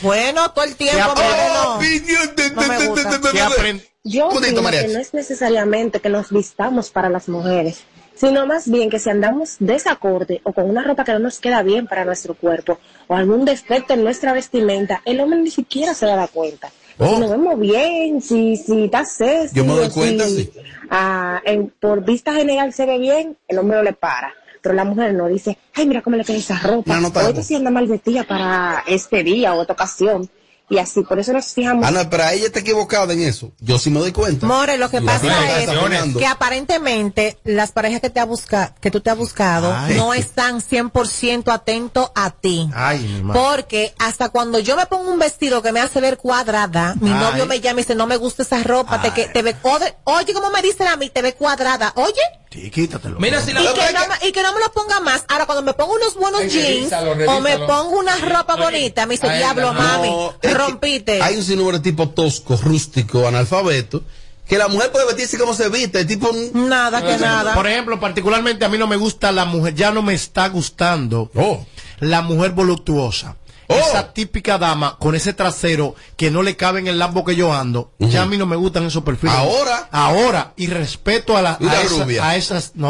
Bueno, 0.02 0.50
todo 0.50 0.64
el 0.64 0.74
tiempo. 0.74 1.14
¿Qué 1.14 1.22
pero 1.22 1.54
no. 1.54 1.74
Opinión 1.76 2.35
de- 2.37 2.50
No 2.50 2.62
me 2.62 2.78
de- 2.78 2.87
gusta. 2.88 3.11
de- 3.11 3.18
de- 3.18 3.31
Que 3.31 3.38
de- 3.38 3.44
aprend- 3.44 3.85
Yo 4.04 4.28
opino 4.28 4.62
que 4.70 4.88
no 4.88 4.98
es 5.00 5.14
necesariamente 5.14 6.00
que 6.00 6.09
nos 6.09 6.31
vistamos 6.31 6.90
para 6.90 7.09
las 7.09 7.28
mujeres, 7.28 7.81
sino 8.16 8.46
más 8.46 8.68
bien 8.68 8.90
que 8.90 8.98
si 8.98 9.11
andamos 9.11 9.57
desacorde 9.61 10.40
o 10.45 10.53
con 10.53 10.68
una 10.68 10.82
ropa 10.82 11.05
que 11.05 11.12
no 11.12 11.18
nos 11.20 11.38
queda 11.38 11.62
bien 11.62 11.86
para 11.86 12.05
nuestro 12.05 12.34
cuerpo 12.34 12.80
o 13.07 13.14
algún 13.14 13.45
defecto 13.45 13.95
en 13.95 14.03
nuestra 14.03 14.32
vestimenta, 14.32 15.03
el 15.05 15.20
hombre 15.20 15.38
ni 15.40 15.51
siquiera 15.51 15.95
se 15.95 16.07
da 16.07 16.26
cuenta. 16.26 16.72
Oh. 17.01 17.14
Si 17.14 17.20
nos 17.20 17.30
vemos 17.30 17.59
bien, 17.61 18.20
si, 18.20 18.57
si 18.57 18.84
está 18.84 19.05
sexy, 19.05 19.55
Yo 19.55 19.64
me 19.64 19.72
doy 19.74 19.88
cuenta, 19.90 20.24
si, 20.26 20.44
sí. 20.44 20.51
ah, 20.90 21.40
en- 21.44 21.72
por 21.80 22.05
vista 22.05 22.32
general 22.34 22.72
se 22.72 22.86
ve 22.86 22.99
bien, 22.99 23.36
el 23.46 23.59
hombre 23.59 23.76
no 23.76 23.82
le 23.84 23.92
para. 23.92 24.32
Pero 24.61 24.74
la 24.74 24.84
mujer 24.84 25.14
no 25.14 25.28
dice, 25.28 25.57
ay, 25.74 25.86
mira 25.86 26.03
cómo 26.03 26.16
le 26.16 26.24
queda 26.24 26.36
esa 26.38 26.59
ropa. 26.59 26.94
No, 26.94 27.01
no 27.03 27.09
o 27.09 27.20
esta 27.28 27.42
sí 27.42 27.55
anda 27.55 27.70
mal 27.70 27.86
vestida 27.86 28.24
para 28.24 28.82
este 28.88 29.22
día 29.22 29.55
o 29.55 29.61
esta 29.62 29.74
ocasión. 29.74 30.28
Y 30.71 30.79
así. 30.79 31.03
Por 31.03 31.19
eso 31.19 31.33
nos 31.33 31.47
fijamos. 31.47 31.87
Ana, 31.87 32.09
pero 32.11 32.25
ella 32.29 32.47
está 32.47 32.61
equivocada 32.61 33.12
en 33.12 33.23
eso. 33.23 33.53
Yo 33.61 33.79
sí 33.79 33.91
me 33.91 34.01
doy 34.01 34.12
cuenta. 34.12 34.47
More, 34.47 34.77
lo 34.79 34.91
que 34.91 34.99
Y 34.99 35.01
pasa 35.01 35.61
es 35.61 35.69
que 36.16 36.27
aparentemente 36.27 37.39
las 37.45 37.73
parejas 37.73 38.01
que 38.01 38.11
te 38.11 38.21
ha 38.21 38.25
busca, 38.25 38.75
que 38.81 38.91
tú 38.91 39.01
te 39.01 39.11
has 39.11 39.16
buscado 39.16 39.75
Ay. 39.75 39.97
no 39.97 40.14
están 40.14 40.61
100% 40.61 41.53
atentos 41.53 42.11
a 42.14 42.31
ti. 42.31 42.69
Ay, 42.75 43.01
mi 43.01 43.23
madre. 43.23 43.41
Porque 43.41 43.95
hasta 43.99 44.29
cuando 44.29 44.59
yo 44.59 44.77
me 44.77 44.87
pongo 44.87 45.11
un 45.11 45.19
vestido 45.19 45.62
que 45.62 45.73
me 45.73 45.81
hace 45.81 46.01
ver 46.01 46.19
cuadrada, 46.19 46.95
mi 47.01 47.11
Ay. 47.11 47.19
novio 47.19 47.47
me 47.47 47.61
llama 47.61 47.81
y 47.81 47.85
dice, 47.85 47.95
no 47.95 48.07
me 48.07 48.16
gusta 48.16 48.43
esa 48.43 48.62
ropa, 48.62 49.01
te, 49.01 49.12
que, 49.12 49.29
te 49.29 49.43
ve, 49.43 49.57
oye, 50.05 50.35
como 50.35 50.51
me 50.51 50.62
dicen 50.62 50.87
a 50.89 50.97
mí, 50.97 51.11
te 51.11 51.23
ve 51.23 51.35
cuadrada, 51.35 51.93
oye. 51.97 52.23
Sí, 52.51 52.70
quítatelo. 52.70 53.20
Mira 53.20 53.42
si 53.42 53.53
la 53.53 53.61
Y 53.62 53.66
que, 53.66 53.92
no 53.92 54.01
me, 54.09 54.28
y 54.28 54.32
que 54.32 54.42
no 54.42 54.55
me 54.55 54.61
lo 54.61 54.72
ponga 54.72 55.01
más. 55.01 55.24
Ahora, 55.28 55.44
cuando 55.44 55.62
me 55.62 55.74
pongo 55.74 55.94
unos 55.94 56.14
buenos 56.14 56.40
Ay, 56.40 56.49
jeans 56.49 56.90
revísalo, 56.90 57.12
o 57.32 57.40
me 57.40 57.59
pongo 57.59 57.99
una 57.99 58.16
ropa 58.16 58.57
bonita, 58.57 59.05
me 59.07 59.14
dice, 59.14 59.28
diablo, 59.28 59.72
no, 59.74 59.80
mami, 59.80 60.11
rompiste. 60.55 61.20
Hay 61.22 61.36
un 61.36 61.44
sinnúmero 61.44 61.78
de 61.78 61.82
tipo 61.84 62.09
tosco, 62.09 62.57
rústico, 62.57 63.28
analfabeto, 63.28 64.03
que 64.46 64.57
la 64.57 64.68
mujer 64.68 64.90
puede 64.90 65.05
vestirse 65.07 65.36
como 65.36 65.53
se 65.53 65.68
viste, 65.68 66.01
el 66.01 66.07
tipo... 66.07 66.30
Nada 66.55 67.03
que 67.03 67.18
nada. 67.18 67.53
Por 67.55 67.66
ejemplo, 67.66 68.01
particularmente 68.01 68.64
a 68.64 68.70
mí 68.70 68.78
no 68.78 68.86
me 68.86 68.96
gusta 68.96 69.30
la 69.30 69.44
mujer, 69.44 69.74
ya 69.74 69.90
no 69.90 70.01
me 70.01 70.14
está 70.14 70.49
gustando 70.49 71.30
Oh. 71.34 71.66
la 72.01 72.22
mujer 72.22 72.53
voluptuosa. 72.53 73.36
Esa 73.69 74.12
típica 74.14 74.57
dama 74.59 74.97
con 74.99 75.14
ese 75.14 75.33
trasero 75.35 75.95
que 76.16 76.31
no 76.31 76.43
le 76.43 76.57
cabe 76.57 76.81
en 76.81 76.87
el 76.89 76.99
lambo 76.99 77.25
que 77.25 77.37
yo 77.37 77.53
ando, 77.53 77.93
ya 77.99 78.23
a 78.23 78.27
mí 78.27 78.39
no 78.39 78.47
me 78.47 78.57
gustan 78.57 78.85
esos 78.85 79.03
perfiles. 79.03 79.35
Ahora. 79.37 79.89
Ahora. 79.93 80.53
Y 80.57 80.69
respeto 80.69 81.37
a, 81.37 81.43
la, 81.43 81.59
a, 81.61 81.83
esa- 81.83 82.05
a 82.23 82.37
esas. 82.37 82.73
No, 82.75 82.89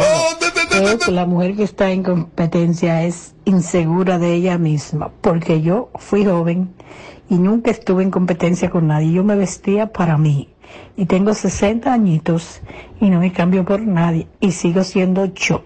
Creo 0.70 0.99
que 0.99 1.11
la 1.11 1.26
mujer 1.26 1.57
que 1.57 1.64
está 1.64 1.91
en 1.91 2.03
competencia 2.05 3.03
es 3.05 3.35
insegura 3.45 4.18
de 4.18 4.35
ella 4.35 4.59
misma, 4.59 5.11
porque 5.20 5.61
yo 5.62 5.91
fui 5.97 6.24
joven 6.24 6.74
y 7.29 7.35
nunca 7.37 7.70
estuve 7.70 8.03
en 8.05 8.11
competencia 8.11 8.70
con 8.70 8.87
nadie. 8.87 9.12
Yo 9.12 9.24
me 9.24 9.35
vestía 9.35 9.93
para 9.93 10.16
mí 10.18 10.55
y 10.97 11.07
tengo 11.07 11.35
60 11.35 11.93
añitos 11.93 12.61
y 13.01 13.11
no 13.11 13.18
me 13.20 13.33
cambio 13.33 13.64
por 13.64 13.81
nadie 13.81 14.29
y 14.41 14.53
sigo 14.53 14.85
siendo 14.85 15.24
yo. 15.26 15.64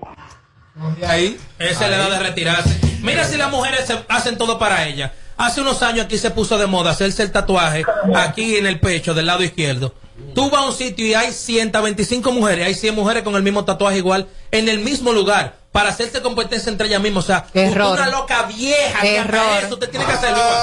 De 0.98 1.06
ahí. 1.06 1.38
Esa 1.58 1.84
es 1.84 1.90
la 1.90 1.96
edad 1.96 2.10
de 2.10 2.18
retirarse. 2.18 2.78
Mira 3.02 3.24
si 3.24 3.36
las 3.36 3.50
mujeres 3.50 3.86
se- 3.86 4.04
hacen 4.08 4.36
todo 4.38 4.58
para 4.58 4.86
ella. 4.86 5.12
Hace 5.36 5.60
unos 5.60 5.82
años 5.82 6.06
aquí 6.06 6.18
se 6.18 6.30
puso 6.30 6.56
de 6.58 6.66
moda 6.66 6.90
hacerse 6.92 7.22
el 7.22 7.32
tatuaje 7.32 7.84
aquí 8.14 8.56
en 8.56 8.66
el 8.66 8.80
pecho 8.80 9.12
del 9.14 9.26
lado 9.26 9.42
izquierdo. 9.42 9.94
Tú 10.34 10.50
vas 10.50 10.62
a 10.62 10.66
un 10.66 10.74
sitio 10.74 11.06
y 11.06 11.14
hay 11.14 11.32
125 11.32 12.32
mujeres, 12.32 12.66
hay 12.66 12.74
100 12.74 12.94
mujeres 12.94 13.22
con 13.22 13.34
el 13.34 13.42
mismo 13.42 13.64
tatuaje 13.64 13.98
igual 13.98 14.28
en 14.50 14.68
el 14.68 14.78
mismo 14.80 15.12
lugar 15.12 15.54
para 15.72 15.88
hacerse 15.88 16.20
competencia 16.22 16.70
entre 16.70 16.86
ellas 16.86 17.00
mismas. 17.00 17.24
O 17.24 17.26
sea, 17.26 17.46
Error. 17.54 17.98
una 17.98 18.08
loca 18.10 18.42
vieja 18.44 19.00
que 19.00 19.16
Error. 19.16 19.64
eso 19.64 19.74
usted 19.74 19.90
tiene 19.90 20.04
que 20.06 20.12
hacerlo 20.12 20.38
igual. 20.38 20.58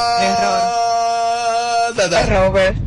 Robert, 2.28 2.78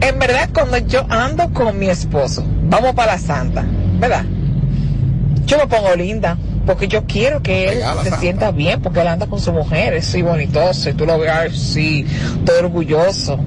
en 0.00 0.18
verdad 0.18 0.50
cuando 0.52 0.76
yo 0.78 1.06
ando 1.08 1.50
con 1.52 1.78
mi 1.78 1.88
esposo, 1.88 2.42
vamos 2.46 2.94
para 2.94 3.12
la 3.14 3.18
santa, 3.18 3.64
¿verdad? 3.98 4.24
Yo 5.46 5.56
me 5.56 5.66
pongo 5.66 5.94
linda, 5.94 6.36
porque 6.68 6.86
yo 6.86 7.04
quiero 7.06 7.42
que 7.42 7.70
él 7.70 7.78
se 7.78 8.10
santa. 8.10 8.20
sienta 8.20 8.50
bien, 8.50 8.82
porque 8.82 9.00
él 9.00 9.08
anda 9.08 9.26
con 9.26 9.40
su 9.40 9.52
mujer, 9.54 9.94
es 9.94 10.06
así 10.08 10.20
bonitoso, 10.20 10.90
y 10.90 10.92
tú 10.92 11.06
lo 11.06 11.18
ves 11.18 11.30
así, 11.30 12.06
todo 12.44 12.58
orgulloso, 12.58 13.40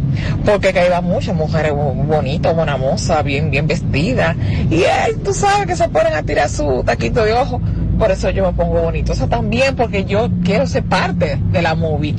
porque 0.43 0.73
que 0.73 0.79
hay 0.79 1.01
muchas 1.03 1.35
mujeres 1.35 1.71
bo- 1.71 1.93
bonitas, 1.93 2.55
buena 2.55 2.77
moza, 2.77 3.21
bien, 3.21 3.51
bien 3.51 3.67
vestidas, 3.67 4.35
y 4.71 4.85
ay, 4.85 5.13
tú 5.23 5.33
sabes 5.35 5.67
que 5.67 5.75
se 5.75 5.87
ponen 5.89 6.15
a 6.15 6.23
tirar 6.23 6.49
su 6.49 6.83
taquito 6.83 7.23
de 7.23 7.33
ojo, 7.33 7.61
por 7.99 8.09
eso 8.09 8.31
yo 8.31 8.43
me 8.43 8.53
pongo 8.53 8.81
bonitosa 8.81 9.27
también, 9.27 9.75
porque 9.75 10.03
yo 10.05 10.29
quiero 10.43 10.65
ser 10.65 10.83
parte 10.83 11.37
de 11.51 11.61
la 11.61 11.75
movie. 11.75 12.15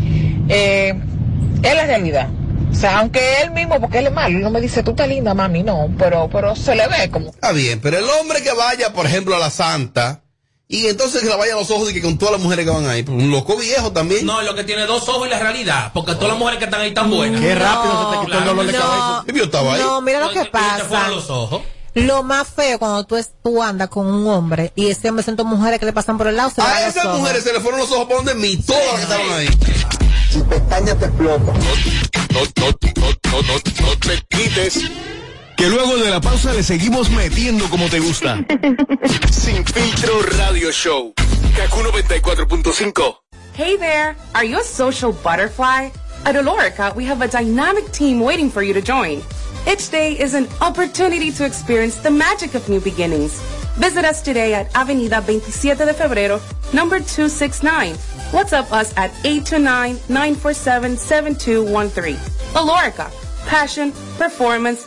Eh, 0.49 0.95
es 1.65 1.75
la 1.75 1.85
realidad. 1.87 2.29
O 2.71 2.75
sea, 2.75 3.01
aunque 3.01 3.21
él 3.43 3.51
mismo, 3.51 3.81
porque 3.81 3.99
él 3.99 4.07
es 4.07 4.13
malo, 4.13 4.39
él 4.39 4.45
no 4.45 4.51
me 4.51 4.61
dice, 4.61 4.83
tú 4.85 4.93
estás 4.93 5.09
linda, 5.09 5.35
mami, 5.35 5.65
no, 5.65 5.89
pero, 5.99 6.29
pero 6.31 6.55
se 6.55 6.75
le 6.77 6.87
ve 6.87 7.11
como... 7.11 7.31
Está 7.31 7.51
bien, 7.53 7.81
pero 7.81 7.99
el 7.99 8.05
hombre 8.21 8.43
que 8.43 8.53
vaya, 8.53 8.93
por 8.93 9.05
ejemplo, 9.07 9.35
a 9.35 9.39
la 9.41 9.51
Santa, 9.51 10.21
y 10.73 10.87
entonces 10.87 11.23
que 11.23 11.29
la 11.29 11.37
vaya 11.37 11.53
a 11.53 11.57
los 11.59 11.70
ojos 11.70 11.91
y 11.91 11.95
que 11.95 12.01
con 12.01 12.16
todas 12.18 12.33
las 12.33 12.41
mujeres 12.41 12.64
que 12.64 12.70
van 12.70 12.87
ahí, 12.89 13.05
un 13.07 13.31
loco 13.31 13.57
viejo 13.57 13.93
también. 13.93 14.25
No, 14.27 14.41
lo 14.43 14.55
que 14.55 14.64
tiene 14.64 14.87
dos 14.87 15.07
ojos 15.09 15.27
y 15.27 15.31
la 15.31 15.39
realidad, 15.39 15.91
porque 15.93 16.14
todas 16.14 16.31
las 16.31 16.39
mujeres 16.39 16.59
que 16.59 16.64
están 16.64 16.81
ahí 16.81 16.89
están 16.89 17.11
buenas. 17.11 17.41
Qué 17.41 17.55
rápido 17.55 18.11
se 18.11 18.16
te 18.18 18.25
quitó 18.27 18.39
el 18.39 18.45
dolor 18.47 18.66
de 18.66 18.73
cabeza. 18.73 19.25
Yo 19.35 19.45
estaba 19.45 19.75
ahí. 19.75 19.83
No, 19.83 20.01
mira 20.01 20.20
lo 20.20 20.31
que 20.31 20.45
pasa. 20.47 21.09
los 21.11 21.29
ojos. 21.31 21.61
Lo 21.95 22.23
más 22.23 22.49
feo 22.49 22.79
cuando 22.79 23.05
tú, 23.05 23.16
es- 23.16 23.33
tú 23.45 23.62
andas 23.62 23.91
con 23.91 24.07
un 24.07 24.27
hombre 24.27 24.73
y 24.75 24.89
ese 24.89 25.11
hombre 25.11 25.23
siente 25.23 25.45
mujeres 25.45 25.79
que 25.79 25.85
le 25.85 25.93
pasan 25.93 26.16
por 26.16 26.27
el 26.27 26.37
lado. 26.37 26.51
Se 26.51 26.62
A 26.62 26.89
esas 26.89 27.05
mujeres 27.18 27.45
se 27.45 27.53
le 27.53 27.61
fueron 27.61 27.81
los 27.81 27.91
ojos 27.93 28.07
por 28.07 28.16
donde 28.16 28.35
mí, 28.35 28.57
todas 28.57 28.83
las 28.87 28.95
que 28.95 29.03
estaban 29.03 29.31
ahí. 29.33 29.49
Si 30.31 30.41
pestaña 30.41 30.95
te 30.99 31.05
explota. 31.05 31.53
No, 31.53 32.41
no, 32.41 32.66
no, 32.73 33.09
no, 33.31 33.43
no, 33.43 33.87
no 33.87 33.99
te 33.99 34.23
quites. 34.31 34.81
Que 35.57 35.69
luego 35.69 35.97
de 35.97 36.11
la 36.11 36.21
pausa 36.21 36.53
le 36.53 36.63
seguimos 36.63 37.11
metiendo 37.11 37.69
como 37.71 37.89
te 37.89 38.01
gusta. 38.01 38.37
Sin 39.31 39.65
filtro 39.65 40.23
radio 40.39 40.71
show. 40.73 41.13
Kaku 41.57 41.81
94.5. 41.83 43.17
Hey 43.55 43.77
there! 43.77 44.17
Are 44.35 44.45
you 44.45 44.59
a 44.59 44.65
social 44.65 45.13
butterfly? 45.13 45.91
At 46.25 46.37
Olorica, 46.37 46.95
we 46.95 47.05
have 47.05 47.21
a 47.23 47.29
dynamic 47.29 47.91
team 47.93 48.21
waiting 48.21 48.49
for 48.51 48.63
you 48.63 48.73
to 48.73 48.81
join. 48.81 49.23
Each 49.69 49.91
day 49.91 50.19
is 50.19 50.35
an 50.35 50.49
opportunity 50.61 51.31
to 51.33 51.45
experience 51.45 51.97
the 51.97 52.11
magic 52.11 52.55
of 52.55 52.69
new 52.69 52.81
beginnings. 52.81 53.41
Visit 53.77 54.05
us 54.05 54.23
today 54.23 54.55
at 54.55 54.73
Avenida 54.75 55.21
27 55.21 55.87
de 55.87 55.93
Febrero, 55.95 56.41
number 56.73 56.99
269. 56.99 57.95
WhatsApp 58.33 58.71
us 58.73 58.93
at 58.97 59.11
829-947-7213. 59.25 62.17
Olorica, 62.55 63.11
passion, 63.47 63.93
performance, 64.17 64.87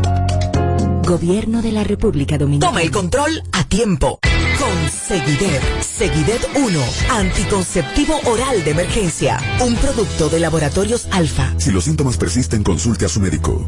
Gobierno 1.11 1.61
de 1.61 1.73
la 1.73 1.83
República 1.83 2.37
Dominicana. 2.37 2.71
Toma 2.71 2.83
el 2.83 2.89
control 2.89 3.43
a 3.51 3.65
tiempo. 3.65 4.19
Con 4.57 4.89
Seguidet. 4.89 5.61
Seguidet 5.81 6.47
1. 6.55 6.79
Anticonceptivo 7.09 8.17
oral 8.27 8.63
de 8.63 8.71
emergencia. 8.71 9.37
Un 9.59 9.75
producto 9.75 10.29
de 10.29 10.39
laboratorios 10.39 11.09
alfa. 11.11 11.53
Si 11.57 11.69
los 11.69 11.83
síntomas 11.83 12.15
persisten, 12.15 12.63
consulte 12.63 13.03
a 13.03 13.09
su 13.09 13.19
médico. 13.19 13.67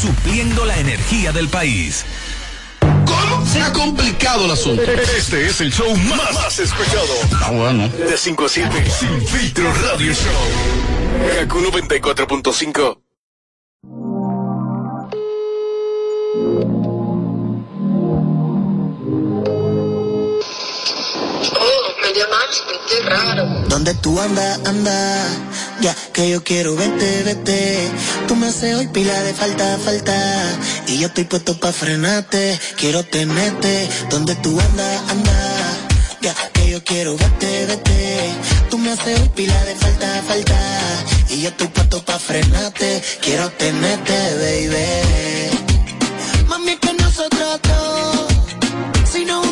Supliendo 0.00 0.64
la 0.64 0.78
energía 0.78 1.32
del 1.32 1.48
país. 1.48 2.04
¿Cómo? 2.80 3.46
Se 3.46 3.60
ha 3.60 3.72
complicado 3.72 4.44
el 4.46 4.52
asunto. 4.52 4.82
Este 4.82 5.46
es 5.46 5.60
el 5.60 5.72
show 5.72 5.94
más, 5.96 6.34
más 6.34 6.58
escuchado. 6.58 7.14
Ah, 7.42 7.50
bueno. 7.50 7.88
De 7.88 8.16
5 8.16 8.44
a 8.44 8.48
7. 8.48 8.90
Sin 8.90 9.26
filtro 9.26 9.72
radio 9.74 10.12
show. 10.12 11.38
Kaku 11.40 11.60
94.5. 11.60 12.99
llamarte, 22.20 22.56
pues, 22.66 22.78
qué 22.88 23.08
raro. 23.08 23.46
¿Dónde 23.68 23.94
tú 23.94 24.20
andas, 24.20 24.60
anda? 24.66 25.26
Ya 25.80 25.94
que 26.12 26.28
yo 26.28 26.44
quiero 26.44 26.76
verte, 26.76 27.22
verte. 27.22 27.90
Tú 28.28 28.36
me 28.36 28.48
haces 28.48 28.76
hoy 28.76 28.88
pila 28.88 29.18
de 29.22 29.32
falta, 29.32 29.78
falta. 29.84 30.18
Y 30.86 30.98
yo 30.98 31.06
estoy 31.06 31.24
puesto 31.24 31.58
pa' 31.58 31.72
frenarte, 31.72 32.58
quiero 32.76 33.02
tenerte. 33.04 33.88
¿Dónde 34.10 34.34
tú 34.36 34.58
andas, 34.60 35.02
anda? 35.08 35.32
Ya 36.20 36.34
que 36.52 36.70
yo 36.70 36.84
quiero 36.84 37.16
verte, 37.16 37.66
verte. 37.66 38.32
Tú 38.70 38.78
me 38.78 38.92
haces 38.92 39.20
hoy 39.20 39.28
pila 39.30 39.64
de 39.64 39.74
falta, 39.76 40.22
falta. 40.26 40.60
Y 41.30 41.42
yo 41.42 41.48
estoy 41.48 41.68
puesto 41.68 42.04
pa' 42.04 42.18
frenarte, 42.18 43.02
quiero 43.22 43.48
tenerte, 43.50 44.16
baby. 44.42 44.86
Mami, 46.48 46.76
que 46.76 46.92
no 46.92 47.10
se 47.10 47.28
trata, 47.28 47.76
si 49.10 49.24
no 49.24 49.49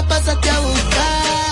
mañana 0.00 0.08
pásate 0.08 0.50
a 0.50 0.60
buscar. 0.60 1.49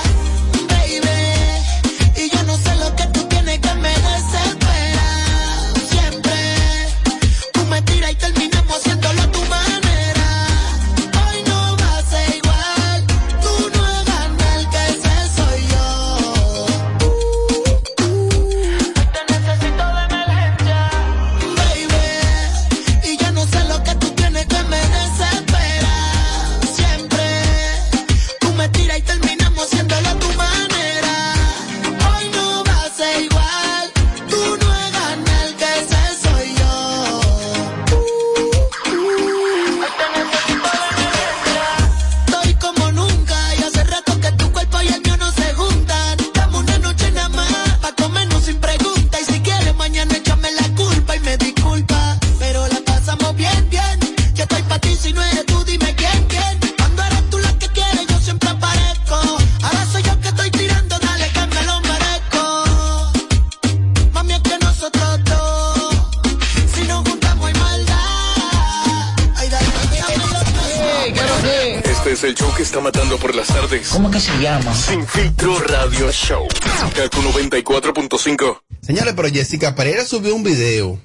Que 72.59 72.65
está 72.65 72.81
matando 72.81 73.17
por 73.19 73.37
las 73.37 73.47
tardes. 73.47 73.91
¿Cómo 73.91 74.11
que 74.11 74.19
se 74.19 74.37
llama? 74.41 74.75
Sin 74.75 75.07
filtro 75.07 75.61
radio 75.61 76.11
show. 76.11 76.45
Kaku 76.93 77.23
94.5. 77.23 78.63
Señores, 78.83 79.15
pero 79.15 79.29
Jessica 79.29 79.77
Pereira 79.77 80.05
subió 80.05 80.35
un 80.35 80.43
video 80.43 81.01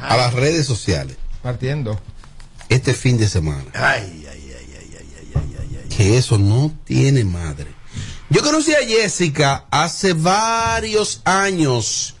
a 0.00 0.16
las 0.16 0.32
redes 0.32 0.64
sociales 0.64 1.18
Partiendo. 1.42 2.00
este 2.70 2.94
fin 2.94 3.18
de 3.18 3.28
semana. 3.28 3.66
Que 5.94 6.16
eso 6.16 6.38
no 6.38 6.72
tiene 6.84 7.24
madre. 7.24 7.66
Yo 8.30 8.40
conocí 8.42 8.72
a 8.72 8.86
Jessica 8.86 9.66
hace 9.70 10.14
varios 10.14 11.20
años 11.26 12.14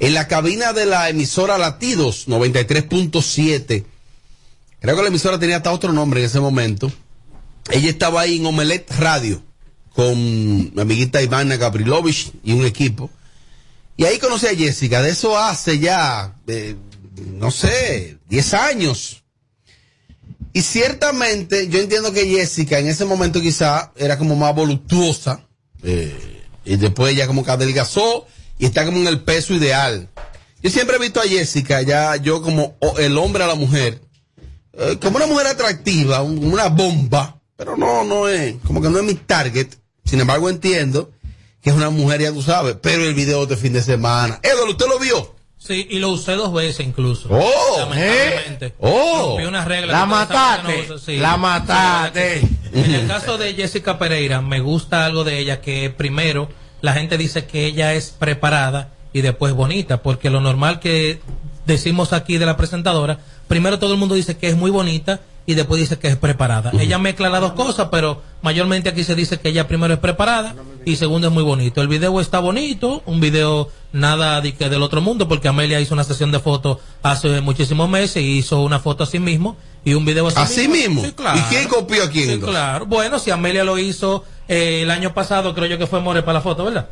en 0.00 0.14
la 0.14 0.26
cabina 0.26 0.72
de 0.72 0.86
la 0.86 1.08
emisora 1.10 1.58
Latidos 1.58 2.26
93.7. 2.26 3.84
Creo 4.80 4.96
que 4.96 5.02
la 5.02 5.08
emisora 5.08 5.38
tenía 5.38 5.58
hasta 5.58 5.70
otro 5.70 5.92
nombre 5.92 6.18
en 6.18 6.26
ese 6.26 6.40
momento. 6.40 6.90
Ella 7.70 7.90
estaba 7.90 8.20
ahí 8.22 8.36
en 8.38 8.46
Omelet 8.46 8.90
Radio 8.98 9.42
con 9.94 10.14
mi 10.74 10.80
amiguita 10.80 11.22
Ivana 11.22 11.56
Gabrilovich 11.56 12.30
y 12.44 12.52
un 12.52 12.64
equipo. 12.66 13.10
Y 13.96 14.04
ahí 14.04 14.18
conocí 14.18 14.46
a 14.46 14.54
Jessica. 14.54 15.00
De 15.02 15.10
eso 15.10 15.38
hace 15.38 15.78
ya, 15.78 16.36
eh, 16.46 16.76
no 17.32 17.50
sé, 17.50 18.18
10 18.28 18.54
años. 18.54 19.22
Y 20.52 20.62
ciertamente 20.62 21.68
yo 21.68 21.80
entiendo 21.80 22.12
que 22.12 22.26
Jessica 22.26 22.78
en 22.78 22.88
ese 22.88 23.04
momento 23.04 23.40
quizá 23.40 23.92
era 23.96 24.18
como 24.18 24.36
más 24.36 24.54
voluptuosa. 24.54 25.42
eh, 25.82 26.42
y 26.64 26.76
después 26.76 27.12
ella 27.12 27.26
como 27.28 27.44
que 27.44 27.50
adelgazó 27.52 28.26
y 28.58 28.64
está 28.66 28.84
como 28.84 28.98
en 28.98 29.06
el 29.06 29.20
peso 29.20 29.54
ideal. 29.54 30.08
Yo 30.62 30.68
siempre 30.70 30.96
he 30.96 30.98
visto 30.98 31.20
a 31.20 31.24
Jessica, 31.24 31.80
ya 31.82 32.16
yo 32.16 32.42
como 32.42 32.76
el 32.98 33.16
hombre 33.18 33.44
a 33.44 33.46
la 33.46 33.54
mujer, 33.54 34.00
eh, 34.72 34.98
como 35.00 35.16
una 35.18 35.26
mujer 35.28 35.46
atractiva, 35.46 36.22
un- 36.22 36.42
una 36.52 36.66
bomba, 36.68 37.40
pero 37.56 37.76
no, 37.76 38.04
no 38.04 38.28
es, 38.28 38.56
como 38.66 38.80
que 38.80 38.88
no 38.88 38.98
es 38.98 39.04
mi 39.04 39.14
target. 39.14 39.68
Sin 40.04 40.20
embargo 40.20 40.48
entiendo 40.48 41.10
que 41.62 41.70
es 41.70 41.76
una 41.76 41.90
mujer, 41.90 42.20
ya 42.20 42.32
tú 42.32 42.42
sabes, 42.42 42.76
pero 42.80 43.04
el 43.04 43.14
video 43.14 43.46
de 43.46 43.56
fin 43.56 43.72
de 43.72 43.82
semana. 43.82 44.38
Edward, 44.42 44.70
¿usted 44.70 44.86
lo 44.86 44.98
vio? 44.98 45.34
Sí, 45.58 45.86
y 45.90 45.98
lo 45.98 46.10
usé 46.10 46.32
dos 46.32 46.52
veces 46.52 46.86
incluso. 46.86 47.28
Oh, 47.30 47.76
Lamentablemente. 47.78 48.74
Oh. 48.78 49.30
Rompí 49.30 49.44
una 49.46 49.64
regla. 49.64 49.92
La 49.92 50.06
mataste, 50.06 50.76
no 50.76 50.84
uso, 50.84 50.98
sí. 50.98 51.16
la 51.16 51.36
mataste. 51.36 52.40
sí. 52.40 52.48
En 52.72 52.94
el 52.94 53.08
caso 53.08 53.36
de 53.36 53.54
Jessica 53.54 53.98
Pereira, 53.98 54.42
me 54.42 54.60
gusta 54.60 55.04
algo 55.04 55.24
de 55.24 55.38
ella 55.38 55.60
que 55.60 55.90
primero 55.90 56.48
la 56.82 56.92
gente 56.92 57.18
dice 57.18 57.46
que 57.46 57.66
ella 57.66 57.94
es 57.94 58.10
preparada 58.10 58.92
y 59.12 59.22
después 59.22 59.54
bonita, 59.54 60.02
porque 60.02 60.30
lo 60.30 60.40
normal 60.40 60.78
que 60.78 61.20
decimos 61.64 62.12
aquí 62.12 62.38
de 62.38 62.46
la 62.46 62.56
presentadora, 62.56 63.18
primero 63.48 63.78
todo 63.78 63.94
el 63.94 63.98
mundo 63.98 64.14
dice 64.14 64.36
que 64.36 64.48
es 64.48 64.56
muy 64.56 64.70
bonita 64.70 65.20
y 65.46 65.54
después 65.54 65.80
dice 65.80 65.98
que 65.98 66.08
es 66.08 66.16
preparada. 66.16 66.72
Ella 66.78 66.98
mezcla 66.98 67.30
las 67.30 67.40
dos 67.40 67.52
cosas, 67.52 67.88
pero 67.90 68.20
mayormente 68.42 68.88
aquí 68.88 69.04
se 69.04 69.14
dice 69.14 69.38
que 69.38 69.50
ella 69.50 69.68
primero 69.68 69.94
es 69.94 70.00
preparada 70.00 70.54
y 70.84 70.96
segundo 70.96 71.28
es 71.28 71.32
muy 71.32 71.44
bonito. 71.44 71.80
El 71.80 71.88
video 71.88 72.20
está 72.20 72.40
bonito, 72.40 73.02
un 73.06 73.20
video 73.20 73.70
nada 73.92 74.40
de 74.40 74.54
que 74.54 74.68
del 74.68 74.82
otro 74.82 75.00
mundo, 75.00 75.28
porque 75.28 75.46
Amelia 75.48 75.80
hizo 75.80 75.94
una 75.94 76.04
sesión 76.04 76.32
de 76.32 76.40
fotos 76.40 76.78
hace 77.02 77.40
muchísimos 77.40 77.88
meses 77.88 78.22
y 78.22 78.38
hizo 78.38 78.60
una 78.62 78.80
foto 78.80 79.04
a 79.04 79.06
sí 79.06 79.20
mismo 79.20 79.56
y 79.84 79.94
un 79.94 80.04
video 80.04 80.26
así, 80.26 80.38
Así 80.38 80.68
mismo. 80.68 81.04
Sí, 81.04 81.12
claro. 81.12 81.38
¿Y 81.38 81.42
quién 81.42 81.68
copió 81.68 82.02
a 82.02 82.10
quién? 82.10 82.28
Sí, 82.28 82.40
claro. 82.40 82.86
Bueno, 82.86 83.20
si 83.20 83.30
Amelia 83.30 83.62
lo 83.62 83.78
hizo 83.78 84.24
eh, 84.48 84.80
el 84.82 84.90
año 84.90 85.14
pasado, 85.14 85.54
creo 85.54 85.66
yo 85.66 85.78
que 85.78 85.86
fue 85.86 86.00
More 86.00 86.22
para 86.22 86.34
la 86.34 86.40
foto, 86.40 86.64
¿verdad? 86.64 86.88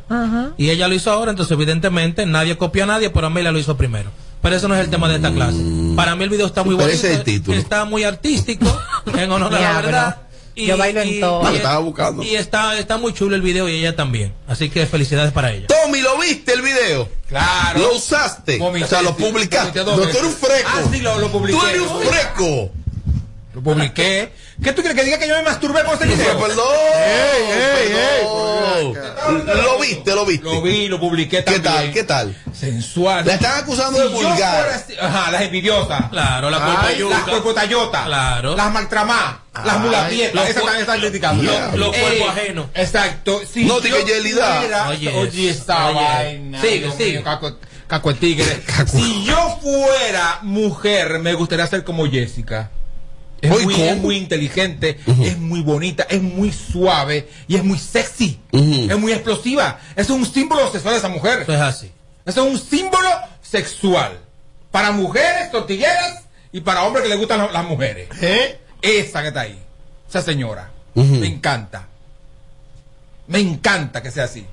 Y 0.57 0.69
ella 0.69 0.87
lo 0.87 0.95
hizo 0.95 1.11
ahora, 1.11 1.31
entonces 1.31 1.51
evidentemente 1.51 2.25
nadie 2.25 2.55
copió 2.55 2.83
a 2.83 2.87
nadie, 2.87 3.09
pero 3.09 3.27
Amelia 3.27 3.51
lo 3.51 3.59
hizo 3.59 3.75
primero. 3.75 4.11
Pero 4.45 4.57
eso 4.57 4.67
no 4.67 4.75
es 4.75 4.81
el 4.81 4.91
tema 4.91 5.09
de 5.09 5.15
esta 5.15 5.33
clase. 5.33 5.57
Para 5.95 6.15
mí 6.15 6.23
el 6.23 6.29
video 6.29 6.45
está 6.45 6.63
muy 6.63 6.75
bonito. 6.75 7.07
el 7.07 7.23
título. 7.23 7.57
Está 7.57 7.83
muy 7.83 8.03
artístico, 8.03 8.79
en 9.17 9.31
honor 9.31 9.55
a 9.55 9.59
la 9.59 9.81
verdad. 9.81 10.17
Yo 10.55 10.77
bailo 10.77 11.01
en 11.01 11.19
todo. 11.19 11.41
Lo 11.41 11.49
estaba 11.49 11.79
buscando. 11.79 12.21
y 12.21 12.35
está, 12.35 12.77
está 12.77 12.99
muy 12.99 13.11
chulo 13.11 13.35
el 13.35 13.41
video 13.41 13.67
y 13.67 13.77
ella 13.77 13.95
también. 13.95 14.35
Así 14.47 14.69
que 14.69 14.85
felicidades 14.85 15.31
para 15.33 15.51
ella. 15.51 15.65
Tommy, 15.65 15.99
¿lo 15.99 16.19
viste 16.19 16.53
el 16.53 16.61
video? 16.61 17.09
Claro. 17.27 17.79
¿Lo 17.79 17.95
usaste? 17.95 18.61
O 18.61 18.85
sea, 18.87 19.01
lo 19.01 19.17
publicaste. 19.17 19.79
vomité 19.79 19.83
dos 19.83 19.97
No, 19.97 20.03
tú 20.03 20.09
eres 20.09 20.23
un 20.23 20.31
freco. 20.31 20.69
Ah, 20.71 20.83
sí, 20.91 21.01
lo, 21.01 21.17
lo 21.17 21.31
publiqué. 21.31 21.59
Tú 21.59 21.65
eres 21.65 21.81
un 21.81 22.01
freco. 22.03 22.71
Lo 23.55 23.61
publiqué. 23.63 24.31
¿Qué 24.63 24.71
tú 24.71 24.81
quieres 24.81 24.97
que 24.97 25.03
diga 25.03 25.17
que 25.19 25.27
yo 25.27 25.35
me 25.35 25.43
masturbé 25.43 25.83
con 25.83 25.95
ese 25.95 26.05
video? 26.05 26.39
Perdón. 26.39 26.65
perdón. 28.93 29.63
Lo 29.63 29.79
viste, 29.79 30.15
lo 30.15 30.25
viste. 30.25 30.45
Lo 30.45 30.61
vi, 30.61 30.87
lo 30.87 30.99
publiqué 30.99 31.43
¿Qué 31.43 31.59
también. 31.59 31.63
tal? 31.63 31.91
¿Qué 31.93 32.03
tal? 32.03 32.37
Sensual. 32.57 33.25
La 33.25 33.33
están 33.35 33.59
acusando 33.59 33.99
de 33.99 34.07
vulgar. 34.07 34.81
fuera 34.87 35.07
ajá, 35.07 35.31
las 35.31 35.41
envidiosas. 35.41 36.09
Claro, 36.09 36.49
la 36.49 36.57
Ay, 36.57 36.63
cuerpayuca. 36.71 37.17
Las. 37.27 38.05
Claro. 38.05 38.55
Las 38.55 38.71
maltramá. 38.71 39.43
Las 39.63 39.81
los 40.33 40.43
Esas 40.49 40.55
también 40.63 40.81
están 40.81 40.99
criticando. 40.99 41.43
Los- 41.43 41.73
los 41.75 41.95
Ey, 41.95 42.01
cuerpos 42.01 42.29
ajenos. 42.29 42.65
Exacto. 42.75 43.41
Si 43.51 43.65
No, 43.65 43.79
diga 43.81 43.97
Yelida. 44.05 44.87
Oye, 44.89 45.09
Oye, 45.17 45.49
esta 45.49 45.87
oye. 45.87 45.95
vaina. 45.95 46.61
Sigue, 46.61 46.91
sigue. 46.91 47.23
Caco, 47.23 47.57
caco 47.87 48.13
de 48.13 48.19
tigre. 48.19 48.61
Si 48.87 49.25
yo 49.25 49.59
fuera 49.61 50.39
mujer, 50.43 51.19
me 51.19 51.33
gustaría 51.33 51.67
ser 51.67 51.83
como 51.83 52.09
Jessica. 52.09 52.69
Es 53.45 53.51
Uy, 53.51 53.63
muy, 53.65 53.73
¿cómo? 53.73 53.85
es 53.85 53.97
muy 53.97 54.17
inteligente, 54.17 54.97
es 55.23 55.37
muy 55.37 55.61
bonita, 55.61 56.05
es 56.09 56.21
muy 56.21 56.51
suave 56.51 57.27
y 57.47 57.55
es 57.55 57.63
muy 57.63 57.77
sexy. 57.79 58.39
Es 58.51 58.97
muy 58.97 59.11
explosiva. 59.13 59.79
Es 59.95 60.09
un 60.09 60.25
símbolo 60.25 60.71
sexual 60.71 60.93
de 60.93 60.99
esa 60.99 61.09
mujer. 61.09 61.41
Eso 61.41 61.53
es 61.53 61.61
así. 61.61 61.91
Eso 62.25 62.45
es 62.47 62.51
un 62.53 62.59
símbolo 62.59 63.09
sexual. 63.41 64.19
Para 64.71 64.91
mujeres, 64.91 65.51
tortilleras 65.51 66.23
y 66.51 66.61
para 66.61 66.83
hombres 66.83 67.03
que 67.03 67.09
les 67.09 67.17
gustan 67.17 67.37
la- 67.39 67.51
las 67.51 67.65
mujeres. 67.65 68.09
¿Eh? 68.21 68.59
Esa 68.81 69.21
que 69.21 69.29
está 69.29 69.41
ahí. 69.41 69.59
Esa 70.09 70.21
señora. 70.21 70.71
Me 70.95 71.27
encanta. 71.27 71.87
Me 73.27 73.39
encanta 73.39 74.01
que 74.01 74.11
sea 74.11 74.25
así. 74.25 74.45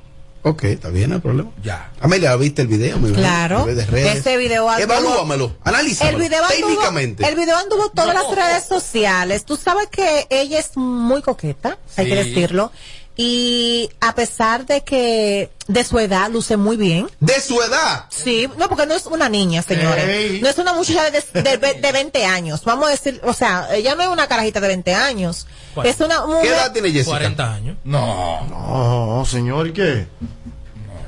Ok, 0.45 0.64
está 0.64 0.88
bien, 0.88 1.11
no 1.11 1.16
hay 1.16 1.20
problema. 1.22 1.51
Ya. 1.62 1.93
Amelia, 2.01 2.34
¿viste 2.34 2.62
el 2.62 2.68
video? 2.68 2.99
Me 2.99 3.12
Claro. 3.12 3.64
de 3.64 3.86
redes. 3.86 4.16
Ese 4.18 4.36
video 4.36 4.68
anduvo- 4.68 4.82
Evalúamelo, 4.82 5.55
analízamelo. 5.62 6.18
El 6.18 6.22
video 6.24 6.45
anduvo, 6.45 6.57
técnicamente. 6.68 7.28
el 7.28 7.36
video 7.36 7.57
anduvo 7.57 7.90
todas 7.90 8.12
las 8.12 8.28
redes 8.34 8.64
sociales. 8.64 9.45
Tú 9.45 9.57
sabes 9.57 9.86
que 9.88 10.26
ella 10.30 10.59
es 10.59 10.76
muy 10.76 11.22
coqueta, 11.22 11.78
hay 11.97 12.07
que 12.09 12.16
decirlo. 12.16 12.72
Y 13.17 13.91
a 14.01 14.15
pesar 14.15 14.65
de 14.65 14.83
que 14.85 15.51
de 15.67 15.85
su 15.85 15.99
edad 15.99 16.31
luce 16.31 16.57
muy 16.57 16.77
bien. 16.77 17.09
De 17.21 17.41
su 17.41 17.61
edad. 17.61 18.07
Sí, 18.09 18.49
no, 18.57 18.69
porque 18.69 18.87
no 18.87 18.95
es 18.95 19.05
una 19.07 19.29
niña, 19.29 19.63
señores. 19.63 20.41
No 20.41 20.49
es 20.49 20.57
una 20.59 20.73
muchacha 20.73 21.11
de, 21.11 21.23
de, 21.43 21.75
de 21.75 21.93
20 21.93 22.25
años. 22.25 22.65
Vamos 22.65 22.89
a 22.89 22.91
decir, 22.91 23.21
o 23.25 23.35
sea, 23.35 23.69
ella 23.75 23.95
no 23.95 24.03
es 24.03 24.09
una 24.09 24.27
carajita 24.29 24.61
de 24.61 24.69
20 24.69 24.95
años. 24.95 25.47
¿Cuál? 25.75 25.87
Es 25.87 26.01
una 26.01 26.25
mujer. 26.25 26.43
¿Qué 26.43 26.49
edad 26.49 26.73
tiene 26.73 26.91
Jessica? 26.91 27.11
40 27.11 27.53
años. 27.55 27.77
No. 27.85 28.47
No, 28.47 29.25
señor, 29.27 29.69
¿y 29.69 29.73
qué? 29.73 30.07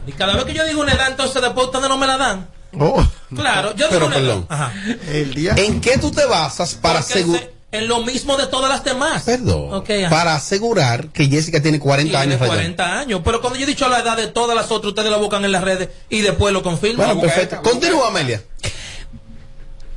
Y 0.07 0.13
cada 0.13 0.35
vez 0.35 0.45
que 0.45 0.53
yo 0.53 0.65
digo 0.67 0.83
una 0.83 0.93
edad, 0.93 1.09
entonces 1.09 1.41
después 1.41 1.67
ustedes 1.67 1.89
no 1.89 1.97
me 1.97 2.07
la 2.07 2.19
dan. 2.19 2.49
Oh, 2.79 3.03
Claro, 3.35 3.75
yo 3.75 3.87
Pero, 3.89 4.09
digo 4.09 4.19
una 4.19 4.19
edad. 4.19 4.45
Ajá. 4.49 4.73
el 5.09 5.33
día. 5.35 5.55
¿En 5.57 5.81
qué 5.81 5.97
tú 5.99 6.11
te 6.11 6.27
basas 6.27 6.75
para 6.75 6.99
asegurar? 6.99 7.54
En 7.75 7.89
lo 7.89 8.01
mismo 8.03 8.37
de 8.37 8.47
todas 8.47 8.71
las 8.71 8.85
demás. 8.85 9.23
Perdón. 9.25 9.73
Ok, 9.75 9.91
ajá. 9.91 10.11
para 10.11 10.35
asegurar 10.35 11.09
que 11.09 11.27
Jessica 11.27 11.61
tiene 11.61 11.79
40 11.81 12.11
Tiene 12.11 12.23
años. 12.35 12.41
Rayón. 12.41 12.55
40 12.57 12.99
años. 13.01 13.21
Pero 13.25 13.41
cuando 13.41 13.59
yo 13.59 13.65
he 13.65 13.69
dicho 13.69 13.89
la 13.89 13.99
edad 14.01 14.17
de 14.17 14.29
todas 14.29 14.57
las 14.57 14.71
otras, 14.71 14.91
ustedes 14.91 15.11
la 15.11 15.17
buscan 15.17 15.45
en 15.45 15.53
las 15.53 15.63
redes 15.65 15.89
y 16.09 16.21
después 16.21 16.53
lo 16.53 16.63
confirman. 16.63 17.07
Bueno, 17.07 17.21
perfecto. 17.21 17.61
Continúa, 17.63 18.09
Amelia. 18.09 18.43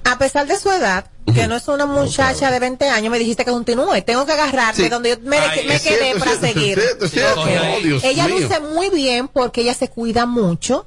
a 0.03 0.17
pesar 0.17 0.47
de 0.47 0.57
su 0.57 0.71
edad, 0.71 1.05
que 1.35 1.47
no 1.47 1.55
es 1.57 1.67
una 1.67 1.85
muchacha 1.85 2.49
de 2.49 2.59
20 2.59 2.87
años, 2.89 3.11
me 3.11 3.19
dijiste 3.19 3.43
que 3.43 3.51
continúe. 3.51 4.01
Tengo 4.05 4.25
que 4.25 4.31
agarrar 4.31 4.73
de 4.73 4.83
Sí. 4.83 4.89
donde 4.89 5.09
yo 5.09 5.17
me, 5.23 5.37
Ay, 5.37 5.65
me 5.67 5.75
Es 5.75 5.81
quedé 5.81 5.97
cierto, 6.13 6.19
para 6.19 6.31
cierto, 6.37 6.47
seguir. 6.59 6.79
es 6.79 6.85
cierto, 6.85 7.05
es 7.05 7.11
cierto. 7.11 7.41
Ok. 7.41 7.47
Oh, 7.47 7.79
Dios 7.83 8.03
ella 8.05 8.25
mío. 8.27 8.39
luce 8.39 8.59
muy 8.61 8.89
bien 8.89 9.27
porque 9.27 9.61
ella 9.61 9.73
se 9.73 9.89
cuida 9.89 10.25
mucho. 10.25 10.85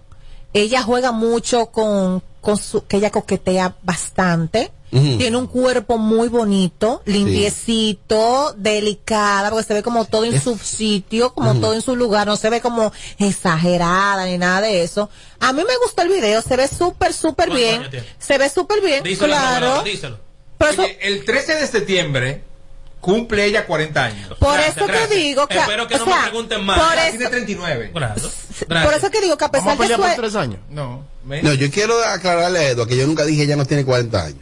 Ella 0.55 0.83
juega 0.83 1.13
mucho 1.13 1.67
con, 1.67 2.23
con 2.41 2.57
su, 2.57 2.87
que 2.87 2.97
ella 2.97 3.11
coquetea 3.11 3.77
bastante. 3.83 4.73
Tiene 4.91 5.37
un 5.37 5.47
cuerpo 5.47 5.99
muy 5.99 6.29
bonito, 6.29 7.01
limpiecito, 7.05 8.55
delicada, 8.57 9.51
porque 9.51 9.65
se 9.67 9.75
ve 9.75 9.83
como 9.83 10.05
todo 10.05 10.25
en 10.25 10.41
su 10.41 10.59
sitio, 10.59 11.33
como 11.33 11.55
todo 11.61 11.75
en 11.75 11.83
su 11.83 11.95
lugar, 11.97 12.27
no 12.27 12.37
se 12.37 12.51
ve 12.51 12.61
como 12.61 12.93
exagerada 13.19 14.25
ni 14.27 14.39
nada 14.39 14.63
de 14.63 14.83
eso. 14.83 15.09
A 15.39 15.53
mí 15.53 15.63
me 15.67 15.77
gustó 15.85 16.03
el 16.03 16.09
video, 16.09 16.43
se 16.43 16.57
ve 16.57 16.69
súper, 16.69 17.13
súper 17.13 17.49
¿Cuántos 17.49 17.91
bien. 17.91 18.05
Se 18.19 18.37
ve 18.39 18.49
súper 18.49 18.81
bien, 18.81 19.03
Díselo, 19.05 19.29
claro. 19.29 19.83
Díselo. 19.83 20.19
Pero 20.59 20.71
eso- 20.73 20.83
Oye, 20.83 20.99
el 21.03 21.25
13 21.25 21.55
de 21.55 21.67
septiembre 21.67 22.43
cumple 23.01 23.45
ella 23.47 23.67
40 23.67 24.05
años. 24.05 24.29
por 24.39 24.53
Gracias, 24.55 24.77
eso 24.77 24.87
gracias. 24.87 25.09
te 25.09 25.15
digo 25.17 25.47
que, 25.47 25.59
Espero 25.59 25.87
que 25.89 25.95
o 25.95 25.99
no 25.99 26.05
sea, 26.05 26.17
me 26.17 26.23
pregunten 26.23 26.65
más. 26.65 26.79
Por 26.81 26.99
eso, 26.99 27.11
Tiene 27.13 27.27
39. 27.29 27.91
Gracias. 27.95 28.33
por 28.69 28.95
eso 28.95 29.11
que 29.11 29.21
digo 29.23 29.37
que 29.39 29.45
a 29.45 29.51
pesar 29.51 29.79
de 29.79 29.87
su 29.87 29.95
por 29.97 30.05
edad- 30.07 30.17
tres 30.17 30.35
años. 30.35 30.59
No. 30.69 31.05
me- 31.25 31.43
No, 31.43 31.53
yo 31.55 31.71
quiero 31.71 32.03
aclararle 32.05 32.59
a 32.59 32.69
Edu 32.71 32.87
que 32.87 32.97
yo 32.97 33.07
nunca 33.07 33.25
dije 33.25 33.45
ella 33.45 33.57
no 33.57 33.65
tiene 33.65 33.85
40 33.85 34.23
años. 34.25 34.41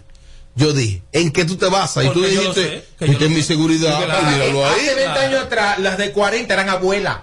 Yo 0.59 0.72
dije, 0.72 1.02
¿en 1.12 1.30
qué 1.30 1.44
tú 1.44 1.56
te 1.56 1.66
basas? 1.66 2.04
Y 2.04 2.09
tú 2.11 2.20
dijiste, 2.20 2.52
sé, 2.52 2.84
que 2.98 3.06
yo 3.06 3.12
"Esta 3.12 3.24
es 3.26 3.30
mi 3.30 3.42
sé". 3.42 3.46
seguridad, 3.48 3.96
Claro, 4.04 4.66
ahí. 4.66 4.80
Hace 4.82 4.94
20 4.96 5.18
años 5.20 5.42
atrás, 5.44 5.78
las 5.78 5.96
de 5.98 6.11
40 6.11 6.52
eran 6.52 6.68
abuelas. 6.68 7.18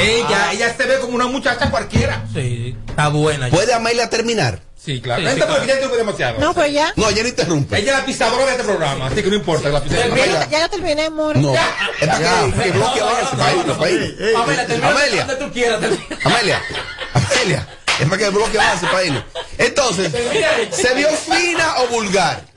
Ella, 0.00 0.52
ella 0.52 0.74
se 0.76 0.84
ve 0.86 0.98
como 1.00 1.14
una 1.14 1.26
muchacha 1.26 1.70
cualquiera. 1.70 2.24
Sí, 2.32 2.74
está 2.88 3.08
buena. 3.08 3.48
¿Puede 3.48 3.74
Amelia 3.74 4.08
terminar? 4.08 4.60
Sí, 4.82 5.02
claro. 5.02 5.22
Sí, 5.22 5.28
sí, 5.34 5.36
claro. 5.42 5.56
ya 5.66 5.74
interrumpe 5.74 5.96
demasiado. 5.98 6.38
No, 6.40 6.54
pues 6.54 6.72
ya. 6.72 6.92
No, 6.96 7.10
ella 7.10 7.22
no 7.22 7.28
interrumpe. 7.28 7.78
Ella 7.78 7.92
es 7.92 7.98
la 7.98 8.04
pisadora 8.06 8.46
de 8.46 8.52
este 8.52 8.64
programa, 8.64 9.06
así 9.08 9.22
que 9.22 9.28
no 9.28 9.36
importa. 9.36 9.68
La 9.68 9.82
pisadora. 9.82 10.16
Ya, 10.16 10.48
ya 10.48 10.68
terminé, 10.70 11.04
amor. 11.04 11.36
No, 11.36 11.52
que, 11.52 12.70
bloque 12.70 13.00
irnos. 13.60 13.76
Amelia. 13.76 15.26
Amelia, 16.24 16.62
Amelia, 17.12 17.68
es 18.00 18.06
para 18.06 18.18
que 18.18 18.24
el 18.24 18.30
bloque 18.30 18.58
avance 18.58 18.86
para 18.86 19.04
irnos. 19.04 19.24
Entonces, 19.58 20.12
¿se 20.72 20.94
vio 20.94 21.08
fina 21.10 21.80
o 21.80 21.88
vulgar? 21.88 22.49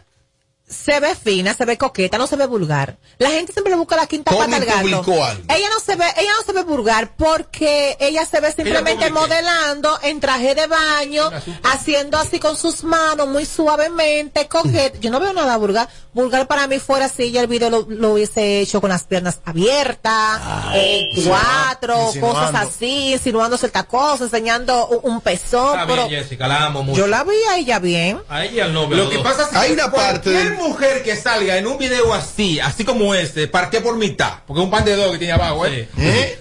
Se 0.73 0.99
ve 0.99 1.15
fina, 1.15 1.53
se 1.53 1.65
ve 1.65 1.77
coqueta, 1.77 2.17
no 2.17 2.27
se 2.27 2.35
ve 2.35 2.45
vulgar. 2.45 2.97
La 3.19 3.29
gente 3.29 3.53
siempre 3.53 3.71
le 3.71 3.77
busca 3.77 3.95
la 3.95 4.07
quinta 4.07 4.31
Tommy 4.31 4.45
pata 4.45 4.55
al 4.57 4.65
gato. 4.65 4.81
publicó 4.81 5.23
algo. 5.23 5.43
Ella 5.49 5.67
no 5.73 5.79
se 5.79 5.95
ve, 5.95 6.05
ella 6.17 6.31
no 6.39 6.43
se 6.45 6.51
ve 6.53 6.63
vulgar 6.63 7.15
porque 7.15 7.95
ella 7.99 8.25
se 8.25 8.39
ve 8.41 8.51
simplemente 8.51 9.09
modelando 9.11 9.97
en 10.01 10.19
traje 10.19 10.55
de 10.55 10.67
baño, 10.67 11.31
haciendo 11.63 12.17
así 12.17 12.39
con 12.39 12.57
sus 12.57 12.83
manos 12.83 13.27
muy 13.27 13.45
suavemente, 13.45 14.47
coqueta. 14.47 14.97
Yo 14.99 15.11
no 15.11 15.19
veo 15.19 15.33
nada 15.33 15.57
vulgar. 15.57 15.87
Vulgar 16.13 16.47
para 16.47 16.67
mí 16.67 16.79
fuera 16.79 17.09
si 17.09 17.23
ella 17.23 17.41
el 17.41 17.47
video 17.47 17.69
lo, 17.69 17.85
lo 17.89 18.13
hubiese 18.13 18.59
hecho 18.61 18.79
con 18.81 18.89
las 18.91 19.03
piernas 19.03 19.39
abiertas, 19.45 20.41
eh, 20.75 21.09
cuatro, 21.27 21.95
insinuando. 22.07 22.39
cosas 22.39 22.67
así, 22.67 23.13
insinuándose 23.13 23.65
el 23.65 23.71
tacoso, 23.71 24.23
enseñando 24.25 24.87
un, 24.87 25.11
un 25.13 25.21
pezón. 25.21 25.79
Está 25.79 25.85
bien, 25.85 25.97
Pero 25.97 26.09
Jessica, 26.09 26.47
la 26.47 26.65
amo 26.65 26.83
mucho. 26.83 26.99
yo 26.99 27.07
la 27.07 27.23
vi 27.23 27.35
a 27.51 27.57
ella 27.57 27.79
bien. 27.79 28.21
A 28.29 28.45
ella 28.45 28.67
novio. 28.67 28.97
Lo 28.97 29.09
que 29.09 29.19
pasa 29.19 29.43
es 29.43 29.47
que 29.49 29.57
Hay 29.57 29.71
una 29.71 29.91
parte 29.91 30.29
del- 30.29 30.53
mujer 30.67 31.03
que 31.03 31.15
salga 31.15 31.57
en 31.57 31.67
un 31.67 31.77
video 31.77 32.13
así, 32.13 32.59
así 32.59 32.83
como 32.83 33.13
este, 33.15 33.47
parte 33.47 33.81
por 33.81 33.95
mitad, 33.95 34.39
porque 34.47 34.61
es 34.61 34.65
un 34.65 34.71
pan 34.71 34.85
de 34.85 34.95
dos 34.95 35.11
que 35.11 35.17
tiene 35.17 35.33
abajo, 35.33 35.65
¿eh? 35.65 35.87
¿Eh? 35.97 36.39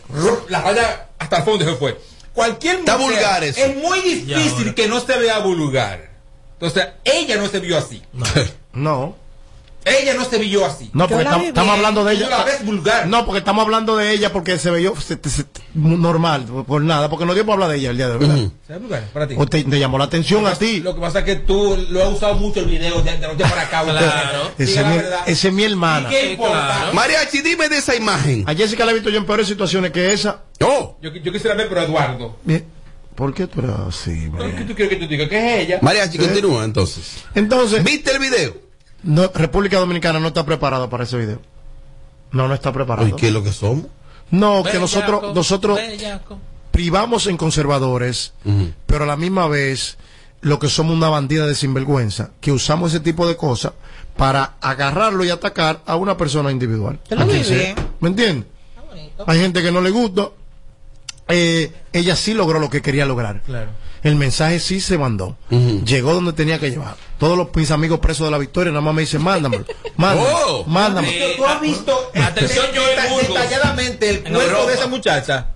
La 0.49 0.63
raya 0.63 1.09
hasta 1.19 1.39
el 1.39 1.43
fondo 1.45 1.65
se 1.65 1.75
fue. 1.77 1.99
Cualquier 2.33 2.77
Está 2.81 2.97
mujer 2.97 3.17
vulgar 3.17 3.45
eso. 3.45 3.61
es 3.61 3.77
muy 3.77 4.01
difícil 4.01 4.75
que 4.75 4.89
no 4.89 5.01
se 5.01 5.19
vea 5.19 5.39
vulgar. 5.41 6.11
Entonces, 6.55 6.89
ella 7.05 7.37
no 7.37 7.49
se 7.49 7.61
vio 7.61 7.77
así. 7.77 8.03
No. 8.73 9.17
Ella 9.85 10.15
no 10.15 10.25
se 10.25 10.39
vio 10.39 10.65
así. 10.65 10.91
No, 10.93 11.09
porque 11.09 11.25
estamos 11.49 11.75
hablando 11.75 12.05
de 12.05 12.15
Tú 12.15 12.21
ella. 12.21 12.29
la 12.39 12.45
ves 12.45 12.65
vulgar. 12.65 13.07
No, 13.09 13.25
porque 13.27 13.39
estamos 13.41 13.65
hablando 13.65 13.97
de 13.97 14.13
ella 14.13 14.33
porque 14.33 14.59
se 14.59 14.71
veía 14.71 14.91
se- 15.01 15.19
se- 15.29 15.45
normal, 15.75 16.45
por 16.67 16.83
nada, 16.83 17.09
porque 17.11 17.27
no 17.27 17.35
dio 17.35 17.45
para 17.45 17.55
hablar 17.55 17.71
de 17.71 17.77
ella 17.79 17.91
el 17.91 17.97
día 17.97 18.07
de 18.09 18.13
hoy, 18.15 18.19
¿verdad? 18.21 18.37
¿Se 18.67 18.73
ve 18.75 18.79
vulgar 18.79 19.03
para 19.13 19.27
ti? 19.27 19.35
O 19.37 19.47
te, 19.47 19.65
te 19.65 19.79
llamó 19.79 19.99
la 19.99 20.05
atención 20.05 20.47
a 20.47 20.55
ti. 20.55 20.81
Lo 20.81 20.95
que 20.95 21.01
pasa 21.01 21.21
es 21.21 21.25
que 21.25 21.37
tú 21.37 21.87
lo 21.91 22.03
has 22.05 22.11
usado 22.13 22.35
mucho 22.35 22.61
el 22.61 22.67
video 22.67 23.03
de, 23.03 23.11
de 23.19 23.27
noche 23.27 23.43
para 23.43 23.63
acá. 23.63 23.83
Claro. 23.83 24.51
Ese 24.59 24.71
es 24.73 24.77
la 24.83 24.89
mi, 24.89 24.97
verdad. 24.97 25.21
ese 25.27 25.49
es 25.49 25.55
mi 25.55 25.65
hermana. 25.65 26.09
¿Y 26.09 26.13
qué 26.13 26.33
importa? 26.33 26.55
claro. 26.77 26.93
Mariachi, 26.95 27.41
dime 27.43 27.69
de 27.69 27.79
esa 27.79 27.97
imagen. 27.97 28.45
A 28.47 28.55
Jessica 28.55 28.85
la 28.85 28.93
he 28.93 28.95
visto 28.95 29.11
yo 29.11 29.19
en 29.19 29.27
peores 29.27 29.49
situaciones 29.49 29.91
que 29.91 30.13
esa. 30.13 30.43
Oh, 30.61 30.97
Yo, 31.03 31.13
yo 31.13 31.33
quisiera 31.33 31.57
ver, 31.57 31.69
pero 31.69 31.83
Eduardo. 31.83 32.37
Bien. 32.45 32.65
¿Por 33.17 33.35
qué 33.35 33.47
tú 33.47 33.61
eres 33.61 33.73
así, 33.89 34.31
¿Qué 34.57 34.65
tú 34.65 34.75
quieres 34.75 34.89
que 34.89 34.97
te 34.97 35.07
diga? 35.07 35.29
¿Qué 35.29 35.37
es 35.61 35.67
ella? 35.67 35.79
Mariachi, 35.83 36.17
continúa 36.19 36.65
entonces. 36.65 37.17
Entonces, 37.35 37.85
¿Viste 37.85 38.11
el 38.11 38.19
video? 38.19 38.55
No, 39.03 39.31
República 39.35 39.79
Dominicana 39.79 40.21
no 40.21 40.29
está 40.29 40.45
preparada 40.45 40.89
para 40.89 41.05
ese 41.05 41.17
video. 41.17 41.41
No, 42.31 42.49
no 42.49 42.55
está 42.55 42.73
preparada. 42.73 43.07
Oye, 43.07 43.17
¿qué 43.17 43.29
es 43.29 43.33
lo 43.33 43.43
que 43.43 43.53
somos? 43.53 43.87
No, 44.31 44.63
que 44.63 44.79
nosotros, 44.79 45.35
nosotros 45.35 45.77
bellaco. 45.77 46.39
privamos 46.71 47.27
en 47.27 47.37
conservadores, 47.37 48.33
pero 48.87 49.05
a 49.05 49.07
la 49.07 49.17
misma 49.17 49.47
vez 49.47 49.99
lo 50.41 50.59
que 50.59 50.69
somos 50.69 50.97
una 50.97 51.09
bandida 51.09 51.47
de 51.47 51.55
sinvergüenza, 51.55 52.31
que 52.41 52.51
usamos 52.51 52.93
ese 52.93 53.01
tipo 53.01 53.29
de 53.29 53.37
cosas 53.37 53.73
para 54.17 54.55
agarrarlo 54.61 55.25
y 55.25 55.31
atacar 55.31 55.81
a 55.87 55.97
una 55.97 56.17
persona 56.17 56.51
individual. 56.51 56.99
Bien. 57.11 57.75
¿Me 58.01 58.09
entiendes? 58.09 58.47
Hay 59.27 59.39
gente 59.39 59.63
que 59.63 59.71
no 59.71 59.81
le 59.81 59.91
gusta. 59.91 60.31
Eh, 61.29 61.73
ella 61.93 62.17
sí 62.17 62.35
logró 62.35 62.59
lo 62.59 62.69
que 62.69 62.83
quería 62.83 63.07
lograr. 63.07 63.43
Claro. 63.43 63.71
El 64.03 64.17
mensaje 64.17 64.59
sí 64.59 64.81
se 64.81 64.99
mandó. 64.99 65.37
Llegó 65.85 66.15
donde 66.15 66.33
tenía 66.33 66.59
que 66.59 66.71
llevar. 66.71 66.97
Todos 67.19 67.39
los, 67.39 67.55
mis 67.55 67.71
amigos 67.71 68.01
presos 68.01 68.27
de 68.27 68.33
la 68.33 68.39
victoria 68.39 68.73
nada 68.73 68.83
más 68.83 68.95
me 68.95 69.03
dicen, 69.03 69.23
mándamelo. 69.23 69.65
Mándamelo. 69.97 70.39
Oh. 70.45 70.65
mándamelo. 70.67 71.25
Eh, 71.25 71.35
¿Tú 71.37 71.45
has 71.45 71.61
visto 71.61 72.11
Atención, 72.15 72.67
eh, 72.75 73.27
detalladamente 73.29 74.11
el 74.11 74.23
cuerpo 74.23 74.67
de 74.67 74.75
esa 74.75 74.87
muchacha? 74.87 75.47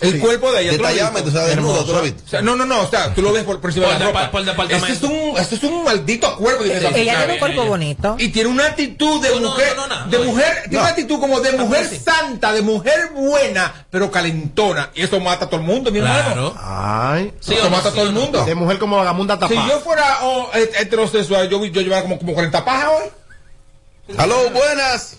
El 0.00 0.12
Sí. 0.12 0.18
cuerpo 0.18 0.50
de 0.52 0.62
ella. 0.62 0.70
¿tú 0.72 0.76
lo 0.78 0.82
Detalladamente, 0.88 1.28
o 1.28 1.32
sea, 1.32 1.42
desnuda, 1.44 1.72
Hermosa. 1.74 1.86
¿tú 1.86 1.92
la 1.92 2.00
viste? 2.00 2.22
O 2.24 2.28
sea, 2.28 2.42
no, 2.42 2.56
no, 2.56 2.64
no, 2.64 2.80
o 2.80 2.86
sea, 2.88 3.12
tú 3.14 3.20
lo 3.22 3.32
ves 3.32 3.44
por, 3.44 3.60
por 3.60 3.70
encima 3.70 3.86
Por 3.86 3.94
de 3.94 4.00
la 4.00 4.06
ropa. 4.06 4.30
por 4.30 4.44
departamento. 4.44 4.86
Esto 4.86 5.06
es 5.06 5.12
un, 5.12 5.36
esto 5.38 5.54
es 5.56 5.62
un 5.64 5.84
maldito 5.84 6.36
cuerpo. 6.36 6.64
dice 6.64 6.78
esa 6.78 6.88
Ella 6.96 7.16
tiene 7.18 7.32
un 7.34 7.38
cuerpo 7.38 7.64
bonito. 7.66 8.16
Y 8.18 8.28
tiene 8.28 8.48
una 8.48 8.66
actitud 8.66 9.22
de 9.22 9.28
No, 9.40 9.48
mujer, 9.50 9.76
no, 9.76 9.86
no, 9.86 10.04
no, 10.04 10.10
de 10.10 10.18
no. 10.18 10.24
mujer, 10.24 10.62
tiene 10.64 10.78
una 10.78 10.88
actitud 10.88 11.20
como 11.20 11.40
de 11.40 11.52
mujer 11.52 11.86
sí. 11.86 11.96
santa, 11.98 12.52
de 12.52 12.62
mujer 12.62 13.10
buena, 13.14 13.86
pero 13.90 14.10
calentona. 14.10 14.90
Y 14.94 15.02
eso 15.02 15.20
mata 15.20 15.44
a 15.44 15.48
todo 15.50 15.60
el 15.60 15.66
mundo, 15.66 15.90
mi 15.90 15.98
hermano. 15.98 16.24
Claro. 16.24 16.54
Ay. 16.58 17.32
Sí, 17.40 17.54
eso 17.54 17.68
mata 17.70 17.90
a 17.90 17.92
todo 17.92 18.04
el 18.06 18.12
mundo. 18.12 18.44
De 18.44 18.54
mujer 18.54 18.78
como 18.78 18.98
Agamunda 19.00 19.34
Si 19.34 19.40
tapada. 19.40 19.68
yo 19.68 19.80
fuera 19.80 20.18
oh, 20.22 20.50
het- 20.54 20.80
heterosexual, 20.80 21.48
yo, 21.50 21.64
yo 21.66 21.80
llevara 21.82 22.02
como, 22.02 22.18
como 22.18 22.32
40 22.32 22.64
pajas 22.64 22.88
hoy. 22.88 24.16
Aló, 24.16 24.50
buenas. 24.50 25.18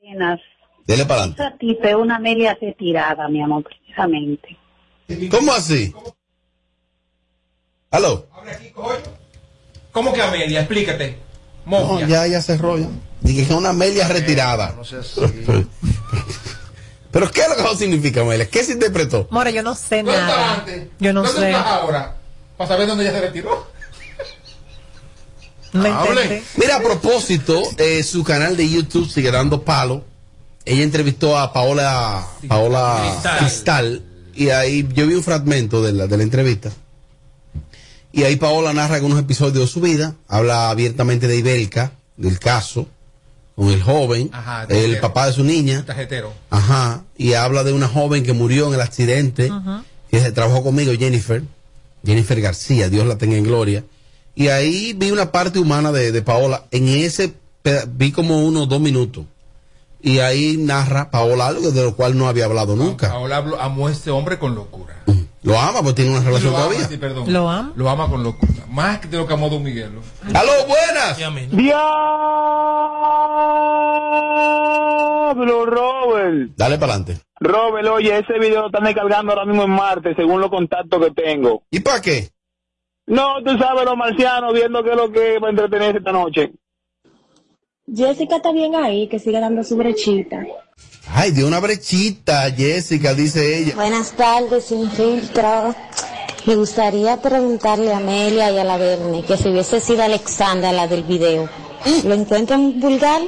Buenas. 0.00 0.40
Dele 0.86 1.04
para 1.04 1.22
adelante. 1.24 1.94
Una 1.96 2.16
Amelia 2.16 2.56
retirada, 2.60 3.28
mi 3.28 3.42
amor, 3.42 3.64
¿Cómo 5.30 5.52
así? 5.52 5.94
Aló. 7.90 8.26
¿Cómo 9.92 10.12
que 10.12 10.22
Amelia? 10.22 10.60
Explícate. 10.60 11.18
No, 11.64 12.00
ya, 12.06 12.26
ya 12.26 12.42
cerró 12.42 12.78
ya. 12.78 12.88
Dije 13.22 13.38
que 13.46 13.52
es 13.52 13.58
una 13.58 13.70
Amelia 13.70 14.06
retirada. 14.08 14.72
No 14.76 14.84
sé 14.84 15.02
si- 15.02 15.20
¿Pero 17.10 17.30
qué 17.30 17.40
es 17.40 17.48
lo 17.48 17.56
que 17.56 17.62
eso 17.62 17.76
significa, 17.76 18.20
Amelia? 18.20 18.48
¿Qué 18.48 18.62
se 18.62 18.72
interpretó? 18.72 19.26
More, 19.30 19.52
yo 19.52 19.62
no 19.62 19.74
sé 19.74 20.02
¿Dónde 20.02 20.12
nada. 20.12 20.54
antes? 20.56 20.88
Yo 21.00 21.12
no 21.14 21.22
¿Dónde 21.22 21.40
sé. 21.40 21.50
estás 21.50 21.66
ahora? 21.66 22.16
Para 22.58 22.68
saber 22.68 22.86
dónde 22.86 23.04
ella 23.04 23.12
se 23.14 23.20
retiró. 23.22 23.66
No. 25.72 26.06
Mira, 26.56 26.76
a 26.76 26.80
propósito, 26.80 27.62
eh, 27.78 28.02
su 28.02 28.22
canal 28.24 28.56
de 28.56 28.68
YouTube 28.68 29.10
sigue 29.10 29.30
dando 29.30 29.62
palo. 29.62 30.04
Ella 30.66 30.82
entrevistó 30.82 31.38
a 31.38 31.52
Paola, 31.52 32.26
Paola 32.48 33.12
Cristal. 33.12 33.38
Cristal. 33.38 34.02
y 34.34 34.48
ahí 34.50 34.86
yo 34.94 35.06
vi 35.06 35.14
un 35.14 35.22
fragmento 35.22 35.80
de 35.80 35.92
la, 35.92 36.06
de 36.08 36.16
la 36.16 36.22
entrevista. 36.24 36.72
Y 38.12 38.24
ahí 38.24 38.36
Paola 38.36 38.72
narra 38.72 38.96
algunos 38.96 39.20
episodios 39.20 39.54
de 39.54 39.66
su 39.66 39.80
vida, 39.80 40.16
habla 40.26 40.70
abiertamente 40.70 41.28
de 41.28 41.36
Ibelka, 41.36 41.92
del 42.16 42.38
caso, 42.40 42.88
con 43.54 43.68
el 43.68 43.82
joven, 43.82 44.30
Ajá, 44.32 44.64
el 44.68 44.98
papá 44.98 45.26
de 45.26 45.34
su 45.34 45.44
niña. 45.44 45.84
Tarjetero. 45.86 46.32
Ajá. 46.50 47.04
Y 47.16 47.34
habla 47.34 47.62
de 47.62 47.72
una 47.72 47.88
joven 47.88 48.24
que 48.24 48.32
murió 48.32 48.68
en 48.68 48.74
el 48.74 48.80
accidente, 48.80 49.50
que 50.10 50.20
se 50.20 50.32
trabajó 50.32 50.64
conmigo, 50.64 50.92
Jennifer, 50.98 51.42
Jennifer 52.04 52.40
García, 52.40 52.88
Dios 52.88 53.06
la 53.06 53.18
tenga 53.18 53.36
en 53.36 53.44
gloria. 53.44 53.84
Y 54.34 54.48
ahí 54.48 54.94
vi 54.94 55.10
una 55.10 55.30
parte 55.30 55.58
humana 55.58 55.92
de, 55.92 56.10
de 56.10 56.22
Paola. 56.22 56.64
En 56.70 56.88
ese 56.88 57.34
vi 57.88 58.12
como 58.12 58.44
unos 58.44 58.68
dos 58.68 58.80
minutos. 58.80 59.24
Y 60.00 60.18
ahí 60.20 60.56
narra 60.58 61.10
Paola 61.10 61.48
algo 61.48 61.70
de 61.72 61.82
lo 61.82 61.96
cual 61.96 62.16
no 62.16 62.28
había 62.28 62.44
hablado 62.44 62.76
nunca. 62.76 63.12
Hablo- 63.12 63.58
amó 63.60 63.88
a 63.88 63.90
ese 63.92 64.10
hombre 64.10 64.38
con 64.38 64.54
locura. 64.54 64.94
Lo 65.42 65.58
ama, 65.58 65.80
pues 65.82 65.94
tiene 65.94 66.10
una 66.10 66.20
relación 66.24 66.52
Lo 66.52 66.58
ama, 66.58 66.66
todavía. 66.66 66.88
sí, 66.88 66.96
perdón. 66.96 67.32
Lo 67.32 67.48
ama. 67.48 67.72
Lo 67.76 67.88
ama 67.88 68.08
con 68.08 68.22
locura. 68.22 68.52
Más 68.68 68.98
que 69.00 69.08
de 69.08 69.16
lo 69.16 69.26
que 69.26 69.34
amó 69.34 69.48
Don 69.48 69.62
Miguelo. 69.62 70.00
¡Aló, 70.34 70.52
buenas! 70.66 71.16
Diablo, 74.36 75.66
Robert. 75.66 76.50
Dale 76.56 76.78
para 76.78 76.94
adelante. 76.94 77.22
Robert, 77.40 77.86
oye, 77.88 78.18
ese 78.18 78.38
video 78.38 78.62
lo 78.62 78.66
están 78.68 78.84
descargando 78.84 79.32
ahora 79.32 79.44
mismo 79.44 79.62
en 79.64 79.70
Marte, 79.70 80.14
según 80.16 80.40
los 80.40 80.50
contactos 80.50 81.00
que 81.04 81.10
tengo. 81.12 81.62
¿Y 81.70 81.80
para 81.80 82.00
qué? 82.00 82.30
No, 83.06 83.42
tú 83.44 83.56
sabes, 83.58 83.84
los 83.84 83.96
marcianos 83.96 84.52
viendo 84.52 84.82
qué 84.82 84.90
es 84.90 84.96
lo 84.96 85.12
que 85.12 85.38
va 85.38 85.48
a 85.48 85.50
entretenerse 85.50 85.98
esta 85.98 86.12
noche. 86.12 86.52
Jessica 87.94 88.36
está 88.36 88.52
bien 88.52 88.74
ahí, 88.74 89.08
que 89.08 89.18
sigue 89.18 89.40
dando 89.40 89.62
su 89.64 89.76
brechita. 89.76 90.44
Ay, 91.08 91.30
dio 91.30 91.46
una 91.46 91.60
brechita, 91.60 92.50
Jessica, 92.50 93.14
dice 93.14 93.58
ella. 93.58 93.74
Buenas 93.76 94.12
tardes, 94.12 94.64
sin 94.64 94.90
filtro. 94.90 95.74
Me 96.46 96.56
gustaría 96.56 97.16
preguntarle 97.20 97.92
a 97.92 97.98
Amelia 97.98 98.50
y 98.50 98.58
a 98.58 98.64
la 98.64 98.76
Verne 98.76 99.22
que 99.24 99.36
si 99.36 99.48
hubiese 99.48 99.80
sido 99.80 100.02
Alexandra 100.02 100.72
la 100.72 100.86
del 100.88 101.02
video, 101.04 101.48
¿lo 102.04 102.14
encuentran 102.14 102.80
vulgar 102.80 103.22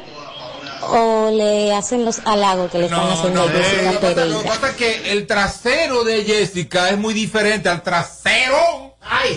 o 0.91 1.31
le 1.33 1.73
hacen 1.75 2.05
los 2.05 2.21
halagos 2.25 2.71
que 2.71 2.79
le 2.79 2.85
están 2.87 3.09
haciendo 3.11 3.43
a 3.43 3.47
Lo 3.47 3.53
Jessica 3.53 4.01
pasa- 4.01 4.25
lo 4.25 4.43
que 4.43 4.49
pasa 4.49 4.69
es 4.71 4.77
que 4.77 5.13
el 5.13 5.27
trasero 5.27 6.05
de 6.05 6.25
Jessica 6.25 6.91
es 6.91 6.99
muy 6.99 7.13
diferente 7.15 7.69
al 7.69 7.83
trasero 7.83 8.57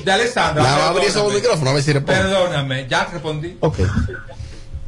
de. 0.03 0.61
La 0.63 0.87
abrir 0.89 1.05
esos 1.05 1.13
Perdóname. 1.15 1.39
micrófonos 1.39 1.71
a 1.71 1.73
ver 1.75 1.83
si 1.83 1.93
responde. 1.93 2.21
Perdóname, 2.21 2.87
ya 2.87 3.05
respondí. 3.05 3.57
Ok. 3.61 3.77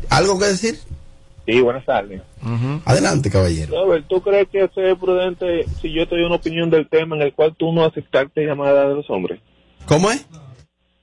¿Algo 0.09 0.39
que 0.39 0.45
decir? 0.45 0.79
Sí, 1.45 1.59
buenas 1.59 1.85
tardes. 1.85 2.21
Adelante, 2.85 3.29
caballero. 3.29 3.83
Robert, 3.83 4.05
¿tú 4.07 4.21
crees 4.21 4.47
que 4.49 4.63
es 4.63 4.97
prudente 4.97 5.65
si 5.81 5.91
yo 5.91 6.07
te 6.07 6.15
doy 6.15 6.23
una 6.23 6.35
opinión 6.35 6.69
del 6.69 6.87
tema 6.87 7.15
en 7.15 7.21
el 7.21 7.33
cual 7.33 7.53
tú 7.57 7.73
no 7.73 7.83
aceptaste 7.83 8.45
llamada 8.45 8.87
de 8.87 8.95
los 8.95 9.09
hombres? 9.09 9.41
¿Cómo 9.85 10.09
es? 10.09 10.25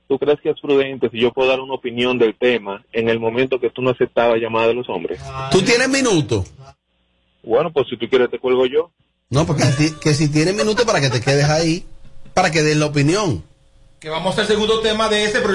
¿Tú 0.07 0.17
crees 0.17 0.41
que 0.41 0.49
es 0.49 0.59
prudente 0.59 1.09
si 1.09 1.19
yo 1.19 1.31
puedo 1.31 1.49
dar 1.49 1.59
una 1.59 1.75
opinión 1.75 2.17
del 2.17 2.35
tema 2.35 2.83
en 2.91 3.07
el 3.07 3.19
momento 3.19 3.59
que 3.59 3.69
tú 3.69 3.81
no 3.81 3.91
aceptabas 3.91 4.39
llamada 4.39 4.67
de 4.67 4.73
los 4.73 4.89
hombres? 4.89 5.21
¿Tú 5.51 5.61
tienes 5.61 5.87
minutos? 5.87 6.51
Bueno, 7.43 7.71
pues 7.71 7.87
si 7.89 7.97
tú 7.97 8.09
quieres 8.09 8.29
te 8.29 8.39
cuelgo 8.39 8.65
yo. 8.65 8.91
No, 9.29 9.45
porque 9.45 9.63
si, 9.63 9.97
que 9.99 10.13
si 10.13 10.29
tienes 10.29 10.55
minutos 10.55 10.85
para 10.85 10.99
que 10.99 11.09
te 11.09 11.21
quedes 11.21 11.45
ahí, 11.45 11.85
para 12.33 12.51
que 12.51 12.61
des 12.61 12.75
la 12.75 12.87
opinión. 12.87 13.43
Que 13.99 14.09
vamos 14.09 14.37
al 14.37 14.47
segundo 14.47 14.81
tema 14.81 15.07
de 15.07 15.25
ese, 15.25 15.39
pero 15.39 15.53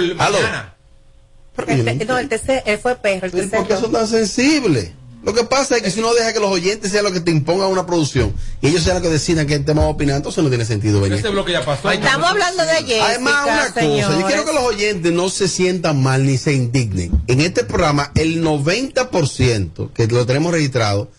el 1.64 1.84
mañana. 1.84 1.92
Este- 1.92 2.04
no, 2.04 2.18
el 2.18 2.28
TC, 2.28 2.62
él 2.66 2.78
fue 2.78 2.96
perro. 2.96 3.26
El 3.26 3.32
TC 3.32 3.56
¿Por 3.56 3.68
qué 3.68 3.76
son 3.76 3.92
tan 3.92 4.06
sensibles? 4.06 4.90
Lo 5.26 5.34
que 5.34 5.42
pasa 5.42 5.76
es 5.76 5.82
que 5.82 5.90
si 5.90 5.98
uno 5.98 6.14
deja 6.14 6.32
que 6.32 6.38
los 6.38 6.52
oyentes 6.52 6.92
sean 6.92 7.02
los 7.02 7.12
que 7.12 7.18
te 7.18 7.32
impongan 7.32 7.66
una 7.66 7.84
producción 7.84 8.32
y 8.60 8.68
ellos 8.68 8.84
sean 8.84 8.94
los 8.94 9.02
que 9.02 9.08
decidan 9.08 9.44
qué 9.48 9.58
tema 9.58 9.82
va 9.82 9.88
a 9.88 9.90
opinar, 9.90 10.18
entonces 10.18 10.42
no 10.44 10.48
tiene 10.48 10.64
sentido 10.64 11.00
venir. 11.00 11.16
Este 11.16 11.30
bloque 11.30 11.50
ya 11.50 11.64
pasó. 11.64 11.90
Estamos 11.90 12.30
hablando 12.30 12.62
de 12.64 12.74
Jessica, 12.74 13.06
Además, 13.06 13.34
una 13.44 13.66
cosa, 13.72 14.20
yo 14.20 14.26
quiero 14.28 14.44
que 14.44 14.52
los 14.52 14.62
oyentes 14.62 15.12
no 15.12 15.28
se 15.28 15.48
sientan 15.48 16.00
mal 16.00 16.24
ni 16.24 16.38
se 16.38 16.52
indignen. 16.52 17.10
En 17.26 17.40
este 17.40 17.64
programa, 17.64 18.12
el 18.14 18.40
90% 18.40 19.92
que 19.92 20.06
lo 20.06 20.26
tenemos 20.26 20.52
registrado, 20.52 21.10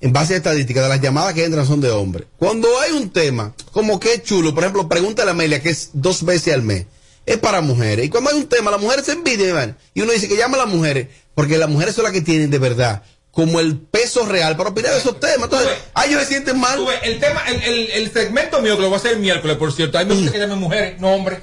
en 0.00 0.14
base 0.14 0.32
a 0.32 0.38
estadísticas, 0.38 0.84
de 0.84 0.88
las 0.88 1.02
llamadas 1.02 1.34
que 1.34 1.44
entran 1.44 1.66
son 1.66 1.82
de 1.82 1.90
hombres. 1.90 2.26
Cuando 2.38 2.68
hay 2.80 2.92
un 2.92 3.10
tema, 3.10 3.54
como 3.70 4.00
que 4.00 4.14
es 4.14 4.22
chulo, 4.22 4.54
por 4.54 4.64
ejemplo, 4.64 4.88
pregúntale 4.88 5.28
a 5.28 5.32
Amelia, 5.34 5.60
que 5.60 5.68
es 5.68 5.90
dos 5.92 6.24
veces 6.24 6.54
al 6.54 6.62
mes, 6.62 6.86
es 7.26 7.38
para 7.38 7.60
mujeres. 7.60 8.06
Y 8.06 8.08
cuando 8.08 8.30
hay 8.30 8.36
un 8.36 8.48
tema, 8.48 8.70
las 8.70 8.80
mujeres 8.80 9.06
se 9.06 9.12
envidian, 9.12 9.76
y 9.94 10.02
uno 10.02 10.12
dice 10.12 10.28
que 10.28 10.36
llama 10.36 10.56
a 10.56 10.64
las 10.64 10.74
mujeres, 10.74 11.08
porque 11.34 11.58
las 11.58 11.68
mujeres 11.68 11.94
son 11.94 12.04
las 12.04 12.12
que 12.12 12.20
tienen 12.20 12.50
de 12.50 12.58
verdad 12.58 13.02
como 13.32 13.60
el 13.60 13.78
peso 13.78 14.26
real 14.26 14.56
para 14.56 14.70
opinar 14.70 14.92
de 14.92 14.98
esos 14.98 15.18
temas. 15.18 15.44
Entonces, 15.44 15.70
ah, 15.94 16.04
ellos 16.06 16.20
se 16.20 16.28
sienten 16.28 16.60
mal. 16.60 16.84
Ves, 16.84 17.00
el 17.02 17.18
tema, 17.18 17.42
el, 17.48 17.62
el, 17.62 17.90
el 17.90 18.12
segmento 18.12 18.60
mío, 18.60 18.76
que 18.76 18.82
lo 18.82 18.88
voy 18.88 18.96
a 18.96 18.98
hacer 18.98 19.12
el 19.12 19.20
miércoles, 19.20 19.56
por 19.56 19.72
cierto. 19.72 19.98
Mí 20.00 20.04
me 20.04 20.14
gusta 20.14 20.32
que 20.32 20.38
llamen 20.38 20.58
mujeres, 20.58 21.00
no 21.00 21.12
hombres. 21.14 21.40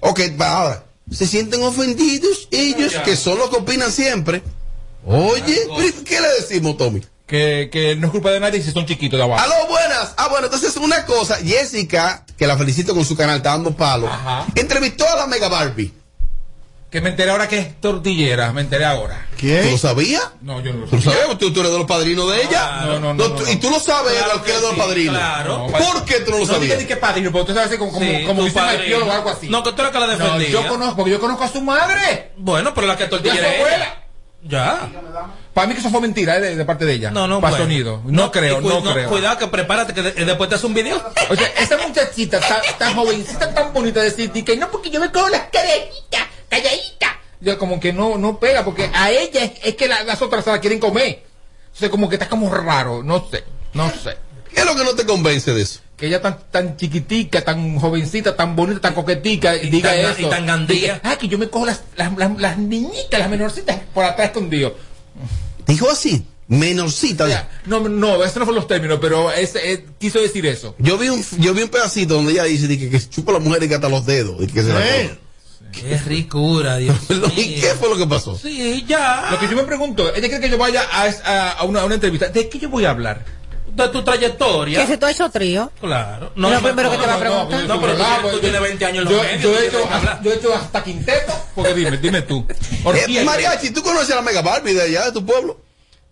Ok, 0.00 0.20
ahora, 0.40 0.84
se 1.10 1.26
sienten 1.26 1.62
ofendidos 1.62 2.48
ellos, 2.50 2.94
que 3.04 3.14
son 3.16 3.38
los 3.38 3.50
que 3.50 3.56
opinan 3.56 3.92
siempre. 3.92 4.42
Oye, 5.06 5.68
¿qué 6.04 6.20
le 6.20 6.28
decimos, 6.40 6.76
Tommy? 6.76 7.02
Que, 7.32 7.70
que 7.72 7.96
no 7.96 8.08
es 8.08 8.10
culpa 8.12 8.30
de 8.30 8.40
nadie 8.40 8.62
si 8.62 8.72
son 8.72 8.84
chiquitos 8.84 9.16
de 9.16 9.24
abajo. 9.24 9.42
Aló, 9.42 9.66
buenas. 9.66 10.12
Ah, 10.18 10.28
bueno, 10.28 10.48
entonces 10.48 10.76
una 10.76 11.06
cosa, 11.06 11.36
Jessica, 11.36 12.26
que 12.36 12.46
la 12.46 12.58
felicito 12.58 12.92
con 12.94 13.06
su 13.06 13.16
canal, 13.16 13.38
está 13.38 13.52
dando 13.52 13.74
palo, 13.74 14.06
entrevistó 14.54 15.08
a 15.08 15.16
la 15.16 15.26
Mega 15.26 15.48
Barbie. 15.48 15.94
Que 16.90 17.00
me 17.00 17.08
enteré 17.08 17.30
ahora 17.30 17.48
que 17.48 17.58
es 17.58 17.80
tortillera, 17.80 18.52
me 18.52 18.60
enteré 18.60 18.84
ahora. 18.84 19.26
¿Tú 19.40 19.46
lo 19.70 19.78
sabías? 19.78 20.22
No, 20.42 20.60
yo 20.60 20.74
no 20.74 20.80
lo 20.80 20.86
¿Tú 20.88 20.96
lo 20.96 21.00
sabía. 21.02 21.20
sabías? 21.20 21.38
¿Tú, 21.38 21.50
tú 21.54 21.60
eres 21.60 21.72
de 21.72 21.78
los 21.78 21.86
padrinos 21.86 22.30
de 22.30 22.42
ella? 22.42 22.82
No, 22.84 23.00
no, 23.00 23.14
no, 23.14 23.24
tú- 23.32 23.44
no, 23.44 23.50
Y 23.50 23.56
tú 23.56 23.70
lo 23.70 23.80
sabes, 23.80 24.12
Claro 24.12 24.34
el 24.34 24.40
que 24.42 24.50
eres 24.50 24.60
de 24.60 24.66
los 24.68 24.74
sí, 24.74 24.80
padrinos. 24.82 25.16
claro. 25.16 25.66
¿Por 25.68 26.04
qué 26.04 26.20
tú 26.20 26.30
no 26.32 26.38
lo 26.38 26.44
No 26.46 26.52
sabías? 26.52 26.78
ni 26.80 26.84
que 26.84 26.96
padrino, 26.96 27.32
porque 27.32 27.46
tú 27.54 27.58
sabes 27.58 27.78
como, 27.78 27.92
como, 27.92 28.04
Sí, 28.04 28.24
como 28.26 28.42
o 28.42 29.10
algo 29.10 29.30
así. 29.30 29.48
No, 29.48 29.62
que 29.62 29.72
tú 29.72 29.80
eres 29.80 29.90
que 29.94 29.98
la 30.00 30.06
No, 30.06 30.12
defendía. 30.18 30.50
yo 30.50 30.68
conozco, 30.68 30.96
porque 30.96 31.12
yo 31.12 31.18
conozco 31.18 31.44
a 31.44 31.48
su 31.48 31.62
madre. 31.62 32.32
Bueno, 32.36 32.74
pero 32.74 32.86
la 32.86 32.98
que 32.98 33.04
Y 33.04 33.06
a 33.06 33.10
su 33.36 33.56
abuela. 33.56 34.02
Ya. 34.44 34.90
Para 35.54 35.66
mí 35.66 35.74
que 35.74 35.80
eso 35.80 35.90
fue 35.90 36.00
mentira 36.00 36.36
eh, 36.36 36.40
de, 36.40 36.56
de 36.56 36.64
parte 36.64 36.84
de 36.86 36.94
ella. 36.94 37.10
No, 37.10 37.26
no, 37.26 37.40
Para 37.40 37.52
bueno. 37.52 37.64
sonido. 37.66 38.02
No, 38.06 38.32
creo, 38.32 38.60
no, 38.60 38.82
creo. 38.92 39.08
Cuidado 39.10 39.36
que 39.38 39.46
prepárate 39.48 39.92
que 39.92 40.02
de- 40.02 40.24
después 40.24 40.48
te 40.48 40.56
hace 40.56 40.66
un 40.66 40.74
video. 40.74 40.96
O 41.30 41.36
sea, 41.36 41.46
esa 41.58 41.76
muchachita 41.76 42.40
tan, 42.40 42.60
tan 42.78 42.94
jovencita, 42.94 43.52
tan 43.54 43.72
bonita, 43.72 44.00
decir 44.00 44.30
que 44.32 44.56
no, 44.56 44.70
porque 44.70 44.90
yo 44.90 44.98
me 45.00 45.10
cojo 45.12 45.28
las 45.28 45.42
calladita, 45.52 46.26
calladita. 46.48 47.18
Yo 47.40 47.58
como 47.58 47.80
que 47.80 47.92
no, 47.92 48.16
no 48.18 48.38
pega, 48.38 48.64
porque 48.64 48.90
a 48.94 49.10
ella 49.10 49.44
es, 49.44 49.52
es 49.62 49.74
que 49.76 49.88
la- 49.88 50.02
las 50.04 50.22
otras 50.22 50.44
se 50.44 50.50
la 50.50 50.60
quieren 50.60 50.78
comer. 50.78 51.22
O 51.74 51.76
sea, 51.76 51.90
como 51.90 52.08
que 52.08 52.16
está 52.16 52.28
como 52.28 52.52
raro, 52.54 53.02
no 53.02 53.26
sé, 53.30 53.44
no 53.74 53.90
sé. 53.90 54.16
¿Qué 54.54 54.60
es 54.60 54.66
lo 54.66 54.76
que 54.76 54.84
no 54.84 54.94
te 54.94 55.04
convence 55.06 55.52
de 55.54 55.62
eso? 55.62 55.80
Que 55.96 56.06
ella 56.06 56.20
tan, 56.20 56.38
tan 56.50 56.76
chiquitica, 56.76 57.42
tan 57.42 57.78
jovencita, 57.78 58.36
tan 58.36 58.54
bonita, 58.54 58.80
tan 58.80 58.94
coquetica, 58.94 59.56
y 59.56 59.70
diga 59.70 59.90
tan- 59.90 60.00
eso. 60.00 60.20
y 60.20 60.24
tan 60.26 60.46
gandía. 60.46 61.00
Ah, 61.02 61.16
que 61.16 61.28
yo 61.28 61.38
me 61.38 61.48
cojo 61.48 61.66
las, 61.66 61.82
las, 61.96 62.16
las, 62.16 62.38
las 62.38 62.58
niñitas, 62.58 63.20
las 63.20 63.30
menorcitas, 63.30 63.78
por 63.94 64.04
atrás 64.04 64.28
escondido. 64.28 64.74
Dijo 65.66 65.90
así, 65.90 66.24
menorcita. 66.48 67.48
No, 67.66 67.80
no, 67.88 68.22
esos 68.24 68.36
no 68.36 68.44
fueron 68.44 68.56
los 68.56 68.66
términos, 68.66 68.98
pero 69.00 69.30
ese, 69.30 69.72
eh, 69.72 69.86
quiso 69.98 70.20
decir 70.20 70.44
eso. 70.46 70.74
Yo 70.78 70.98
vi 70.98 71.08
un, 71.08 71.24
yo 71.38 71.54
vi 71.54 71.62
un 71.62 71.68
pedacito 71.68 72.14
donde 72.14 72.32
ella 72.32 72.44
dice 72.44 72.66
di 72.68 72.78
que, 72.78 72.90
que 72.90 73.08
chupa 73.08 73.32
a 73.32 73.34
la 73.34 73.40
mujer 73.40 73.62
y 73.62 73.68
que 73.68 73.74
hasta 73.76 73.88
los 73.88 74.04
dedos. 74.06 74.36
Y 74.42 74.46
que 74.46 74.62
se 74.62 74.68
la 74.72 74.80
¿Eh? 74.96 75.18
Qué 75.72 75.96
ricura, 75.98 76.76
Dios 76.76 76.94
¿Y 77.36 77.54
qué 77.60 77.68
fue 77.78 77.88
lo 77.88 77.96
que 77.96 78.06
pasó? 78.06 78.36
Sí, 78.36 78.84
ya. 78.86 79.28
Lo 79.30 79.38
que 79.38 79.48
yo 79.48 79.56
me 79.56 79.62
pregunto, 79.62 80.14
ella 80.14 80.28
quiere 80.28 80.40
que 80.40 80.50
yo 80.50 80.58
vaya 80.58 80.82
a, 80.92 81.04
a- 81.24 81.50
a 81.52 81.64
una, 81.64 81.80
a 81.80 81.84
una 81.86 81.94
entrevista. 81.94 82.28
¿De 82.28 82.48
qué 82.50 82.58
yo 82.58 82.68
voy 82.68 82.84
a 82.84 82.90
hablar? 82.90 83.24
De 83.74 83.88
tu 83.88 84.02
trayectoria. 84.04 84.80
Que 84.84 84.92
si 84.92 84.98
tú 84.98 85.06
has 85.06 85.12
hecho 85.12 85.30
trío. 85.30 85.72
Claro. 85.80 86.32
No, 86.36 86.50
lo 86.50 86.60
primero 86.60 86.90
que 86.90 86.98
te 86.98 87.06
va 87.06 87.14
a 87.14 87.18
preguntar. 87.18 87.64
No, 87.66 87.80
pero 87.80 87.94
tú, 87.96 88.28
tú 88.32 88.40
tienes 88.40 88.60
20 88.60 88.84
años 88.84 88.98
en 88.98 89.04
los 89.04 89.12
yo, 89.14 89.22
medios, 89.22 89.42
yo 89.42 89.50
tú 89.50 89.56
he 89.58 89.66
hecho, 89.66 89.88
hablar. 89.90 90.20
yo 90.22 90.30
he 90.30 90.34
hecho 90.36 90.54
hasta 90.54 90.84
quinteto. 90.84 91.32
Porque 91.54 91.74
dime, 91.74 91.96
dime 91.96 92.22
tú. 92.22 92.46
Eh, 93.08 93.24
mariachi, 93.24 93.70
¿tú 93.70 93.82
conoces 93.82 94.10
a 94.12 94.16
la 94.16 94.22
Mega 94.22 94.42
Barbie 94.42 94.74
de 94.74 94.82
allá 94.82 95.06
de 95.06 95.12
tu 95.12 95.24
pueblo? 95.24 95.58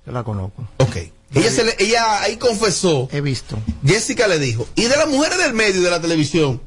Yo 0.06 0.12
la 0.12 0.22
conozco. 0.22 0.66
Ok. 0.78 0.96
Ella, 1.34 1.50
se 1.50 1.62
le- 1.64 1.76
ella 1.78 2.22
ahí 2.22 2.38
confesó. 2.38 3.08
He 3.12 3.20
visto. 3.20 3.56
Jessica 3.86 4.26
le 4.26 4.38
dijo, 4.38 4.66
y 4.74 4.84
de 4.84 4.96
las 4.96 5.06
mujeres 5.06 5.38
del 5.38 5.52
medio 5.52 5.82
de 5.82 5.90
la 5.90 6.00
televisión, 6.00 6.60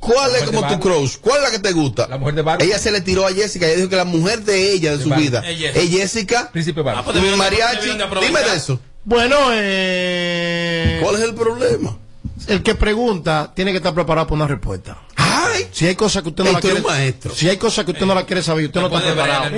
¿cuál 0.00 0.32
La 0.32 0.38
es 0.38 0.44
como 0.44 0.66
tu 0.66 0.78
crush? 0.80 1.16
¿Cuál 1.20 1.38
es 1.38 1.42
la 1.44 1.50
que 1.52 1.58
te 1.60 1.72
gusta? 1.72 2.06
La 2.08 2.18
mujer 2.18 2.34
de 2.34 2.42
Barbie. 2.42 2.66
Ella 2.66 2.78
se 2.78 2.90
le 2.90 3.00
tiró 3.00 3.24
a 3.26 3.32
Jessica, 3.32 3.66
ella 3.66 3.76
dijo 3.76 3.88
que 3.88 3.96
la 3.96 4.04
mujer 4.04 4.42
de 4.42 4.72
ella, 4.72 4.90
de, 4.90 4.96
De 4.98 5.02
su 5.04 5.08
Barbie. 5.08 5.24
vida, 5.28 5.40
Es 5.48 5.58
Jessica. 5.58 5.80
es 5.80 5.90
Jessica. 5.90 6.50
Príncipe 6.52 6.82
Barbie. 6.82 7.00
Ah, 7.00 7.04
pues 7.04 7.36
mariachi, 7.36 7.88
dime 8.20 8.40
de 8.42 8.56
eso. 8.56 8.80
Bueno, 9.04 9.36
eh, 9.52 11.00
¿Cuál 11.02 11.16
es 11.16 11.22
el 11.22 11.34
problema? 11.34 11.96
el 12.48 12.62
que 12.62 12.74
pregunta 12.74 13.52
tiene 13.54 13.70
que 13.70 13.78
estar 13.78 13.94
preparado 13.94 14.26
para 14.26 14.36
una 14.36 14.46
respuesta. 14.46 14.98
Ay, 15.16 15.68
Si 15.72 15.86
hay 15.86 15.94
cosas 15.94 16.22
que 16.22 16.30
usted 16.30 16.44
no 16.44 16.52
la 16.52 16.60
tú 16.60 16.68
eres 16.68 16.80
quiere, 16.82 16.94
un 16.94 17.00
maestro. 17.00 17.34
si 17.34 17.48
hay 17.48 17.56
cosas 17.56 17.84
que 17.84 17.90
usted 17.92 18.06
no 18.06 18.14
la 18.14 18.24
quiere 18.24 18.42
saber, 18.42 18.64
y 18.64 18.66
usted 18.66 18.80
no 18.80 18.86
está 18.86 19.00
preparado. 19.00 19.50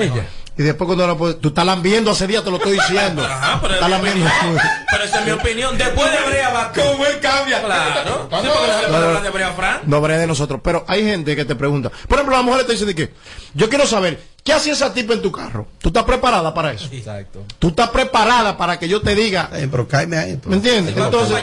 Y 0.58 0.62
después 0.62 0.86
cuando 0.86 1.06
la 1.06 1.14
puede- 1.14 1.34
tú 1.34 1.48
estás 1.48 1.66
lambiendo 1.66 2.10
hace 2.10 2.26
días, 2.26 2.42
te 2.42 2.50
lo 2.50 2.56
estoy 2.56 2.72
diciendo. 2.80 3.22
Ajá, 3.24 3.58
pero, 3.60 3.74
Estás 3.74 3.88
es 3.92 3.98
mi 3.98 4.04
lambiendo. 4.04 4.26
opinión. 4.36 4.58
pero 4.90 5.04
esa 5.04 5.18
es 5.20 5.26
mi 5.26 5.30
opinión. 5.32 5.78
Después 5.78 6.10
de 6.10 6.18
Brea 6.30 6.48
va 6.50 6.72
¿Cómo 6.72 7.04
él 7.06 7.20
cambia? 7.20 7.62
Claro. 7.62 8.28
Sí, 8.30 8.30
porque 8.30 8.46
no 8.46 8.80
se 8.80 8.86
puede 8.88 9.04
hablar 9.04 9.22
de 9.22 9.30
Brea 9.30 9.52
Fran. 9.52 9.80
No 9.86 10.00
veré 10.00 10.18
de 10.18 10.26
nosotros, 10.26 10.60
pero 10.64 10.84
hay 10.88 11.04
gente 11.04 11.36
que 11.36 11.44
te 11.44 11.54
pregunta. 11.56 11.90
Por 12.08 12.18
ejemplo, 12.18 12.36
la 12.36 12.42
mujer 12.42 12.64
te 12.66 12.72
dice 12.72 12.84
de 12.86 12.94
que 12.94 13.12
yo 13.54 13.68
quiero 13.68 13.86
saber, 13.86 14.18
¿qué 14.46 14.52
hacía 14.52 14.72
esa 14.72 14.94
tipa 14.94 15.12
en 15.12 15.20
tu 15.20 15.32
carro? 15.32 15.66
¿Tú 15.80 15.88
estás 15.88 16.04
preparada 16.04 16.54
para 16.54 16.72
eso? 16.72 16.88
Exacto. 16.90 17.44
¿Tú 17.58 17.68
estás 17.68 17.90
preparada 17.90 18.56
para 18.56 18.78
que 18.78 18.88
yo 18.88 19.02
te 19.02 19.14
diga? 19.14 19.50
Eh, 19.52 19.68
pero 19.70 19.86
cáeme 19.86 20.16
ahí. 20.16 20.40
¿Me 20.46 20.56
entiendes? 20.56 20.96
Entonces, 20.96 21.36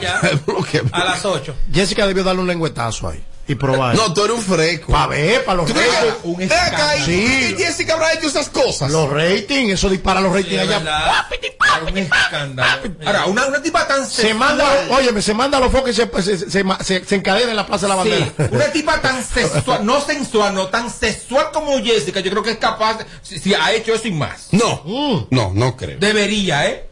A 0.91 1.03
las 1.03 1.25
8. 1.25 1.53
Jessica 1.71 2.07
debió 2.07 2.23
darle 2.23 2.41
un 2.41 2.47
lengüetazo 2.47 3.09
ahí 3.09 3.23
y 3.47 3.55
probar. 3.55 3.95
No, 3.95 4.13
tú 4.13 4.23
eres 4.23 4.37
un 4.37 4.41
fresco. 4.43 4.91
Para 4.91 5.07
ver, 5.07 5.43
para 5.43 5.57
los 5.57 5.67
¿Tú 5.67 5.73
crees 5.73 5.89
que- 5.89 5.95
ratings. 6.05 6.23
un 6.23 6.37
Ven 6.37 6.51
acá, 6.53 6.97
¿y 6.97 7.01
Sí. 7.03 7.47
por 7.49 7.57
qué 7.57 7.65
Jessica 7.65 7.93
habrá 7.93 8.13
hecho 8.13 8.27
esas 8.27 8.49
cosas? 8.49 8.89
Los 8.91 9.09
ratings, 9.09 9.73
eso 9.73 9.89
dispara 9.89 10.21
los 10.21 10.33
ratings 10.33 10.61
allá. 10.61 11.27
Un 11.89 11.97
escándalo. 11.97 12.81
Ahora, 13.05 13.25
una, 13.25 13.45
una 13.47 13.61
tipa 13.61 13.85
tan 13.87 14.07
Se 14.07 14.33
manda, 14.33 14.65
óyeme, 14.91 15.21
se 15.21 15.33
manda 15.33 15.57
a 15.57 15.61
los 15.61 15.71
focos 15.71 15.89
y 15.89 15.93
se, 15.93 16.09
se, 16.21 16.37
se, 16.49 16.63
se- 16.83 17.03
se 17.05 17.15
encadena 17.15 17.49
en 17.51 17.57
la 17.57 17.65
plaza 17.65 17.87
de 17.87 17.89
la 17.89 17.95
bandera. 17.95 18.25
Sí, 18.25 18.43
una 18.51 18.65
tipa 18.71 19.01
tan 19.01 19.23
sexual, 19.23 19.85
no 19.85 19.99
sensual, 19.99 20.53
no 20.53 20.67
tan 20.67 20.89
sexual 20.89 21.47
como 21.51 21.77
Jessica, 21.83 22.19
yo 22.21 22.31
creo 22.31 22.43
que 22.43 22.51
es 22.51 22.57
capaz, 22.57 22.99
de- 22.99 23.05
si, 23.23 23.39
si 23.39 23.53
ha 23.53 23.73
hecho 23.73 23.93
eso 23.93 24.07
y 24.07 24.11
más. 24.11 24.47
No, 24.51 24.81
Mm. 24.85 25.27
no, 25.31 25.51
no 25.53 25.75
creo. 25.75 25.97
Debería, 25.99 26.67
¿eh? 26.67 26.87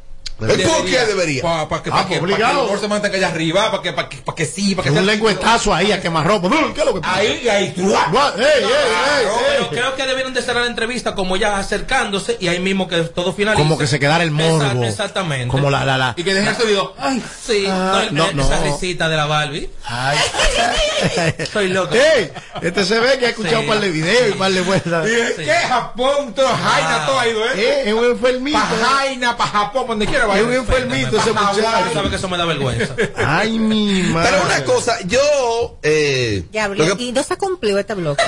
¿Por 0.47 0.85
qué 0.85 0.99
debería? 1.05 1.41
Para 1.41 1.57
que, 1.57 1.61
Ah, 1.61 1.69
pa 1.69 1.81
que, 1.83 1.91
pa 1.91 2.07
que 2.07 2.19
obligado. 2.19 2.61
el 2.61 2.65
amor 2.67 2.79
se 2.79 2.87
mantenga 2.87 3.15
allá 3.17 3.27
arriba, 3.27 3.71
para 3.71 3.83
que, 3.83 3.93
pa 3.93 4.09
que, 4.09 4.17
pa 4.17 4.33
que 4.35 4.45
sí, 4.45 4.75
para 4.75 4.89
que 4.91 4.97
un 4.97 5.05
lengüetazo 5.05 5.73
ahí 5.73 5.91
a 5.91 6.01
quemarropa. 6.01 6.49
¿Qué 6.73 6.79
es 6.79 6.85
lo 6.85 6.93
que 6.95 7.01
pasa? 7.01 7.15
Ahí, 7.15 7.47
ahí, 7.49 7.71
tú. 7.75 7.83
Gua- 7.91 8.33
ey, 8.37 8.43
ey, 8.45 8.63
ey, 8.63 9.27
Pero 9.51 9.69
creo 9.69 9.95
que 9.95 10.05
debieron 10.05 10.33
de 10.33 10.41
cerrar 10.41 10.63
la 10.63 10.69
entrevista 10.69 11.13
como 11.15 11.37
ya 11.37 11.57
acercándose 11.57 12.37
y 12.39 12.47
ahí 12.47 12.59
mismo 12.59 12.87
que 12.87 12.97
todo 13.03 13.33
finaliza. 13.33 13.61
Como 13.61 13.77
que 13.77 13.87
se 13.87 13.99
quedara 13.99 14.23
el 14.23 14.31
morbo. 14.31 14.61
Exact- 14.61 14.87
exactamente. 14.87 15.47
Como 15.47 15.69
la, 15.69 15.85
la, 15.85 15.97
la. 15.97 16.13
Y 16.17 16.23
que 16.23 16.33
dejen 16.33 16.49
el 16.49 16.55
sonido. 16.55 16.95
Ay, 16.97 17.21
Sí, 17.45 17.65
Ah, 17.69 18.03
no, 18.11 18.31
no, 18.33 18.43
esa 18.43 18.59
no. 18.59 18.63
risita 18.65 19.09
de 19.09 19.17
la 19.17 19.25
Barbie. 19.25 19.69
Ay. 19.85 20.17
Estoy 21.37 21.69
loco. 21.69 21.95
Ey, 21.95 22.31
este 22.61 22.85
se 22.85 22.99
ve 22.99 23.17
que 23.19 23.25
ha 23.27 23.29
escuchado 23.29 23.57
Sí. 23.57 23.63
un 23.63 23.67
par 23.67 23.79
de 23.81 23.89
videos 23.89 24.27
y 24.29 24.31
un 24.31 24.37
par 24.37 24.51
de 24.51 24.61
vueltas. 24.61 25.05
dije, 25.05 25.33
¿qué? 25.37 25.51
Japón, 25.67 26.33
todo 26.33 26.47
Jaina, 26.47 27.05
todo 27.05 27.19
ha 27.19 27.27
ido, 27.27 27.45
¿eh? 27.45 27.49
Eh, 27.55 27.83
es 27.87 27.93
un 27.93 28.05
enfermito. 28.05 28.57
Pa' 28.57 28.69
Jaina, 28.97 29.37
pa' 29.37 29.47
Japón, 29.47 29.87
donde 29.87 30.05
quiera 30.05 30.25
Es 30.35 30.43
un 30.43 30.53
enfermito 30.53 31.17
ese 31.17 31.31
muchacho. 31.31 31.93
sabes 31.93 32.09
que 32.09 32.15
eso 32.15 32.29
me 32.29 32.37
da 32.37 32.45
vergüenza. 32.45 32.95
Ay, 33.15 33.57
mi 33.59 34.03
madre. 34.03 34.29
Pero 34.31 34.45
una 34.45 34.63
cosa, 34.65 34.97
yo. 35.05 35.77
Eh, 35.83 36.43
Ya, 36.51 36.67
lo 36.67 36.97
que- 36.97 37.03
y 37.03 37.11
no 37.11 37.23
se 37.23 37.33
ha 37.33 37.37
cumplido 37.37 37.79
este 37.79 37.93
bloque. 37.93 38.23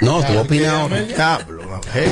no, 0.00 0.24
tú 0.24 0.38
opinas 0.38 0.72
ahora. 0.74 1.38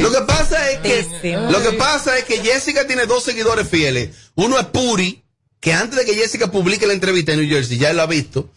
Lo 0.01 0.11
que 0.12 0.20
pasa 0.26 0.70
es 0.70 0.78
que 0.80 1.36
lo 1.51 1.62
que 1.62 1.72
pasa 1.72 2.16
es 2.18 2.24
que 2.24 2.38
Jessica 2.38 2.86
tiene 2.86 3.07
dos 3.07 3.24
seguidores 3.24 3.68
fieles. 3.68 4.11
Uno 4.34 4.59
es 4.59 4.66
Puri, 4.66 5.22
que 5.61 5.72
antes 5.72 5.99
de 5.99 6.05
que 6.05 6.14
Jessica 6.14 6.51
publique 6.51 6.86
la 6.86 6.93
entrevista 6.93 7.32
en 7.32 7.41
New 7.41 7.49
Jersey, 7.49 7.78
ya 7.78 7.91
él 7.91 7.97
lo 7.97 8.03
ha 8.03 8.07
visto. 8.07 8.49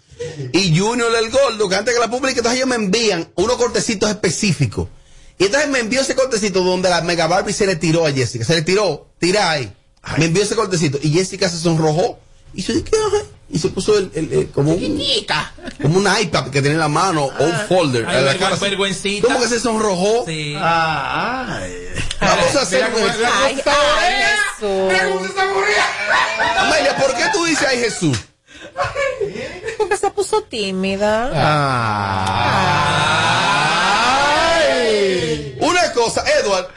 Y 0.53 0.77
Junior 0.77 1.11
el 1.15 1.29
Gordo, 1.31 1.67
que 1.67 1.75
antes 1.75 1.93
de 1.93 1.99
que 1.99 2.05
la 2.05 2.09
publique, 2.11 2.39
entonces 2.39 2.57
ellos 2.59 2.69
me 2.69 2.75
envían 2.75 3.27
unos 3.35 3.57
cortecitos 3.57 4.09
específicos. 4.09 4.87
Y 5.37 5.45
entonces 5.45 5.69
me 5.69 5.79
envió 5.79 6.01
ese 6.01 6.15
cortecito 6.15 6.63
donde 6.63 6.89
la 6.89 7.01
Mega 7.01 7.27
Barbie 7.27 7.51
se 7.53 7.65
le 7.65 7.75
tiró 7.75 8.05
a 8.05 8.11
Jessica. 8.11 8.45
Se 8.45 8.53
le 8.55 8.61
tiró, 8.61 9.07
tira 9.19 9.49
ahí. 9.49 9.73
Me 10.17 10.25
envió 10.25 10.43
ese 10.43 10.55
cortecito. 10.55 10.99
Y 11.01 11.11
Jessica 11.11 11.49
se 11.49 11.57
sonrojó. 11.57 12.19
Y 12.53 12.61
se 12.61 12.73
ajá. 12.73 13.23
Y 13.49 13.59
se 13.59 13.69
puso 13.69 13.97
el, 13.97 14.11
el- 14.15 14.33
el- 14.33 14.49
como, 14.51 14.73
un, 14.73 15.01
como 15.81 15.97
un 15.99 16.07
iPad 16.21 16.45
que 16.45 16.61
tiene 16.61 16.71
en 16.71 16.79
la 16.79 16.87
mano 16.87 17.25
o 17.25 17.43
un 17.43 17.53
folder. 17.67 18.05
Ay, 18.07 18.17
en 18.17 18.25
la 18.25 18.33
vergü- 18.33 18.39
cara 18.39 18.55
así. 18.55 18.63
vergüencita. 18.65 19.27
Como 19.27 19.39
que 19.41 19.47
se 19.47 19.59
sonrojó. 19.59 20.23
Sí. 20.25 20.53
Ah, 20.57 21.59
ay. 21.61 21.71
Vamos 22.19 22.55
a 22.55 22.61
hacer 22.61 22.85
un 22.93 23.01
Ay, 23.43 23.61
ay. 23.65 24.41
Amelia, 26.57 26.95
¿por 26.97 27.13
qué 27.15 27.23
tú 27.33 27.45
dices 27.45 27.67
ay 27.67 27.79
Jesús? 27.79 28.17
Porque 29.77 29.97
se 29.97 30.09
puso 30.11 30.41
tímida. 30.43 31.31
Ah. 31.35 32.69
cosa, 35.93 36.23
Edward, 36.41 36.67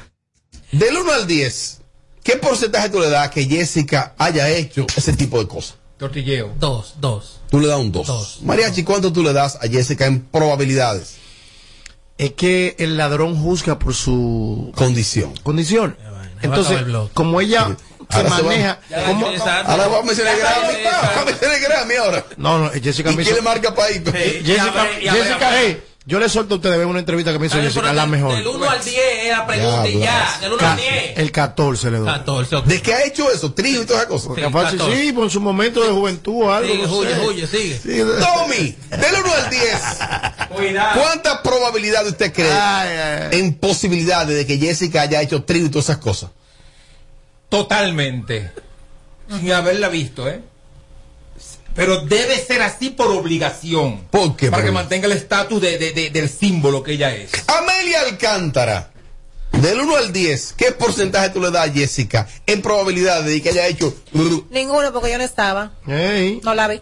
del 0.72 0.96
1 0.98 1.12
al 1.12 1.26
10, 1.26 1.80
¿qué 2.26 2.36
porcentaje 2.36 2.90
tú 2.90 3.00
le 3.00 3.08
das 3.08 3.30
que 3.30 3.44
Jessica 3.46 4.14
haya 4.18 4.48
hecho 4.50 4.86
ese 4.96 5.12
tipo 5.12 5.38
de 5.38 5.46
cosas? 5.46 5.76
Tortilleo. 5.96 6.52
Dos, 6.58 6.94
dos. 7.00 7.40
Tú 7.50 7.58
le 7.60 7.68
das 7.68 7.78
un 7.78 7.90
2. 7.92 8.40
Mariachi, 8.42 8.82
¿cuánto 8.84 9.12
tú 9.12 9.22
le 9.22 9.32
das 9.32 9.56
a 9.62 9.68
Jessica 9.68 10.04
en 10.06 10.20
probabilidades? 10.20 11.14
Es 12.18 12.32
que 12.32 12.74
el 12.78 12.96
ladrón 12.96 13.40
juzga 13.40 13.78
por 13.78 13.94
su 13.94 14.72
condición. 14.74 15.32
Condición. 15.42 15.96
Entonces, 16.42 16.78
como 17.14 17.40
ella 17.40 17.76
se 18.10 18.16
Ahora 18.16 18.36
se 18.36 18.42
va- 18.42 18.48
maneja. 18.48 18.80
Ya, 18.90 19.04
como- 19.06 19.26
Ahora 19.26 19.86
vamos 19.88 20.00
a 20.00 20.02
mencionar 20.04 20.36
Grammy. 20.38 20.84
Vamos 20.84 21.16
a 21.16 21.24
mencionar 21.24 21.60
Grammy 21.60 21.94
ahora. 21.94 22.26
No, 22.36 22.58
no, 22.58 22.70
Jessica 22.70 23.10
¿Y 23.12 23.16
quién 23.16 23.34
le 23.36 23.42
marca 23.42 23.74
país? 23.74 24.02
Jessica, 24.04 24.86
Jessica 25.00 25.50
hey, 25.52 25.82
yo 26.08 26.20
le 26.20 26.28
suelto 26.28 26.54
a 26.54 26.56
ustedes 26.58 26.86
una 26.86 27.00
entrevista 27.00 27.32
que 27.32 27.38
me 27.40 27.46
hizo 27.46 27.60
Jessica, 27.60 27.92
la 27.92 28.06
mejor. 28.06 28.36
Del 28.36 28.46
1 28.46 28.70
al 28.70 28.84
10 28.84 28.96
es 29.24 29.28
la 29.30 29.46
pregunta 29.46 29.88
y 29.88 29.98
ya. 29.98 30.38
Del 30.40 30.52
1 30.52 30.58
Ca- 30.58 30.70
al 30.72 30.76
10. 30.78 31.18
El 31.18 31.32
14 31.32 31.90
le 31.90 31.98
doy. 31.98 32.06
14. 32.06 32.56
¿De 32.64 32.80
qué 32.82 32.94
ha 32.94 33.04
hecho 33.04 33.30
eso? 33.30 33.52
¿Trío 33.52 33.82
y 33.82 33.86
todas 33.86 34.02
esas 34.06 34.10
cosas? 34.24 34.42
Capaz 34.42 34.70
sí, 34.94 35.12
por 35.12 35.28
su 35.30 35.40
momento 35.40 35.82
de 35.82 35.90
juventud 35.90 36.44
o 36.44 36.52
algo. 36.52 36.72
Sigue, 36.72 36.86
no 36.86 36.94
huye, 36.96 37.14
sé. 37.14 37.20
huye, 37.26 37.46
sigue. 37.46 38.04
Tommy, 38.20 38.76
del 38.90 39.14
1 39.24 39.32
al 39.34 39.50
10. 39.50 39.72
¿Cuánta 40.94 41.42
probabilidad 41.42 42.06
usted 42.06 42.32
cree 42.32 43.38
en 43.38 43.54
posibilidades 43.54 44.36
de 44.36 44.46
que 44.46 44.58
Jessica 44.58 45.02
haya 45.02 45.20
hecho 45.22 45.42
trío 45.42 45.66
y 45.66 45.70
todas 45.70 45.86
esas 45.86 45.98
cosas? 45.98 46.30
Totalmente. 47.48 48.50
Sin 49.28 49.50
haberla 49.52 49.88
visto, 49.88 50.28
¿eh? 50.28 50.40
Pero 51.76 52.00
debe 52.06 52.36
ser 52.38 52.62
así 52.62 52.90
por 52.90 53.08
obligación. 53.08 54.02
¿Por 54.10 54.34
qué? 54.36 54.50
Para 54.50 54.64
que 54.64 54.72
mantenga 54.72 55.06
el 55.06 55.12
estatus 55.12 55.60
de- 55.60 55.78
de- 55.78 55.92
de- 55.92 56.10
del 56.10 56.28
símbolo 56.28 56.82
que 56.82 56.92
ella 56.92 57.14
es. 57.14 57.30
Amelia 57.46 58.00
Alcántara, 58.00 58.90
del 59.52 59.80
1 59.80 59.96
al 59.96 60.12
10, 60.12 60.54
¿qué 60.56 60.72
porcentaje 60.72 61.30
tú 61.30 61.40
le 61.40 61.50
das 61.50 61.68
a 61.68 61.72
Jessica 61.72 62.26
en 62.46 62.62
probabilidad 62.62 63.22
de 63.22 63.40
que 63.42 63.50
haya 63.50 63.66
hecho... 63.68 63.94
Ninguno, 64.50 64.92
porque 64.92 65.10
yo 65.10 65.18
no 65.18 65.24
estaba. 65.24 65.72
No 65.86 66.54
la 66.54 66.66
vi. 66.68 66.80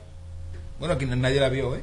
Bueno, 0.78 0.94
aquí 0.94 1.06
nadie 1.06 1.40
la 1.40 1.48
vio, 1.48 1.74
¿eh? 1.74 1.82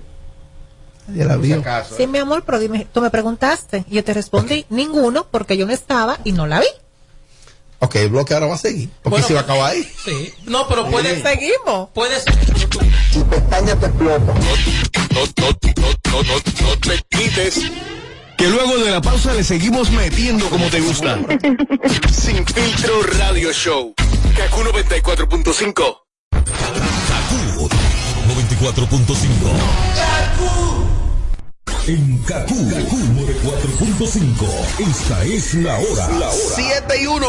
Ya 1.14 1.26
la 1.26 1.36
vio. 1.36 1.60
acaso, 1.60 1.96
Sí, 1.98 2.04
¿eh? 2.04 2.08
mi 2.08 2.20
amor, 2.20 2.44
pero 2.46 2.60
dime, 2.60 2.88
tú 2.94 3.02
me 3.02 3.10
preguntaste 3.10 3.84
y 3.90 3.96
yo 3.96 4.04
te 4.04 4.14
respondí 4.14 4.66
ninguno 4.70 5.28
porque 5.30 5.58
yo 5.58 5.66
no 5.66 5.74
estaba 5.74 6.20
y 6.24 6.32
no 6.32 6.48
la 6.48 6.60
vi. 6.62 6.68
Ok, 7.80 7.96
el 7.96 8.10
bloque 8.10 8.34
ahora 8.36 8.46
va 8.46 8.56
a 8.56 8.60
seguir. 8.60 8.90
Porque 9.02 9.10
Bueno, 9.22 9.28
se 9.28 9.34
va 9.34 9.40
a 9.40 9.44
acabar 9.44 9.72
ahí. 9.72 9.84
Sí. 10.06 10.32
No, 10.46 10.68
pero 10.68 10.88
puede. 10.88 11.20
Seguimos. 11.24 11.90
Puede 11.94 12.20
ser. 12.20 12.36
Tu 13.12 13.26
pestaña 13.28 13.76
te 13.76 13.88
explota. 13.88 14.34
No, 14.34 14.42
no, 15.16 15.26
no, 15.38 15.50
no, 16.12 16.24
no, 16.24 16.34
no 16.34 16.78
te 16.80 17.04
quites. 17.10 17.62
Que 18.38 18.48
luego 18.48 18.78
de 18.78 18.92
la 18.92 19.02
pausa 19.02 19.34
le 19.34 19.44
seguimos 19.44 19.92
metiendo 19.92 20.50
como 20.50 20.68
te 20.68 20.80
gusta. 20.80 21.20
Sin 22.12 22.46
filtro 22.46 23.04
radio 23.20 23.52
show. 23.54 23.94
Kaku 24.36 24.62
94.5. 24.62 25.74
Kaku 26.32 27.36
94.5. 28.28 30.91
En 31.88 32.18
Kaku, 32.20 32.70
Kaku 32.70 32.98
94.5. 32.98 34.88
Esta 34.88 35.24
es 35.24 35.56
la 35.56 35.80
hora. 35.80 36.08
La 36.20 36.30
hora. 36.30 36.54
7 36.56 37.02
y 37.02 37.08
1. 37.08 37.28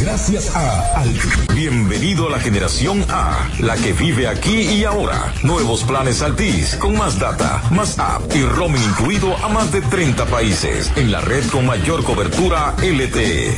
Gracias 0.00 0.54
a 0.54 1.00
Altis. 1.00 1.54
Bienvenido 1.54 2.26
a 2.26 2.32
la 2.32 2.40
generación 2.40 3.02
A, 3.08 3.48
la 3.60 3.76
que 3.76 3.94
vive 3.94 4.28
aquí 4.28 4.60
y 4.60 4.84
ahora. 4.84 5.32
Nuevos 5.44 5.82
planes 5.84 6.20
Altis, 6.20 6.76
con 6.76 6.94
más 6.98 7.18
data, 7.18 7.62
más 7.70 7.98
app 7.98 8.22
y 8.36 8.42
roaming 8.42 8.82
incluido 8.82 9.34
a 9.38 9.48
más 9.48 9.72
de 9.72 9.80
30 9.80 10.26
países, 10.26 10.92
en 10.96 11.10
la 11.10 11.22
red 11.22 11.46
con 11.46 11.64
mayor 11.64 12.04
cobertura 12.04 12.74
LTE. 12.82 13.56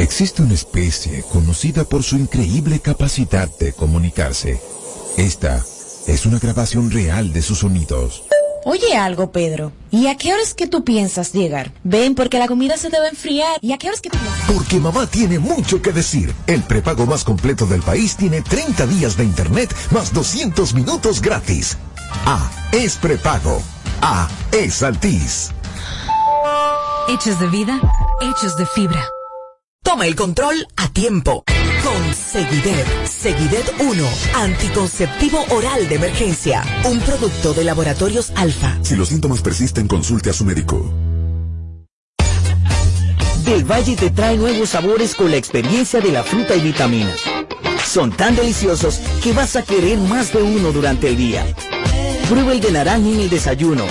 Existe 0.00 0.42
una 0.42 0.54
especie 0.54 1.24
conocida 1.32 1.84
por 1.84 2.02
su 2.02 2.16
increíble 2.16 2.80
capacidad 2.80 3.48
de 3.58 3.72
comunicarse. 3.72 4.60
Esta 5.16 5.64
es 6.06 6.26
una 6.26 6.38
grabación 6.38 6.90
real 6.90 7.32
de 7.32 7.42
sus 7.42 7.58
sonidos. 7.60 8.24
Oye 8.66 8.96
algo, 8.96 9.30
Pedro. 9.30 9.72
¿Y 9.90 10.06
a 10.06 10.16
qué 10.16 10.32
horas 10.32 10.54
que 10.54 10.66
tú 10.66 10.84
piensas 10.84 11.32
llegar? 11.32 11.72
Ven, 11.84 12.14
porque 12.14 12.38
la 12.38 12.48
comida 12.48 12.78
se 12.78 12.88
debe 12.88 13.08
enfriar. 13.08 13.58
¿Y 13.60 13.72
a 13.72 13.78
qué 13.78 13.88
horas 13.88 14.00
que 14.00 14.08
tú 14.08 14.16
piensas? 14.18 14.50
Porque 14.50 14.78
mamá 14.78 15.06
tiene 15.06 15.38
mucho 15.38 15.82
que 15.82 15.92
decir. 15.92 16.34
El 16.46 16.62
prepago 16.62 17.04
más 17.04 17.24
completo 17.24 17.66
del 17.66 17.82
país 17.82 18.16
tiene 18.16 18.40
30 18.40 18.86
días 18.86 19.16
de 19.18 19.24
internet 19.24 19.74
más 19.90 20.14
200 20.14 20.72
minutos 20.72 21.20
gratis. 21.20 21.76
A 22.24 22.50
es 22.72 22.96
prepago. 22.96 23.62
A 24.00 24.28
es 24.52 24.82
Altis. 24.82 25.50
Hechos 27.08 27.38
de 27.38 27.46
vida, 27.48 27.78
hechos 28.22 28.56
de 28.56 28.64
fibra. 28.64 29.04
Toma 29.84 30.06
el 30.06 30.16
control 30.16 30.66
a 30.76 30.88
tiempo. 30.88 31.44
Con 31.84 32.14
Seguidet, 32.14 33.06
Seguidet 33.06 33.70
1, 33.78 34.08
anticonceptivo 34.34 35.44
oral 35.50 35.86
de 35.88 35.96
emergencia. 35.96 36.64
Un 36.86 36.98
producto 37.00 37.52
de 37.52 37.64
laboratorios 37.64 38.32
alfa. 38.34 38.78
Si 38.82 38.96
los 38.96 39.10
síntomas 39.10 39.42
persisten, 39.42 39.86
consulte 39.86 40.30
a 40.30 40.32
su 40.32 40.46
médico. 40.46 40.90
Del 43.44 43.70
Valle 43.70 43.94
te 43.94 44.10
trae 44.10 44.38
nuevos 44.38 44.70
sabores 44.70 45.14
con 45.14 45.30
la 45.30 45.36
experiencia 45.36 46.00
de 46.00 46.12
la 46.12 46.24
fruta 46.24 46.56
y 46.56 46.62
vitaminas. 46.62 47.20
Son 47.86 48.10
tan 48.10 48.34
deliciosos 48.34 49.00
que 49.22 49.34
vas 49.34 49.54
a 49.54 49.62
querer 49.62 49.98
más 49.98 50.32
de 50.32 50.42
uno 50.42 50.72
durante 50.72 51.08
el 51.08 51.18
día. 51.18 51.46
Prueba 52.30 52.52
el 52.52 52.60
de 52.62 52.72
naranja 52.72 53.06
en 53.06 53.20
el 53.20 53.28
desayuno, 53.28 53.84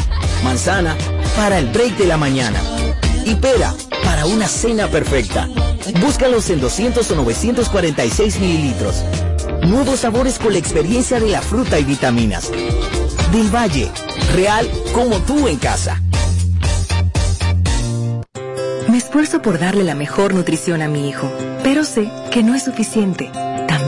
manzana 0.44 0.98
para 1.36 1.60
el 1.60 1.68
break 1.68 1.98
de 1.98 2.08
la 2.08 2.18
mañana 2.18 2.60
y 3.26 3.36
pera 3.36 3.76
para 4.14 4.28
una 4.28 4.48
cena 4.48 4.88
perfecta. 4.90 5.50
Búscalos 6.00 6.48
en 6.52 6.62
200 6.62 7.10
o 7.10 7.16
946 7.16 8.40
mililitros. 8.40 9.04
Nuevos 9.64 10.02
sabores 10.02 10.38
con 10.38 10.54
la 10.54 10.60
experiencia 10.60 11.20
de 11.20 11.30
la 11.30 11.42
fruta 11.42 11.80
y 11.80 11.84
vitaminas. 11.84 12.52
Del 13.32 13.50
Valle, 13.50 13.90
real 14.36 14.70
como 14.94 15.18
tú 15.22 15.48
en 15.48 15.58
casa. 15.58 16.00
Me 18.88 19.00
esfuerzo 19.00 19.42
por 19.42 19.58
darle 19.58 19.84
la 19.84 19.96
mejor 19.96 20.36
nutrición 20.36 20.84
a 20.84 20.88
mi 20.88 21.10
hijo, 21.10 21.32
pero 21.64 21.84
sé 21.84 22.12
que 22.30 22.44
no 22.44 22.54
es 22.54 22.66
suficiente. 22.66 23.32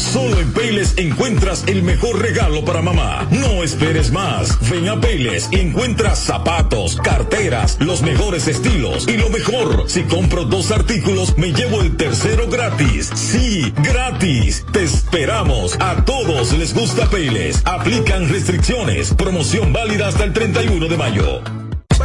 Solo 0.00 0.40
en 0.40 0.50
Payless 0.52 0.94
encuentras 0.96 1.64
el 1.66 1.82
mejor 1.82 2.20
regalo 2.20 2.64
para 2.64 2.80
mamá. 2.80 3.28
No 3.30 3.62
esperes 3.62 4.10
más. 4.10 4.58
Ven 4.70 4.88
a 4.88 5.00
Payless 5.00 5.48
y 5.52 5.60
encuentras 5.60 6.18
zapatos, 6.18 6.96
carteras, 6.96 7.76
los 7.80 8.00
mejores 8.02 8.48
estilos. 8.48 9.06
Y 9.06 9.18
lo 9.18 9.28
mejor, 9.28 9.84
si 9.88 10.02
compro 10.04 10.44
dos 10.44 10.70
artículos, 10.70 11.36
me 11.36 11.52
llevo 11.52 11.82
el 11.82 11.96
tercero 11.96 12.48
gratis. 12.48 13.10
Sí, 13.14 13.72
gratis. 13.82 14.64
Te 14.72 14.84
esperamos. 14.84 15.76
A 15.80 16.04
todos 16.04 16.52
les 16.54 16.74
gusta 16.74 17.08
Payless. 17.10 17.62
Aplican 17.66 18.28
restricciones. 18.28 19.12
Promoción 19.14 19.72
válida 19.72 20.08
hasta 20.08 20.24
el 20.24 20.32
31 20.32 20.88
de 20.88 20.96
mayo. 20.96 21.42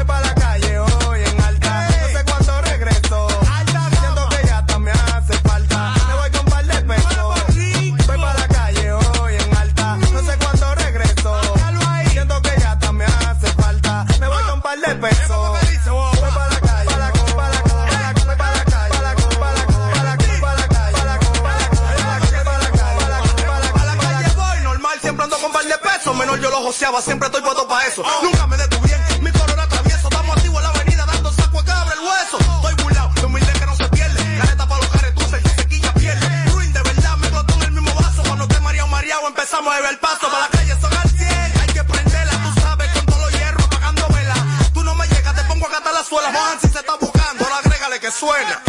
Para 0.05 0.34
Lo. 26.91 27.01
Siempre 27.01 27.27
estoy 27.27 27.41
puesto 27.41 27.67
para 27.67 27.87
eso. 27.87 28.03
Nunca 28.21 28.45
me 28.45 28.57
detuvieron. 28.57 29.23
Mi 29.23 29.31
color 29.31 29.59
atravieso. 29.59 30.07
Estamos 30.07 30.37
activos 30.37 30.57
en 30.57 30.63
la 30.63 30.69
avenida 30.69 31.05
dando 31.05 31.31
saco 31.33 31.59
a 31.59 31.65
cabra 31.65 31.93
el 31.93 31.99
hueso. 31.99 32.37
Estoy 32.37 32.83
burlado. 32.83 33.09
De 33.15 33.25
humilde 33.25 33.53
que 33.53 33.65
no 33.65 33.75
se 33.75 33.87
pierde. 33.89 34.37
Careta 34.37 34.67
para 34.67 34.81
los 34.81 34.89
caretuces. 34.91 35.41
Si 35.43 35.49
se 35.49 35.67
quilla 35.67 35.93
pierde. 35.93 36.45
Ruin 36.51 36.71
de 36.71 36.81
verdad. 36.83 37.17
Me 37.17 37.27
explotó 37.27 37.53
en 37.55 37.61
el 37.63 37.71
mismo 37.71 37.93
vaso. 37.95 38.23
Cuando 38.23 38.47
te 38.47 38.59
mareado, 38.59 38.87
mareado. 38.89 39.27
Empezamos 39.27 39.73
a 39.73 39.77
beber 39.77 39.91
el 39.91 39.99
paso. 39.99 40.29
Para 40.29 40.39
la 40.41 40.47
calle 40.49 40.75
son 40.79 40.93
al 40.95 41.09
100. 41.09 41.61
Hay 41.61 41.67
que 41.73 41.83
prenderla. 41.83 42.31
Tú 42.31 42.61
sabes 42.61 42.91
con 42.91 43.05
todos 43.07 43.21
los 43.21 43.31
hierros 43.31 43.65
apagando 43.65 44.07
vela. 44.09 44.35
Tú 44.73 44.83
no 44.83 44.95
me 44.95 45.07
llegas. 45.07 45.35
Te 45.35 45.43
pongo 45.45 45.65
a 45.65 45.69
catar 45.71 45.93
la 45.93 46.03
suela. 46.03 46.29
Mojan 46.29 46.59
si 46.61 46.67
se 46.67 46.79
está 46.79 46.95
buscando. 47.01 47.43
Ahora 47.45 47.57
agrégale 47.57 47.99
que 47.99 48.11
suena. 48.11 48.61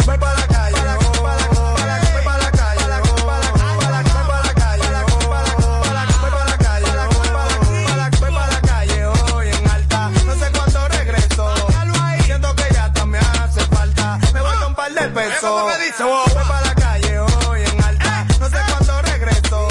Voy 15.99 16.33
para 16.47 16.61
la 16.61 16.75
calle 16.75 17.19
hoy 17.19 17.59
en 17.73 17.83
alta. 17.83 18.27
No 18.39 18.47
sé 18.47 18.57
cuándo 18.69 19.01
regreso. 19.01 19.67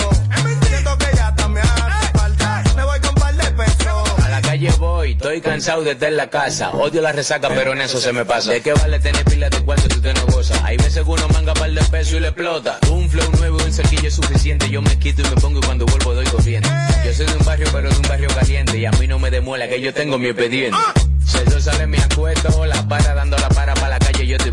Siento 0.68 0.99
que 0.99 1.07
ya 1.14 1.49
me 1.49 1.61
hace 1.61 2.18
falta. 2.18 2.64
Me 2.74 2.85
voy 2.85 3.01
con 3.01 3.14
par 3.14 3.35
de 3.37 3.51
pesos. 3.53 4.24
A 4.24 4.29
la 4.29 4.43
calle 4.43 4.70
voy, 4.77 5.12
estoy 5.12 5.41
cansado 5.41 5.83
de 5.83 5.93
estar 5.93 6.09
en 6.09 6.16
la 6.16 6.29
casa. 6.29 6.70
Odio 6.70 7.01
la 7.01 7.12
resaca, 7.12 7.49
pero 7.49 7.74
en 7.74 7.81
eso 7.81 8.01
se 8.01 8.12
me 8.12 8.24
pasa. 8.24 8.51
¿De 8.51 8.61
qué 8.61 8.72
vale 8.72 8.99
tener 8.99 9.24
pila 9.24 9.49
de 9.49 9.61
cuarto 9.61 9.85
si 9.89 9.97
usted 9.99 10.14
no 10.14 10.27
goza? 10.27 10.55
Hay 10.64 10.77
veces 10.77 11.05
que 11.05 11.11
uno 11.11 11.29
manga 11.29 11.55
par 11.55 11.70
de 11.70 11.83
pesos 11.83 12.14
y 12.14 12.20
le 12.20 12.29
explota. 12.29 12.81
Un 12.91 13.09
flow 13.09 13.31
nuevo 13.39 13.59
y 13.61 13.62
un 13.62 13.72
cerquillo 13.72 14.09
es 14.09 14.14
suficiente. 14.14 14.68
Yo 14.68 14.83
me 14.83 14.99
quito 14.99 15.22
y 15.22 15.31
me 15.31 15.41
pongo 15.41 15.61
y 15.61 15.62
cuando 15.62 15.87
vuelvo 15.87 16.12
doy 16.12 16.27
corriente. 16.27 16.68
Yo 17.05 17.12
soy 17.12 17.27
de 17.27 17.37
un 17.37 17.45
barrio, 17.45 17.68
pero 17.72 17.89
de 17.89 17.97
un 17.97 18.03
barrio 18.03 18.29
caliente. 18.31 18.77
Y 18.77 18.85
a 18.85 18.91
mí 18.93 19.07
no 19.07 19.20
me 19.20 19.31
demuela 19.31 19.68
que 19.68 19.81
yo 19.81 19.95
tengo 19.95 20.18
mi 20.18 20.27
expediente. 20.27 20.77
Si 21.24 21.39
eso 21.39 21.61
sale 21.61 21.87
mi 21.87 21.99
acuesto, 21.99 22.66
la 22.66 22.83
para 22.89 23.14
dando 23.14 23.37
la 23.39 23.45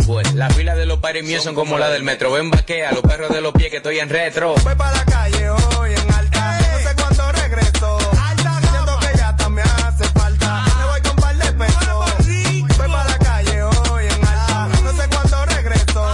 estoy 0.04 0.14
fuera. 0.14 0.32
Las 0.34 0.56
filas 0.56 0.78
de 0.78 0.86
los 0.86 1.00
pares 1.00 1.24
míos 1.24 1.44
son 1.44 1.56
como 1.56 1.78
la 1.78 1.90
del 1.90 2.04
metro. 2.04 2.32
Ven 2.32 2.50
vaquea, 2.50 2.92
los 2.92 3.02
perros 3.02 3.30
de 3.30 3.42
los 3.42 3.54
pies 3.54 3.70
que 3.70 3.78
estoy 3.78 4.00
en 4.00 4.10
retro. 4.10 4.56
Voy 4.64 4.76
para 4.76 4.98
la 4.98 5.06
calle 5.06 5.50
hoy 5.50 5.94
en 5.94 6.14
alta. 6.14 6.60
No 6.60 6.90
sé 6.90 6.96
cuándo 6.96 7.32
regreso. 7.32 7.98
Siento 8.00 9.00
que 9.00 9.18
ya 9.18 9.30
hasta 9.30 9.50
me 9.50 9.62
hace 9.62 10.04
falta. 10.10 10.66
Me 10.78 10.86
voy 10.86 11.02
con 11.02 11.12
un 11.12 11.16
par 11.18 11.36
de 11.36 11.52
pesos. 11.54 12.78
Voy 12.78 12.88
para 12.90 13.10
la 13.10 13.18
calle 13.18 13.64
hoy 13.64 14.06
en 14.06 14.28
alta. 14.28 14.68
No 14.84 14.92
sé 14.94 15.10
cuándo 15.10 15.46
regreso. 15.46 16.12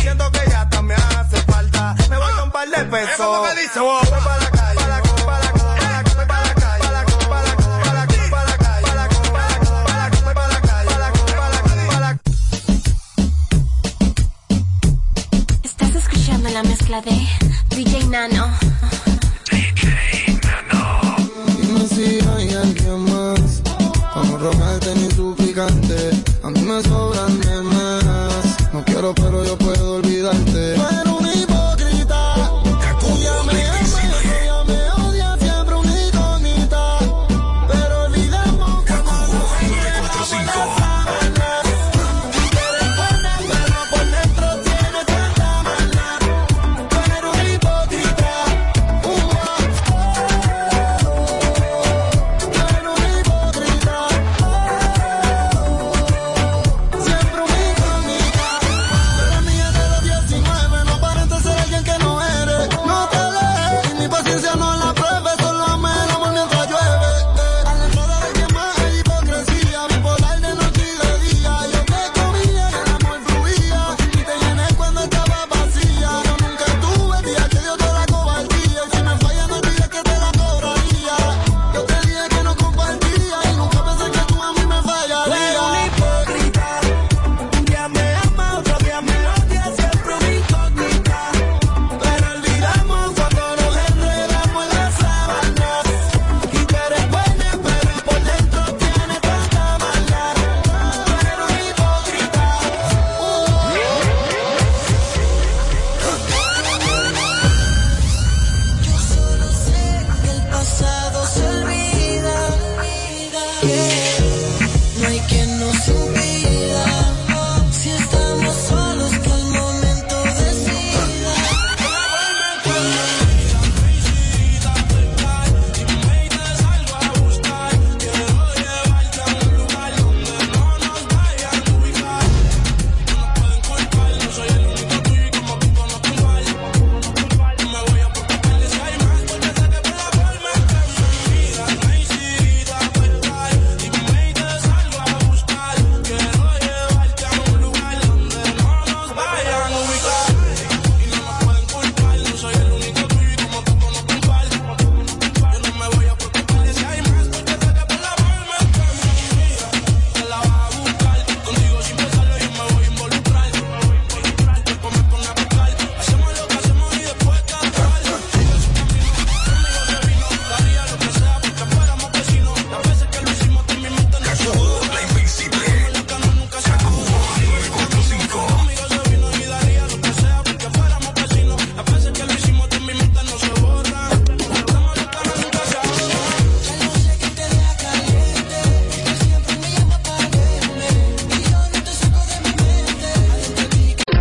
Siento 0.00 0.32
que 0.32 0.50
ya 0.50 0.62
hasta 0.62 0.82
me 0.82 0.94
hace 0.94 1.36
falta. 1.42 1.94
Me 2.10 2.16
voy 2.16 2.32
con 2.32 2.42
un 2.44 2.50
par 2.50 2.68
de 2.68 2.84
pesos. 2.84 4.31